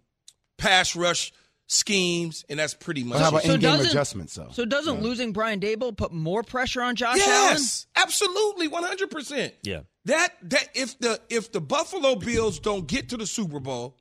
pass 0.58 0.96
rush 0.96 1.34
schemes, 1.68 2.46
and 2.50 2.58
that's 2.60 2.74
pretty 2.74 3.04
much. 3.04 3.20
But 3.20 3.20
how 3.20 3.26
it. 3.26 3.30
about 3.32 3.44
So 3.44 3.54
in-game 3.56 3.72
doesn't- 3.72 3.88
adjustments 3.92 4.36
though? 4.36 4.48
So 4.54 4.66
doesn't 4.66 5.02
losing 5.02 5.34
Brian 5.34 5.60
Daboll 5.60 5.96
put 5.96 6.12
more 6.14 6.42
pressure 6.44 6.82
on 6.82 6.96
Josh 6.96 7.20
Allen? 7.20 7.28
Yes, 7.28 7.86
absolutely, 7.96 8.68
one 8.70 8.84
hundred 8.84 9.12
percent. 9.12 9.54
Yeah. 9.64 9.82
That 10.06 10.30
that 10.44 10.70
if 10.74 10.98
the 11.00 11.20
if 11.30 11.52
the 11.52 11.60
Buffalo 11.62 12.16
Bills 12.16 12.60
don't 12.60 12.88
get 12.88 13.10
to 13.10 13.18
the 13.18 13.28
Super 13.28 13.60
Bowl, 13.60 13.98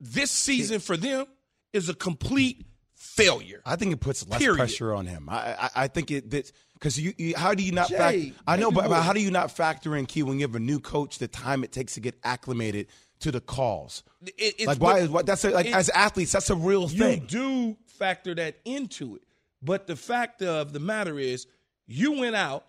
this 0.00 0.30
season 0.30 0.80
for 0.80 0.96
them 0.96 1.26
is 1.72 1.88
a 1.88 1.94
complete 1.94 2.66
failure. 2.94 3.60
I 3.64 3.76
think 3.76 3.92
it 3.92 4.00
puts 4.00 4.26
less 4.28 4.40
Period. 4.40 4.56
pressure 4.56 4.94
on 4.94 5.06
him. 5.06 5.28
I 5.28 5.54
I, 5.54 5.70
I 5.84 5.88
think 5.88 6.10
it 6.10 6.30
because 6.74 6.98
you, 6.98 7.12
you 7.18 7.36
how 7.36 7.54
do 7.54 7.62
you 7.62 7.72
not 7.72 7.88
Jay, 7.88 7.96
factor? 8.30 8.42
I 8.46 8.56
know, 8.56 8.70
but, 8.70 8.88
but 8.88 9.02
how 9.02 9.12
do 9.12 9.20
you 9.20 9.30
not 9.30 9.50
factor 9.50 9.96
in 9.96 10.06
key 10.06 10.22
when 10.22 10.38
you 10.38 10.46
have 10.46 10.54
a 10.54 10.60
new 10.60 10.80
coach 10.80 11.18
the 11.18 11.28
time 11.28 11.62
it 11.64 11.72
takes 11.72 11.94
to 11.94 12.00
get 12.00 12.16
acclimated 12.24 12.86
to 13.20 13.30
the 13.30 13.40
calls? 13.40 14.02
It- 14.22 14.32
it's- 14.38 14.66
like 14.66 14.78
why 14.78 14.98
is 15.00 15.08
what 15.10 15.26
that's 15.26 15.44
a, 15.44 15.50
like 15.50 15.66
it- 15.66 15.74
as 15.74 15.88
athletes 15.90 16.32
that's 16.32 16.50
a 16.50 16.56
real 16.56 16.88
thing. 16.88 17.20
You 17.20 17.26
do 17.26 17.76
factor 17.86 18.34
that 18.34 18.56
into 18.64 19.16
it, 19.16 19.22
but 19.62 19.86
the 19.86 19.96
fact 19.96 20.42
of 20.42 20.72
the 20.72 20.80
matter 20.80 21.18
is, 21.18 21.46
you 21.86 22.12
went 22.20 22.36
out 22.36 22.64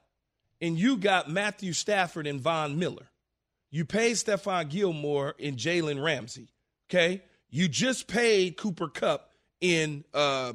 and 0.60 0.78
you 0.78 0.98
got 0.98 1.30
Matthew 1.30 1.74
Stafford 1.74 2.28
and 2.28 2.40
Von 2.42 2.78
Miller. 2.78 3.08
You 3.70 3.86
paid 3.86 4.18
Stephon 4.18 4.70
Gilmore 4.70 5.34
and 5.40 5.56
Jalen 5.56 6.04
Ramsey. 6.04 6.50
Okay, 6.94 7.22
you 7.50 7.70
just 7.70 8.08
paid 8.08 8.58
Cooper 8.58 8.90
Kupp 8.90 9.32
in 9.62 10.04
uh, 10.14 10.52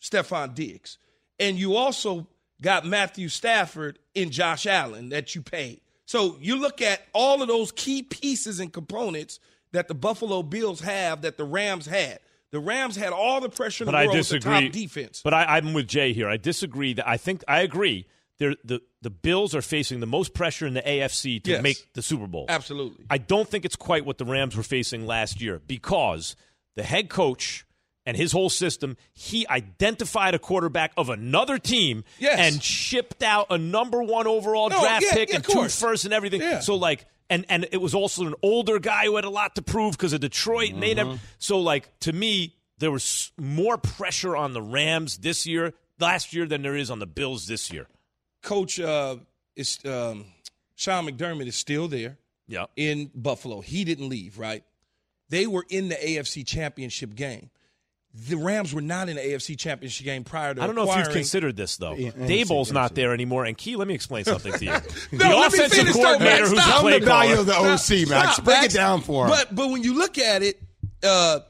Stefon 0.00 0.54
Diggs, 0.54 0.98
and 1.40 1.58
you 1.58 1.74
also 1.74 2.28
got 2.62 2.86
Matthew 2.86 3.28
Stafford 3.28 3.98
in 4.14 4.30
Josh 4.30 4.66
Allen 4.66 5.08
that 5.08 5.34
you 5.34 5.42
paid. 5.42 5.80
So 6.06 6.36
you 6.40 6.60
look 6.60 6.80
at 6.80 7.02
all 7.12 7.42
of 7.42 7.48
those 7.48 7.72
key 7.72 8.04
pieces 8.04 8.60
and 8.60 8.72
components 8.72 9.40
that 9.72 9.88
the 9.88 9.94
Buffalo 9.94 10.44
Bills 10.44 10.80
have 10.80 11.22
that 11.22 11.36
the 11.36 11.44
Rams 11.44 11.86
had. 11.86 12.20
The 12.52 12.60
Rams 12.60 12.94
had 12.94 13.12
all 13.12 13.40
the 13.40 13.50
pressure 13.50 13.82
in 13.84 13.86
but 13.86 13.92
the 13.92 13.98
I 13.98 14.04
world 14.04 14.14
the 14.14 14.18
disagree. 14.20 14.64
top 14.66 14.72
defense. 14.72 15.20
But 15.22 15.34
I, 15.34 15.56
I'm 15.56 15.72
with 15.74 15.88
Jay 15.88 16.12
here. 16.12 16.28
I 16.28 16.36
disagree. 16.36 16.94
That 16.94 17.08
I 17.08 17.16
think 17.16 17.42
I 17.48 17.60
agree. 17.62 18.06
They're, 18.38 18.54
the 18.64 18.80
the 19.02 19.10
Bills 19.10 19.54
are 19.54 19.62
facing 19.62 20.00
the 20.00 20.06
most 20.06 20.32
pressure 20.34 20.66
in 20.66 20.74
the 20.74 20.82
AFC 20.82 21.42
to 21.44 21.50
Yes. 21.50 21.62
make 21.62 21.92
the 21.94 22.02
Super 22.02 22.26
Bowl. 22.26 22.46
Absolutely. 22.48 23.04
I 23.10 23.18
don't 23.18 23.48
think 23.48 23.64
it's 23.64 23.76
quite 23.76 24.04
what 24.06 24.18
the 24.18 24.24
Rams 24.24 24.56
were 24.56 24.62
facing 24.62 25.06
last 25.06 25.40
year 25.40 25.60
because 25.66 26.36
the 26.76 26.82
head 26.84 27.08
coach 27.08 27.64
and 28.06 28.16
his 28.16 28.32
whole 28.32 28.48
system, 28.48 28.96
he 29.12 29.46
identified 29.48 30.34
a 30.34 30.38
quarterback 30.38 30.92
of 30.96 31.10
another 31.10 31.58
team 31.58 32.04
Yes. 32.18 32.38
and 32.38 32.62
shipped 32.62 33.22
out 33.22 33.48
a 33.50 33.58
number 33.58 34.02
one 34.02 34.26
overall 34.26 34.68
No, 34.70 34.80
draft 34.80 35.04
yeah, 35.06 35.14
pick 35.14 35.28
yeah, 35.30 35.36
and 35.36 35.44
two 35.44 35.68
firsts 35.68 36.04
and 36.04 36.14
everything. 36.14 36.40
Yeah. 36.40 36.60
So 36.60 36.76
like 36.76 37.06
and 37.30 37.44
and 37.48 37.66
it 37.72 37.78
was 37.78 37.94
also 37.94 38.24
an 38.26 38.34
older 38.42 38.78
guy 38.78 39.04
who 39.06 39.16
had 39.16 39.24
a 39.24 39.30
lot 39.30 39.56
to 39.56 39.62
prove 39.62 39.92
because 39.92 40.12
of 40.12 40.20
Detroit 40.20 40.72
and 40.72 40.82
they 40.82 40.94
Mm-hmm. 40.94 41.08
never 41.10 41.20
so 41.38 41.58
like 41.60 41.90
to 42.00 42.12
me 42.12 42.54
there 42.78 42.90
was 42.92 43.32
more 43.36 43.76
pressure 43.76 44.36
on 44.36 44.52
the 44.52 44.62
Rams 44.62 45.18
this 45.18 45.44
year 45.46 45.74
last 45.98 46.32
year 46.32 46.46
than 46.46 46.62
there 46.62 46.76
is 46.76 46.90
on 46.90 47.00
the 47.00 47.06
Bills 47.06 47.46
this 47.48 47.72
year. 47.72 47.88
Coach 48.42 48.78
uh, 48.80 49.16
is 49.56 49.78
um, 49.84 50.26
Sean 50.76 51.06
McDermott 51.06 51.46
is 51.46 51.56
still 51.56 51.88
there. 51.88 52.18
Yeah. 52.50 52.64
in 52.76 53.10
Buffalo. 53.14 53.60
He 53.60 53.84
didn't 53.84 54.08
leave, 54.08 54.38
right? 54.38 54.64
They 55.28 55.46
were 55.46 55.66
in 55.68 55.88
the 55.90 55.96
AFC 55.96 56.46
Championship 56.46 57.14
game. 57.14 57.50
The 58.14 58.36
Rams 58.38 58.72
were 58.72 58.80
not 58.80 59.10
in 59.10 59.16
the 59.16 59.22
AFC 59.22 59.56
Championship 59.58 60.06
game 60.06 60.24
prior 60.24 60.54
to 60.54 60.62
I 60.62 60.66
don't 60.66 60.74
know 60.74 60.90
if 60.90 60.96
you've 60.96 61.12
considered 61.14 61.56
this 61.56 61.76
though. 61.76 61.92
Yeah, 61.92 62.10
yeah, 62.18 62.26
Daboll's 62.26 62.72
not 62.72 62.94
there 62.94 63.12
anymore. 63.12 63.44
And 63.44 63.54
Key, 63.56 63.76
let 63.76 63.86
me 63.86 63.92
explain 63.92 64.24
something 64.32 64.50
to 64.54 64.64
you. 64.64 64.70
No, 64.70 64.78
the 65.42 65.46
offensive 65.46 65.72
finish, 65.72 65.92
though, 65.94 66.02
coordinator 66.02 66.24
Max. 66.40 66.50
who's 66.50 66.62
Stop. 66.62 66.78
a 66.78 66.80
play 66.80 66.98
the 67.00 67.04
value 67.06 67.34
caller. 67.36 67.40
of 67.40 67.46
the 67.46 67.52
OC, 67.54 68.08
Max. 68.08 68.32
Stop, 68.32 68.44
Break 68.46 68.60
Max. 68.62 68.74
it 68.74 68.76
down 68.78 69.00
for 69.02 69.24
him. 69.26 69.30
But 69.30 69.54
but 69.54 69.68
when 69.70 69.82
you 69.82 69.92
look 69.98 70.16
at 70.16 70.42
it, 70.42 70.58
uh, 71.04 71.40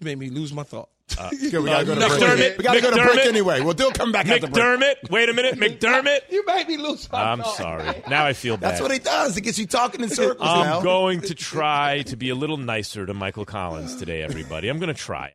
you 0.00 0.04
made 0.04 0.18
me 0.18 0.30
lose 0.30 0.52
my 0.52 0.64
thought. 0.64 0.88
Uh, 1.18 1.30
okay, 1.34 1.58
we 1.58 1.66
gotta 1.66 1.92
uh, 1.92 1.94
go 1.94 1.94
to 1.94 2.34
break. 2.36 2.58
We 2.58 2.64
gotta 2.64 2.80
go 2.80 2.90
to 2.90 2.96
break 2.96 3.20
McDermott. 3.20 3.26
anyway. 3.26 3.60
We'll 3.60 3.74
do 3.74 3.90
come 3.92 4.10
back 4.10 4.26
after 4.26 4.48
break. 4.48 4.64
McDermott. 4.64 5.10
Wait 5.10 5.28
a 5.28 5.32
minute, 5.34 5.54
McDermott. 5.58 6.20
You 6.30 6.44
made 6.46 6.66
me 6.68 6.76
lose 6.76 7.10
my 7.12 7.22
I'm 7.22 7.40
thought. 7.40 7.56
sorry. 7.56 8.02
Now 8.08 8.24
I 8.26 8.32
feel 8.32 8.56
bad. 8.56 8.72
That's 8.72 8.80
what 8.80 8.90
he 8.90 8.98
does. 8.98 9.36
It 9.36 9.42
gets 9.42 9.58
you 9.58 9.66
talking 9.66 10.02
in 10.02 10.08
circles. 10.08 10.48
I'm 10.48 10.82
going 10.82 11.20
to 11.22 11.34
try 11.34 12.02
to 12.02 12.16
be 12.16 12.30
a 12.30 12.34
little 12.34 12.56
nicer 12.56 13.06
to 13.06 13.14
Michael 13.14 13.44
Collins 13.44 13.96
today, 13.96 14.22
everybody. 14.22 14.68
I'm 14.68 14.78
going 14.78 14.94
to 14.94 15.00
try. 15.00 15.34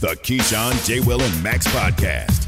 The 0.00 0.14
Keyshawn, 0.22 0.84
J. 0.86 1.00
Will, 1.00 1.20
and 1.20 1.42
Max 1.42 1.66
podcast. 1.68 2.46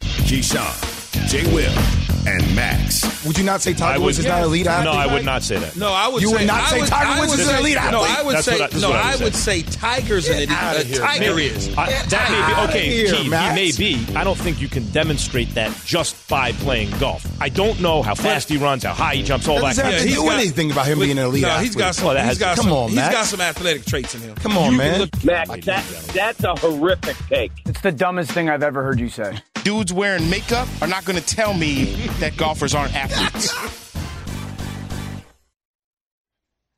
Keyshawn, 0.00 1.28
J. 1.28 1.44
Will, 1.54 2.01
and 2.26 2.54
Max. 2.56 3.24
Would 3.26 3.36
you 3.38 3.44
not 3.44 3.60
say 3.62 3.72
Tiger 3.74 4.00
Woods 4.00 4.18
is 4.18 4.26
not 4.26 4.38
an 4.38 4.44
elite 4.44 4.66
athlete? 4.66 4.92
No, 4.92 4.98
I 4.98 5.06
would 5.12 5.24
not 5.24 5.42
say 5.42 5.58
that. 5.58 5.76
No, 5.76 5.92
I 5.92 6.08
would 6.08 6.22
You 6.22 6.28
say 6.28 6.34
would 6.38 6.46
not 6.46 6.60
I 6.62 6.66
say 6.70 6.80
would- 6.80 6.88
Tiger 6.88 7.20
Woods 7.20 7.30
would 7.32 7.40
is 7.40 7.48
an 7.48 7.54
say- 7.54 7.60
elite 7.60 7.74
No. 7.90 8.02
I 8.02 8.22
would 8.22 8.34
That's 8.36 8.44
say 8.46 8.52
what 8.52 8.60
I- 8.62 8.66
that's 8.68 8.82
no. 8.82 8.90
what 8.90 8.98
I 8.98 9.04
would 9.04 9.12
I 9.14 9.16
say. 9.16 9.24
would 9.24 9.34
say 9.36 9.62
Tiger's 9.62 10.28
an 10.28 10.36
elite. 10.36 10.50
outta 10.50 10.80
uh, 10.80 10.84
here, 10.84 10.98
Tiger 11.00 11.34
man. 11.36 11.38
is. 11.38 11.78
I, 11.78 11.86
that 12.08 12.30
may 12.30 12.36
be 12.36 12.42
outta 12.60 12.68
okay. 12.70 12.90
here, 12.90 13.12
Key, 13.12 13.22
he 13.24 13.28
Max. 13.28 13.54
may 13.54 13.72
be. 13.72 14.06
I 14.16 14.24
don't 14.24 14.38
think 14.38 14.60
you 14.60 14.68
can 14.68 14.88
demonstrate 14.90 15.54
that 15.54 15.72
just 15.84 16.28
by 16.28 16.52
playing 16.52 16.90
golf. 16.98 17.26
I 17.40 17.48
don't 17.48 17.80
know 17.80 18.02
how 18.02 18.14
fast 18.14 18.48
he 18.48 18.56
runs, 18.56 18.84
how 18.84 18.92
high 18.92 19.14
he 19.16 19.22
jumps, 19.22 19.48
all 19.48 19.60
Doesn't 19.60 19.82
that. 19.84 19.92
have 19.92 20.02
to 20.02 20.08
he's 20.08 20.16
do 20.16 20.28
anything 20.30 20.70
about 20.70 20.86
him 20.86 20.98
but- 20.98 21.04
being 21.06 21.18
an 21.18 21.24
elite 21.24 21.42
no, 21.42 21.58
he's 21.58 21.74
got 21.76 21.94
some. 21.94 22.06
Well, 22.06 22.14
that 22.14 22.20
he's 22.22 22.28
has- 22.30 22.38
got 22.38 22.56
Come 22.56 22.64
some. 22.64 22.72
on, 22.72 22.88
He's 22.88 22.96
Max. 22.96 23.14
got 23.14 23.26
some 23.26 23.40
athletic 23.40 23.84
traits 23.84 24.14
in 24.14 24.20
him. 24.22 24.34
Come 24.36 24.56
on, 24.56 24.72
You 24.72 24.78
can 24.78 24.90
man. 24.90 25.00
look- 25.00 25.24
Max, 25.24 25.64
that, 25.66 25.84
that's 26.14 26.44
a 26.44 26.54
horrific 26.56 27.16
take. 27.28 27.52
It's 27.66 27.80
the 27.80 27.92
dumbest 27.92 28.30
thing 28.32 28.48
I've 28.48 28.62
ever 28.62 28.82
heard 28.82 29.00
you 29.00 29.08
say. 29.08 29.34
Dudes 29.64 29.92
wearing 29.92 30.28
makeup 30.28 30.68
are 30.80 30.88
not 30.88 31.04
going 31.04 31.18
to 31.18 31.24
tell 31.24 31.54
me 31.54 31.84
that 32.20 32.36
golfers 32.36 32.74
aren't 32.74 32.94
athletes. 32.94 33.52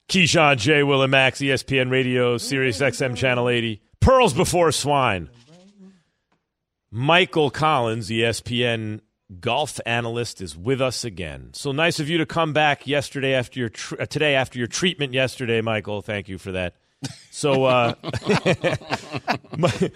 Keyshawn, 0.09 0.59
J. 0.59 0.85
Will, 0.85 1.03
and 1.03 1.11
Max, 1.11 1.41
ESPN 1.41 1.91
Radio, 1.91 2.39
Sirius 2.39 2.79
XM 2.81 3.17
Channel 3.17 3.49
80. 3.49 3.83
Pearls 4.01 4.33
before 4.33 4.71
swine. 4.71 5.29
Michael 6.91 7.51
Collins, 7.51 8.11
ESPN 8.11 9.01
golf 9.41 9.81
analyst, 9.85 10.41
is 10.41 10.57
with 10.57 10.81
us 10.81 11.05
again. 11.05 11.51
So 11.53 11.73
nice 11.73 11.99
of 11.99 12.09
you 12.09 12.19
to 12.19 12.27
come 12.27 12.53
back 12.53 12.87
yesterday 12.87 13.35
after 13.35 13.59
your 13.59 13.71
tr- 13.71 13.97
uh, 13.99 14.07
today 14.07 14.37
after 14.37 14.57
your 14.57 14.69
treatment 14.69 15.15
yesterday, 15.15 15.61
Michael. 15.61 16.03
Thank 16.03 16.29
you 16.29 16.39
for 16.39 16.53
that. 16.53 16.77
So, 17.31 17.65
uh, 17.65 17.95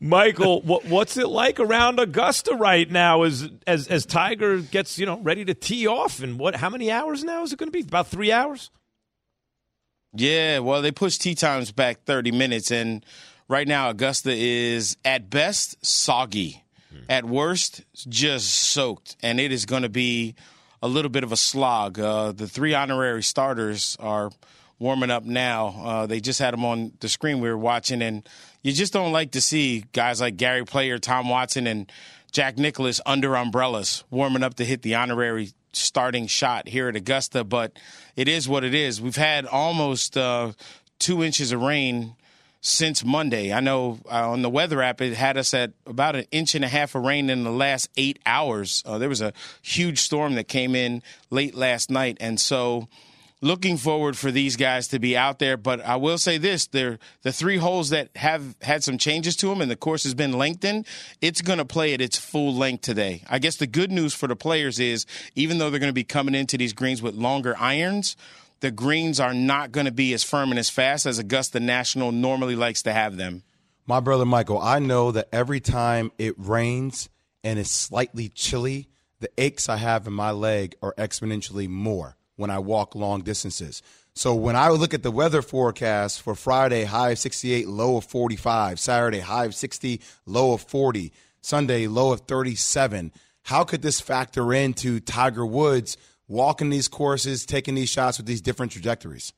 Michael, 0.00 0.62
what, 0.62 0.84
what's 0.86 1.16
it 1.16 1.28
like 1.28 1.60
around 1.60 1.98
Augusta 2.00 2.54
right 2.54 2.90
now? 2.90 3.22
As 3.22 3.48
as 3.66 3.88
as 3.88 4.06
Tiger 4.06 4.58
gets 4.58 4.98
you 4.98 5.06
know 5.06 5.18
ready 5.20 5.44
to 5.44 5.54
tee 5.54 5.86
off, 5.86 6.22
and 6.22 6.38
what? 6.38 6.56
How 6.56 6.70
many 6.70 6.90
hours 6.90 7.24
now 7.24 7.42
is 7.42 7.52
it 7.52 7.58
going 7.58 7.68
to 7.68 7.72
be? 7.72 7.80
About 7.80 8.08
three 8.08 8.32
hours. 8.32 8.70
yeah, 10.14 10.60
well, 10.60 10.80
they 10.82 10.92
pushed 10.92 11.20
tee 11.22 11.34
times 11.34 11.72
back 11.72 12.04
30 12.04 12.32
minutes, 12.32 12.70
and 12.70 13.04
right 13.48 13.66
now 13.68 13.90
Augusta 13.90 14.32
is 14.32 14.96
at 15.04 15.28
best 15.30 15.84
soggy, 15.84 16.62
at 17.08 17.24
worst 17.24 17.82
just 18.08 18.48
soaked, 18.50 19.16
and 19.22 19.40
it 19.40 19.52
is 19.52 19.66
going 19.66 19.82
to 19.82 19.88
be 19.88 20.34
a 20.82 20.88
little 20.88 21.10
bit 21.10 21.24
of 21.24 21.32
a 21.32 21.36
slog. 21.36 21.98
Uh, 21.98 22.32
the 22.32 22.46
three 22.46 22.74
honorary 22.74 23.22
starters 23.22 23.96
are 24.00 24.30
warming 24.84 25.10
up 25.10 25.24
now. 25.24 25.68
Uh, 25.82 26.06
they 26.06 26.20
just 26.20 26.38
had 26.38 26.52
them 26.52 26.62
on 26.62 26.92
the 27.00 27.08
screen 27.08 27.40
we 27.40 27.48
were 27.48 27.56
watching, 27.56 28.02
and 28.02 28.28
you 28.62 28.70
just 28.70 28.92
don't 28.92 29.12
like 29.12 29.30
to 29.30 29.40
see 29.40 29.82
guys 29.94 30.20
like 30.20 30.36
Gary 30.36 30.66
Player, 30.66 30.98
Tom 30.98 31.30
Watson, 31.30 31.66
and 31.66 31.90
Jack 32.32 32.58
Nicklaus 32.58 33.00
under 33.06 33.34
umbrellas 33.34 34.04
warming 34.10 34.42
up 34.42 34.54
to 34.56 34.64
hit 34.64 34.82
the 34.82 34.94
honorary 34.96 35.52
starting 35.72 36.26
shot 36.26 36.68
here 36.68 36.88
at 36.88 36.96
Augusta. 36.96 37.44
But 37.44 37.78
it 38.14 38.28
is 38.28 38.46
what 38.46 38.62
it 38.62 38.74
is. 38.74 39.00
We've 39.00 39.16
had 39.16 39.46
almost 39.46 40.18
uh, 40.18 40.52
two 40.98 41.24
inches 41.24 41.50
of 41.50 41.62
rain 41.62 42.14
since 42.60 43.02
Monday. 43.02 43.54
I 43.54 43.60
know 43.60 44.00
uh, 44.04 44.32
on 44.32 44.42
the 44.42 44.50
weather 44.50 44.82
app 44.82 45.00
it 45.00 45.14
had 45.14 45.38
us 45.38 45.54
at 45.54 45.72
about 45.86 46.14
an 46.14 46.26
inch 46.30 46.54
and 46.54 46.64
a 46.64 46.68
half 46.68 46.94
of 46.94 47.04
rain 47.04 47.30
in 47.30 47.42
the 47.42 47.50
last 47.50 47.88
eight 47.96 48.18
hours. 48.26 48.82
Uh, 48.84 48.98
there 48.98 49.08
was 49.08 49.22
a 49.22 49.32
huge 49.62 49.98
storm 50.00 50.34
that 50.34 50.48
came 50.48 50.74
in 50.74 51.02
late 51.30 51.54
last 51.54 51.90
night, 51.90 52.18
and 52.20 52.38
so 52.38 52.86
looking 53.44 53.76
forward 53.76 54.16
for 54.16 54.30
these 54.30 54.56
guys 54.56 54.88
to 54.88 54.98
be 54.98 55.16
out 55.16 55.38
there. 55.38 55.56
But 55.56 55.84
I 55.84 55.96
will 55.96 56.18
say 56.18 56.38
this: 56.38 56.66
they're 56.66 56.98
the 57.22 57.32
three 57.32 57.58
holes 57.58 57.90
that 57.90 58.08
have 58.16 58.56
had 58.62 58.82
some 58.82 58.98
changes 58.98 59.36
to 59.36 59.48
them, 59.48 59.60
and 59.60 59.70
the 59.70 59.76
course 59.76 60.02
has 60.04 60.14
been 60.14 60.32
lengthened. 60.32 60.86
It's 61.20 61.42
going 61.42 61.58
to 61.58 61.64
play 61.64 61.94
at 61.94 62.00
its 62.00 62.18
full 62.18 62.54
length 62.54 62.82
today. 62.82 63.22
I 63.28 63.38
guess 63.38 63.56
the 63.56 63.66
good 63.66 63.92
news 63.92 64.14
for 64.14 64.26
the 64.26 64.36
players 64.36 64.80
is, 64.80 65.06
even 65.34 65.58
though 65.58 65.70
they're 65.70 65.80
going 65.80 65.90
to 65.90 65.92
be 65.92 66.04
coming 66.04 66.34
into 66.34 66.56
these 66.56 66.72
greens 66.72 67.02
with 67.02 67.14
longer 67.14 67.54
irons, 67.58 68.16
the 68.60 68.70
greens 68.70 69.20
are 69.20 69.34
not 69.34 69.72
going 69.72 69.86
to 69.86 69.92
be 69.92 70.14
as 70.14 70.24
firm 70.24 70.50
and 70.50 70.58
as 70.58 70.70
fast 70.70 71.04
as 71.04 71.18
Augusta 71.18 71.60
National 71.60 72.12
normally 72.12 72.56
likes 72.56 72.82
to 72.84 72.92
have 72.92 73.16
them. 73.16 73.42
My 73.86 74.00
brother 74.00 74.24
Michael, 74.24 74.58
I 74.58 74.78
know 74.78 75.12
that 75.12 75.28
every 75.30 75.60
time 75.60 76.10
it 76.16 76.34
rains 76.38 77.10
and 77.42 77.58
it's 77.58 77.70
slightly 77.70 78.30
chilly, 78.30 78.88
the 79.20 79.28
aches 79.36 79.68
I 79.68 79.76
have 79.76 80.06
in 80.06 80.14
my 80.14 80.30
leg 80.30 80.76
are 80.80 80.94
exponentially 80.94 81.68
more 81.68 82.16
when 82.36 82.50
I 82.50 82.58
walk 82.58 82.94
long 82.94 83.22
distances. 83.22 83.82
So 84.14 84.34
when 84.34 84.54
I 84.54 84.68
look 84.68 84.94
at 84.94 85.02
the 85.02 85.10
weather 85.10 85.42
forecast 85.42 86.22
for 86.22 86.34
Friday, 86.34 86.84
high 86.84 87.10
of 87.10 87.18
68, 87.18 87.68
low 87.68 87.96
of 87.96 88.04
45, 88.04 88.78
Saturday, 88.78 89.20
high 89.20 89.46
of 89.46 89.54
60, 89.54 90.00
low 90.26 90.52
of 90.52 90.62
40, 90.62 91.12
Sunday, 91.40 91.86
low 91.86 92.12
of 92.12 92.20
37, 92.20 93.12
how 93.42 93.64
could 93.64 93.82
this 93.82 94.00
factor 94.00 94.52
into 94.52 95.00
Tiger 95.00 95.44
Woods 95.44 95.96
walking 96.28 96.70
these 96.70 96.88
courses, 96.88 97.44
taking 97.44 97.74
these 97.74 97.90
shots 97.90 98.18
with 98.18 98.26
these 98.26 98.40
different 98.40 98.72
trajectories? 98.72 99.32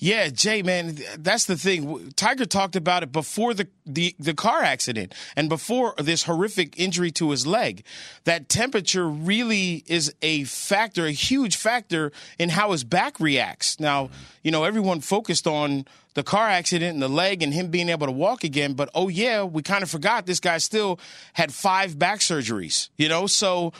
Yeah, 0.00 0.28
Jay, 0.28 0.62
man, 0.62 0.98
that's 1.18 1.44
the 1.44 1.56
thing. 1.56 2.12
Tiger 2.16 2.44
talked 2.44 2.76
about 2.76 3.02
it 3.02 3.12
before 3.12 3.54
the, 3.54 3.68
the, 3.86 4.14
the 4.18 4.34
car 4.34 4.62
accident 4.62 5.14
and 5.36 5.48
before 5.48 5.94
this 5.98 6.24
horrific 6.24 6.78
injury 6.78 7.10
to 7.12 7.30
his 7.30 7.46
leg. 7.46 7.84
That 8.24 8.48
temperature 8.48 9.08
really 9.08 9.84
is 9.86 10.12
a 10.20 10.44
factor, 10.44 11.06
a 11.06 11.12
huge 11.12 11.56
factor 11.56 12.12
in 12.38 12.50
how 12.50 12.72
his 12.72 12.84
back 12.84 13.20
reacts. 13.20 13.78
Now, 13.78 14.10
you 14.42 14.50
know, 14.50 14.64
everyone 14.64 15.00
focused 15.00 15.46
on 15.46 15.86
the 16.14 16.22
car 16.22 16.48
accident 16.48 16.94
and 16.94 17.02
the 17.02 17.08
leg 17.08 17.42
and 17.42 17.52
him 17.52 17.68
being 17.68 17.88
able 17.88 18.06
to 18.06 18.12
walk 18.12 18.44
again, 18.44 18.74
but 18.74 18.88
oh 18.94 19.08
yeah, 19.08 19.42
we 19.42 19.62
kind 19.62 19.82
of 19.82 19.90
forgot 19.90 20.26
this 20.26 20.40
guy 20.40 20.58
still 20.58 20.98
had 21.32 21.52
five 21.52 21.98
back 21.98 22.20
surgeries, 22.20 22.88
you 22.96 23.08
know, 23.08 23.26
so 23.26 23.72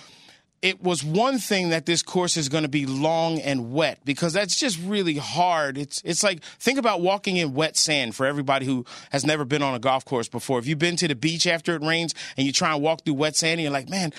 it 0.64 0.82
was 0.82 1.04
one 1.04 1.38
thing 1.38 1.68
that 1.68 1.84
this 1.84 2.02
course 2.02 2.38
is 2.38 2.48
going 2.48 2.62
to 2.62 2.70
be 2.70 2.86
long 2.86 3.38
and 3.38 3.70
wet 3.70 3.98
because 4.02 4.32
that's 4.32 4.58
just 4.58 4.80
really 4.82 5.18
hard. 5.18 5.76
It's 5.76 6.00
it's 6.06 6.22
like 6.22 6.42
think 6.42 6.78
about 6.78 7.02
walking 7.02 7.36
in 7.36 7.52
wet 7.52 7.76
sand 7.76 8.14
for 8.14 8.24
everybody 8.24 8.64
who 8.64 8.86
has 9.10 9.26
never 9.26 9.44
been 9.44 9.62
on 9.62 9.74
a 9.74 9.78
golf 9.78 10.06
course 10.06 10.26
before. 10.26 10.58
If 10.58 10.66
you've 10.66 10.78
been 10.78 10.96
to 10.96 11.06
the 11.06 11.14
beach 11.14 11.46
after 11.46 11.76
it 11.76 11.82
rains 11.82 12.14
and 12.38 12.46
you 12.46 12.52
try 12.52 12.72
and 12.72 12.82
walk 12.82 13.04
through 13.04 13.12
wet 13.12 13.36
sand 13.36 13.52
and 13.52 13.60
you're 13.60 13.70
like, 13.70 13.90
man, 13.90 14.14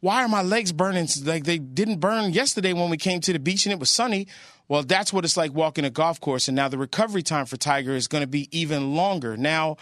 why 0.00 0.24
are 0.24 0.28
my 0.28 0.40
legs 0.40 0.72
burning 0.72 1.06
like 1.26 1.44
they 1.44 1.58
didn't 1.58 2.00
burn 2.00 2.32
yesterday 2.32 2.72
when 2.72 2.88
we 2.88 2.96
came 2.96 3.20
to 3.20 3.34
the 3.34 3.38
beach 3.38 3.66
and 3.66 3.72
it 3.74 3.78
was 3.78 3.90
sunny? 3.90 4.26
Well, 4.68 4.82
that's 4.82 5.12
what 5.12 5.26
it's 5.26 5.36
like 5.36 5.52
walking 5.52 5.84
a 5.84 5.90
golf 5.90 6.18
course. 6.18 6.48
And 6.48 6.56
now 6.56 6.68
the 6.68 6.78
recovery 6.78 7.22
time 7.22 7.44
for 7.44 7.58
Tiger 7.58 7.92
is 7.92 8.08
going 8.08 8.22
to 8.22 8.28
be 8.28 8.48
even 8.58 8.94
longer. 8.94 9.36
Now, 9.36 9.76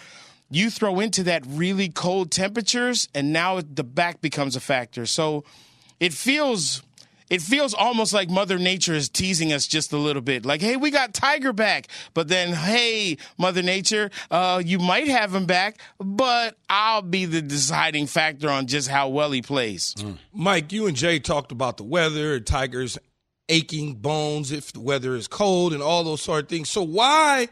you 0.50 0.68
throw 0.68 0.98
into 0.98 1.22
that 1.24 1.44
really 1.46 1.90
cold 1.90 2.32
temperatures, 2.32 3.08
and 3.14 3.32
now 3.32 3.60
the 3.60 3.84
back 3.84 4.20
becomes 4.20 4.56
a 4.56 4.60
factor. 4.60 5.06
So 5.06 5.44
it 6.00 6.12
feels 6.12 6.82
it 7.30 7.42
feels 7.42 7.74
almost 7.74 8.12
like 8.12 8.30
Mother 8.30 8.58
Nature 8.58 8.94
is 8.94 9.08
teasing 9.08 9.52
us 9.52 9.66
just 9.66 9.92
a 9.92 9.98
little 9.98 10.22
bit. 10.22 10.46
Like, 10.46 10.62
hey, 10.62 10.76
we 10.76 10.90
got 10.90 11.12
Tiger 11.12 11.52
back, 11.52 11.88
but 12.14 12.28
then, 12.28 12.54
hey, 12.54 13.18
Mother 13.36 13.62
Nature, 13.62 14.10
uh, 14.30 14.62
you 14.64 14.78
might 14.78 15.08
have 15.08 15.34
him 15.34 15.44
back, 15.44 15.78
but 15.98 16.56
I'll 16.70 17.02
be 17.02 17.26
the 17.26 17.42
deciding 17.42 18.06
factor 18.06 18.48
on 18.48 18.66
just 18.66 18.88
how 18.88 19.08
well 19.10 19.30
he 19.30 19.42
plays. 19.42 19.94
Mike, 20.32 20.72
you 20.72 20.86
and 20.86 20.96
Jay 20.96 21.18
talked 21.18 21.52
about 21.52 21.76
the 21.76 21.84
weather, 21.84 22.34
and 22.34 22.46
Tigers 22.46 22.96
aching 23.50 23.94
bones 23.94 24.50
if 24.52 24.72
the 24.72 24.80
weather 24.80 25.14
is 25.14 25.28
cold, 25.28 25.74
and 25.74 25.82
all 25.82 26.04
those 26.04 26.22
sort 26.22 26.44
of 26.44 26.48
things. 26.48 26.70
So 26.70 26.82
why 26.82 27.48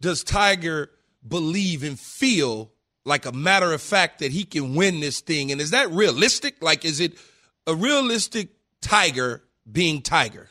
does 0.00 0.24
Tiger 0.24 0.90
believe 1.26 1.84
and 1.84 1.98
feel 1.98 2.72
like 3.04 3.26
a 3.26 3.32
matter 3.32 3.72
of 3.72 3.80
fact 3.80 4.18
that 4.20 4.32
he 4.32 4.42
can 4.44 4.74
win 4.74 4.98
this 4.98 5.20
thing? 5.20 5.52
And 5.52 5.60
is 5.60 5.70
that 5.70 5.88
realistic? 5.90 6.62
Like, 6.62 6.84
is 6.84 6.98
it 6.98 7.14
a 7.66 7.74
realistic 7.74 8.50
Tiger 8.80 9.42
being 9.70 10.02
Tiger? 10.02 10.48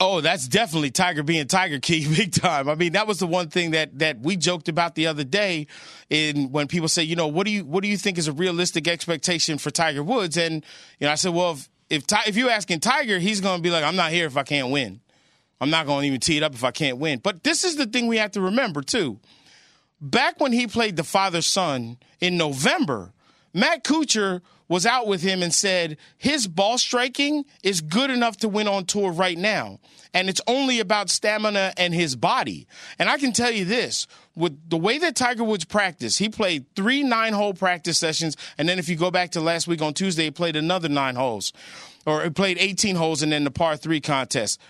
Oh, 0.00 0.22
that's 0.22 0.48
definitely 0.48 0.90
Tiger 0.90 1.22
being 1.22 1.46
Tiger 1.46 1.78
Key, 1.78 2.08
big 2.16 2.32
time. 2.32 2.68
I 2.68 2.74
mean, 2.74 2.92
that 2.92 3.06
was 3.06 3.18
the 3.18 3.26
one 3.26 3.48
thing 3.48 3.72
that 3.72 3.98
that 3.98 4.20
we 4.20 4.36
joked 4.36 4.68
about 4.68 4.94
the 4.94 5.06
other 5.06 5.24
day, 5.24 5.66
in 6.08 6.50
when 6.50 6.66
people 6.66 6.88
say, 6.88 7.02
you 7.02 7.16
know, 7.16 7.28
what 7.28 7.46
do 7.46 7.52
you 7.52 7.64
what 7.64 7.82
do 7.82 7.88
you 7.88 7.98
think 7.98 8.16
is 8.16 8.26
a 8.26 8.32
realistic 8.32 8.88
expectation 8.88 9.58
for 9.58 9.70
Tiger 9.70 10.02
Woods? 10.02 10.36
And 10.38 10.64
you 10.98 11.06
know, 11.06 11.12
I 11.12 11.16
said, 11.16 11.34
well, 11.34 11.52
if 11.52 11.68
if, 11.90 12.04
if 12.26 12.36
you're 12.36 12.50
asking 12.50 12.80
Tiger, 12.80 13.18
he's 13.18 13.40
going 13.40 13.58
to 13.58 13.62
be 13.62 13.70
like, 13.70 13.84
I'm 13.84 13.96
not 13.96 14.12
here 14.12 14.26
if 14.26 14.36
I 14.36 14.42
can't 14.42 14.70
win. 14.70 15.00
I'm 15.60 15.70
not 15.70 15.86
going 15.86 16.02
to 16.02 16.06
even 16.06 16.20
tee 16.20 16.36
it 16.38 16.42
up 16.42 16.54
if 16.54 16.64
I 16.64 16.70
can't 16.70 16.98
win. 16.98 17.18
But 17.18 17.44
this 17.44 17.64
is 17.64 17.76
the 17.76 17.86
thing 17.86 18.06
we 18.06 18.18
have 18.18 18.32
to 18.32 18.40
remember 18.40 18.82
too. 18.82 19.20
Back 20.00 20.40
when 20.40 20.52
he 20.52 20.66
played 20.66 20.96
the 20.96 21.04
father 21.04 21.40
son 21.40 21.98
in 22.20 22.36
November, 22.36 23.12
Matt 23.54 23.84
Kuchar 23.84 24.42
was 24.68 24.86
out 24.86 25.06
with 25.06 25.22
him 25.22 25.42
and 25.42 25.52
said 25.54 25.96
his 26.16 26.46
ball 26.48 26.78
striking 26.78 27.44
is 27.62 27.80
good 27.80 28.10
enough 28.10 28.36
to 28.38 28.48
win 28.48 28.68
on 28.68 28.84
tour 28.84 29.12
right 29.12 29.38
now. 29.38 29.78
And 30.12 30.28
it's 30.28 30.40
only 30.46 30.80
about 30.80 31.10
stamina 31.10 31.72
and 31.76 31.94
his 31.94 32.16
body. 32.16 32.66
And 32.98 33.08
I 33.08 33.18
can 33.18 33.32
tell 33.32 33.50
you 33.50 33.64
this 33.64 34.06
with 34.34 34.68
the 34.68 34.76
way 34.76 34.98
that 34.98 35.14
Tiger 35.14 35.44
Woods 35.44 35.64
practiced, 35.64 36.18
he 36.18 36.28
played 36.28 36.66
three 36.74 37.02
nine 37.02 37.32
hole 37.32 37.54
practice 37.54 37.98
sessions. 37.98 38.36
And 38.58 38.68
then 38.68 38.78
if 38.78 38.88
you 38.88 38.96
go 38.96 39.10
back 39.10 39.30
to 39.32 39.40
last 39.40 39.68
week 39.68 39.82
on 39.82 39.94
Tuesday, 39.94 40.24
he 40.24 40.30
played 40.30 40.56
another 40.56 40.88
nine 40.88 41.14
holes 41.14 41.52
or 42.06 42.22
he 42.22 42.30
played 42.30 42.58
18 42.58 42.96
holes 42.96 43.22
and 43.22 43.32
then 43.32 43.44
the 43.44 43.50
par 43.50 43.76
three 43.76 44.00
contest. 44.00 44.60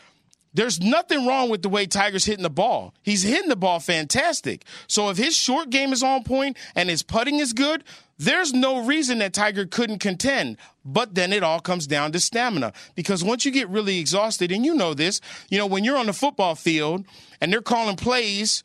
There's 0.55 0.81
nothing 0.81 1.27
wrong 1.27 1.51
with 1.51 1.61
the 1.61 1.69
way 1.69 1.85
Tiger's 1.85 2.25
hitting 2.25 2.43
the 2.43 2.49
ball. 2.49 2.95
He's 3.03 3.23
hitting 3.23 3.51
the 3.51 3.57
ball 3.57 3.79
fantastic. 3.79 4.65
So 4.87 5.11
if 5.11 5.19
his 5.19 5.37
short 5.37 5.69
game 5.69 5.93
is 5.93 6.03
on 6.03 6.25
point 6.25 6.57
and 6.75 6.89
his 6.89 7.03
putting 7.03 7.41
is 7.41 7.53
good, 7.53 7.85
there's 8.19 8.53
no 8.53 8.85
reason 8.85 9.19
that 9.19 9.33
Tiger 9.33 9.67
couldn't 9.67 9.99
contend. 9.99 10.57
But 10.85 11.15
then 11.15 11.33
it 11.33 11.43
all 11.43 11.61
comes 11.61 11.87
down 11.87 12.13
to 12.13 12.21
stamina. 12.21 12.73
Because 12.95 13.25
once 13.25 13.45
you 13.45 13.51
get 13.51 13.69
really 13.69 13.99
exhausted, 13.99 14.53
and 14.53 14.65
you 14.65 14.75
know 14.75 14.95
this, 14.95 15.21
you 15.51 15.59
know, 15.59 15.67
when 15.67 15.85
you're 15.85 15.99
on 15.99 16.07
the 16.07 16.13
football 16.13 16.55
field 16.55 17.05
and 17.41 17.53
they're 17.53 17.63
calling 17.63 17.97
plays, 17.97 18.63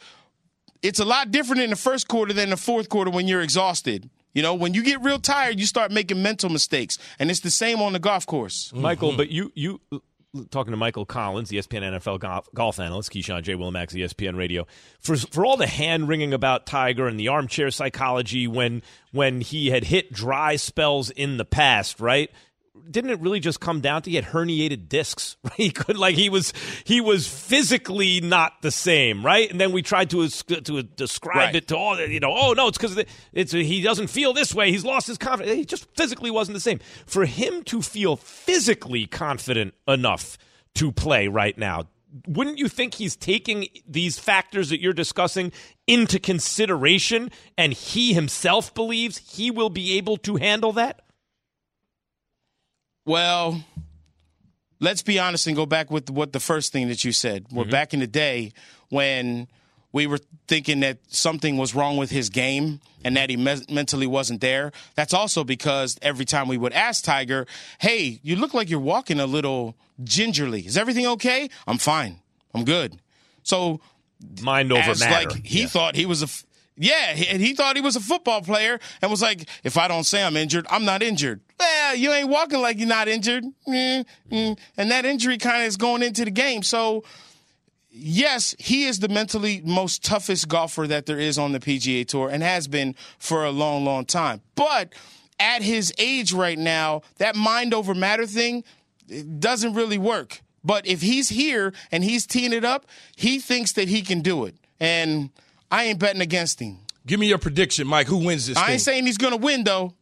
it's 0.81 0.99
a 0.99 1.05
lot 1.05 1.31
different 1.31 1.61
in 1.61 1.69
the 1.69 1.75
first 1.75 2.07
quarter 2.07 2.33
than 2.33 2.49
the 2.49 2.57
fourth 2.57 2.89
quarter 2.89 3.11
when 3.11 3.27
you're 3.27 3.41
exhausted. 3.41 4.09
You 4.33 4.41
know, 4.41 4.53
when 4.53 4.73
you 4.73 4.81
get 4.81 5.01
real 5.01 5.19
tired, 5.19 5.59
you 5.59 5.65
start 5.65 5.91
making 5.91 6.23
mental 6.23 6.49
mistakes, 6.49 6.97
and 7.19 7.29
it's 7.29 7.41
the 7.41 7.51
same 7.51 7.81
on 7.81 7.91
the 7.91 7.99
golf 7.99 8.25
course. 8.25 8.71
Michael, 8.73 9.09
mm-hmm. 9.09 9.17
but 9.17 9.29
you 9.29 9.51
you 9.55 9.81
talking 10.49 10.71
to 10.71 10.77
Michael 10.77 11.05
Collins, 11.05 11.49
the 11.49 11.57
ESPN 11.57 11.81
NFL 11.99 12.19
golf, 12.19 12.47
golf 12.53 12.79
analyst, 12.79 13.11
Keyshawn 13.11 13.43
J. 13.43 13.53
Willimax, 13.53 13.93
ESPN 13.93 14.37
Radio, 14.37 14.65
for 14.99 15.15
for 15.17 15.45
all 15.45 15.57
the 15.57 15.67
hand 15.67 16.07
wringing 16.07 16.33
about 16.33 16.65
Tiger 16.65 17.07
and 17.07 17.19
the 17.19 17.27
armchair 17.27 17.71
psychology 17.71 18.47
when 18.47 18.81
when 19.11 19.41
he 19.41 19.69
had 19.69 19.83
hit 19.83 20.11
dry 20.11 20.55
spells 20.55 21.09
in 21.09 21.37
the 21.37 21.45
past, 21.45 21.99
right? 21.99 22.31
Didn't 22.89 23.11
it 23.11 23.19
really 23.19 23.39
just 23.39 23.59
come 23.59 23.81
down 23.81 24.01
to 24.01 24.09
he 24.09 24.15
had 24.15 24.25
herniated 24.25 24.87
discs? 24.89 25.37
Right? 25.43 25.53
He 25.57 25.71
could 25.71 25.97
like 25.97 26.15
he 26.15 26.29
was 26.29 26.53
he 26.83 27.01
was 27.01 27.27
physically 27.27 28.21
not 28.21 28.61
the 28.61 28.71
same, 28.71 29.25
right? 29.25 29.49
And 29.49 29.59
then 29.59 29.71
we 29.71 29.81
tried 29.81 30.09
to 30.11 30.27
to 30.29 30.83
describe 30.83 31.35
right. 31.35 31.55
it 31.55 31.67
to 31.69 31.77
all 31.77 31.99
you 31.99 32.19
know. 32.19 32.31
Oh 32.33 32.53
no, 32.53 32.67
it's 32.67 32.77
because 32.77 33.03
it's 33.33 33.51
he 33.51 33.81
doesn't 33.81 34.07
feel 34.07 34.33
this 34.33 34.53
way. 34.53 34.71
He's 34.71 34.85
lost 34.85 35.07
his 35.07 35.17
confidence. 35.17 35.57
He 35.57 35.65
just 35.65 35.87
physically 35.95 36.31
wasn't 36.31 36.53
the 36.55 36.61
same. 36.61 36.79
For 37.05 37.25
him 37.25 37.63
to 37.63 37.81
feel 37.81 38.15
physically 38.15 39.07
confident 39.07 39.73
enough 39.87 40.37
to 40.75 40.91
play 40.91 41.27
right 41.27 41.57
now, 41.57 41.87
wouldn't 42.27 42.59
you 42.59 42.69
think 42.69 42.93
he's 42.93 43.15
taking 43.15 43.67
these 43.87 44.19
factors 44.19 44.69
that 44.69 44.79
you're 44.79 44.93
discussing 44.93 45.51
into 45.87 46.19
consideration, 46.19 47.31
and 47.57 47.73
he 47.73 48.13
himself 48.13 48.73
believes 48.73 49.17
he 49.17 49.49
will 49.51 49.69
be 49.69 49.97
able 49.97 50.17
to 50.17 50.35
handle 50.35 50.71
that? 50.73 51.01
Well, 53.05 53.63
let's 54.79 55.01
be 55.01 55.19
honest 55.19 55.47
and 55.47 55.55
go 55.55 55.65
back 55.65 55.89
with 55.89 56.09
what 56.09 56.33
the 56.33 56.39
first 56.39 56.71
thing 56.71 56.89
that 56.89 57.03
you 57.03 57.11
said. 57.11 57.45
We're 57.51 57.63
mm-hmm. 57.63 57.71
back 57.71 57.93
in 57.93 57.99
the 58.01 58.07
day 58.07 58.53
when 58.89 59.47
we 59.93 60.07
were 60.07 60.19
thinking 60.47 60.81
that 60.81 60.99
something 61.07 61.57
was 61.57 61.75
wrong 61.75 61.97
with 61.97 62.11
his 62.11 62.29
game 62.29 62.79
and 63.03 63.17
that 63.17 63.29
he 63.29 63.37
me- 63.37 63.65
mentally 63.69 64.07
wasn't 64.07 64.41
there. 64.41 64.71
That's 64.95 65.13
also 65.13 65.43
because 65.43 65.97
every 66.01 66.25
time 66.25 66.47
we 66.47 66.57
would 66.57 66.73
ask 66.73 67.03
Tiger, 67.03 67.45
"Hey, 67.79 68.19
you 68.23 68.35
look 68.35 68.53
like 68.53 68.69
you're 68.69 68.79
walking 68.79 69.19
a 69.19 69.25
little 69.25 69.75
gingerly. 70.03 70.65
Is 70.65 70.77
everything 70.77 71.07
okay?" 71.07 71.49
"I'm 71.67 71.77
fine. 71.77 72.19
I'm 72.53 72.63
good." 72.63 72.99
So 73.43 73.81
mind 74.41 74.71
over 74.71 74.95
matter. 74.95 75.29
Like 75.29 75.45
he 75.45 75.61
yeah. 75.61 75.67
thought 75.67 75.95
he 75.95 76.05
was 76.05 76.23
a 76.23 76.27
yeah, 76.77 77.15
and 77.29 77.41
he 77.41 77.53
thought 77.53 77.75
he 77.75 77.81
was 77.81 77.95
a 77.95 77.99
football 77.99 78.41
player 78.41 78.79
and 79.01 79.11
was 79.11 79.21
like, 79.21 79.47
if 79.63 79.77
I 79.77 79.87
don't 79.87 80.03
say 80.03 80.23
I'm 80.23 80.37
injured, 80.37 80.65
I'm 80.69 80.85
not 80.85 81.03
injured. 81.03 81.41
Well, 81.59 81.95
you 81.95 82.11
ain't 82.11 82.29
walking 82.29 82.61
like 82.61 82.79
you're 82.79 82.87
not 82.87 83.07
injured. 83.07 83.43
Mm-hmm. 83.67 84.53
And 84.77 84.91
that 84.91 85.05
injury 85.05 85.37
kind 85.37 85.61
of 85.61 85.67
is 85.67 85.77
going 85.77 86.01
into 86.01 86.25
the 86.25 86.31
game. 86.31 86.63
So, 86.63 87.03
yes, 87.91 88.55
he 88.57 88.85
is 88.85 88.99
the 88.99 89.09
mentally 89.09 89.61
most 89.63 90.03
toughest 90.03 90.47
golfer 90.47 90.87
that 90.87 91.05
there 91.05 91.19
is 91.19 91.37
on 91.37 91.51
the 91.51 91.59
PGA 91.59 92.07
Tour 92.07 92.29
and 92.29 92.41
has 92.41 92.67
been 92.67 92.95
for 93.19 93.43
a 93.43 93.51
long, 93.51 93.85
long 93.85 94.05
time. 94.05 94.41
But 94.55 94.93
at 95.39 95.61
his 95.61 95.93
age 95.97 96.33
right 96.33 96.57
now, 96.57 97.01
that 97.17 97.35
mind 97.35 97.73
over 97.73 97.93
matter 97.93 98.25
thing 98.25 98.63
doesn't 99.39 99.73
really 99.73 99.97
work. 99.97 100.41
But 100.63 100.87
if 100.87 101.01
he's 101.01 101.29
here 101.29 101.73
and 101.91 102.03
he's 102.03 102.25
teeing 102.25 102.53
it 102.53 102.63
up, 102.63 102.85
he 103.15 103.39
thinks 103.39 103.73
that 103.73 103.87
he 103.87 104.01
can 104.01 104.21
do 104.21 104.45
it. 104.45 104.55
And 104.79 105.31
I 105.71 105.85
ain't 105.85 105.99
betting 105.99 106.21
against 106.21 106.59
him. 106.59 106.79
Give 107.05 107.19
me 107.19 107.27
your 107.27 107.37
prediction, 107.37 107.87
Mike. 107.87 108.07
Who 108.07 108.17
wins 108.17 108.47
this? 108.47 108.57
I 108.57 108.61
thing? 108.65 108.71
ain't 108.73 108.81
saying 108.81 109.05
he's 109.05 109.17
gonna 109.17 109.37
win 109.37 109.63
though. 109.63 109.93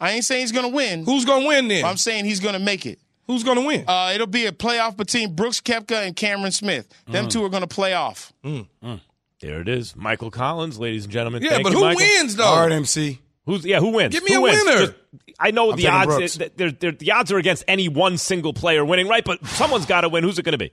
I 0.00 0.12
ain't 0.12 0.24
saying 0.24 0.42
he's 0.42 0.52
gonna 0.52 0.68
win. 0.68 1.04
Who's 1.04 1.24
gonna 1.24 1.46
win 1.46 1.68
then? 1.68 1.84
I'm 1.84 1.96
saying 1.96 2.24
he's 2.24 2.40
gonna 2.40 2.58
make 2.58 2.86
it. 2.86 2.98
Who's 3.26 3.42
gonna 3.42 3.62
win? 3.62 3.84
Uh, 3.86 4.12
it'll 4.14 4.26
be 4.26 4.46
a 4.46 4.52
playoff 4.52 4.96
between 4.96 5.34
Brooks 5.34 5.60
Koepka 5.60 6.06
and 6.06 6.14
Cameron 6.14 6.52
Smith. 6.52 6.88
Them 7.06 7.26
mm. 7.26 7.30
two 7.30 7.44
are 7.44 7.48
gonna 7.48 7.66
play 7.66 7.92
off. 7.92 8.32
Mm. 8.44 8.68
Mm. 8.82 9.00
There 9.40 9.60
it 9.60 9.68
is, 9.68 9.94
Michael 9.96 10.30
Collins, 10.30 10.78
ladies 10.78 11.04
and 11.04 11.12
gentlemen. 11.12 11.42
Yeah, 11.42 11.50
Thank 11.50 11.64
but 11.64 11.72
you, 11.72 11.78
who 11.78 11.84
Michael. 11.84 11.98
wins 11.98 12.36
though? 12.36 12.44
RMC. 12.44 13.18
Who's 13.44 13.64
yeah? 13.64 13.80
Who 13.80 13.90
wins? 13.90 14.14
Give 14.14 14.24
me 14.24 14.32
who 14.32 14.40
a 14.40 14.42
wins? 14.42 14.64
winner. 14.64 14.78
Just, 14.78 14.94
I 15.38 15.50
know 15.50 15.70
I'm 15.70 15.76
the 15.76 15.88
odds. 15.88 16.36
They're, 16.36 16.70
they're, 16.70 16.92
the 16.92 17.12
odds 17.12 17.30
are 17.32 17.38
against 17.38 17.64
any 17.68 17.88
one 17.88 18.16
single 18.16 18.52
player 18.52 18.84
winning, 18.84 19.08
right? 19.08 19.24
But 19.24 19.44
someone's 19.46 19.86
got 19.86 20.02
to 20.02 20.08
win. 20.08 20.24
Who's 20.24 20.38
it 20.38 20.44
going 20.44 20.52
to 20.52 20.58
be? 20.58 20.72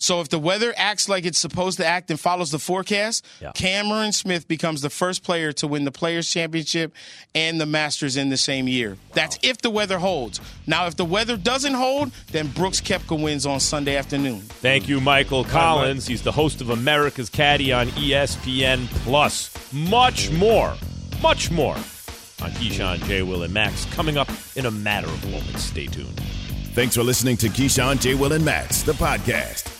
So 0.00 0.22
if 0.22 0.30
the 0.30 0.38
weather 0.38 0.72
acts 0.78 1.10
like 1.10 1.26
it's 1.26 1.38
supposed 1.38 1.76
to 1.76 1.86
act 1.86 2.10
and 2.10 2.18
follows 2.18 2.50
the 2.50 2.58
forecast, 2.58 3.24
yeah. 3.40 3.52
Cameron 3.52 4.12
Smith 4.12 4.48
becomes 4.48 4.80
the 4.80 4.88
first 4.88 5.22
player 5.22 5.52
to 5.52 5.66
win 5.66 5.84
the 5.84 5.92
Players 5.92 6.30
Championship 6.30 6.94
and 7.34 7.60
the 7.60 7.66
Masters 7.66 8.16
in 8.16 8.30
the 8.30 8.38
same 8.38 8.66
year. 8.66 8.92
Wow. 8.92 8.96
That's 9.12 9.38
if 9.42 9.58
the 9.58 9.68
weather 9.68 9.98
holds. 9.98 10.40
Now, 10.66 10.86
if 10.86 10.96
the 10.96 11.04
weather 11.04 11.36
doesn't 11.36 11.74
hold, 11.74 12.12
then 12.32 12.48
Brooks 12.48 12.80
Koepka 12.80 13.22
wins 13.22 13.44
on 13.44 13.60
Sunday 13.60 13.94
afternoon. 13.96 14.40
Thank 14.40 14.88
you, 14.88 15.02
Michael 15.02 15.44
Collins. 15.44 16.06
He's 16.06 16.22
the 16.22 16.32
host 16.32 16.62
of 16.62 16.70
America's 16.70 17.28
Caddy 17.28 17.70
on 17.70 17.88
ESPN 17.88 18.86
Plus. 19.04 19.54
Much 19.70 20.30
more, 20.32 20.74
much 21.22 21.50
more 21.50 21.76
on 21.76 22.50
Keyshawn, 22.52 23.04
J. 23.04 23.20
Will, 23.22 23.42
and 23.42 23.52
Max 23.52 23.84
coming 23.92 24.16
up 24.16 24.30
in 24.56 24.64
a 24.64 24.70
matter 24.70 25.08
of 25.08 25.24
moments. 25.30 25.64
Stay 25.64 25.86
tuned. 25.86 26.18
Thanks 26.72 26.94
for 26.94 27.02
listening 27.02 27.36
to 27.36 27.48
Keyshawn, 27.48 28.00
J. 28.00 28.14
Will, 28.14 28.32
and 28.32 28.44
Max, 28.44 28.82
the 28.82 28.92
podcast. 28.92 29.79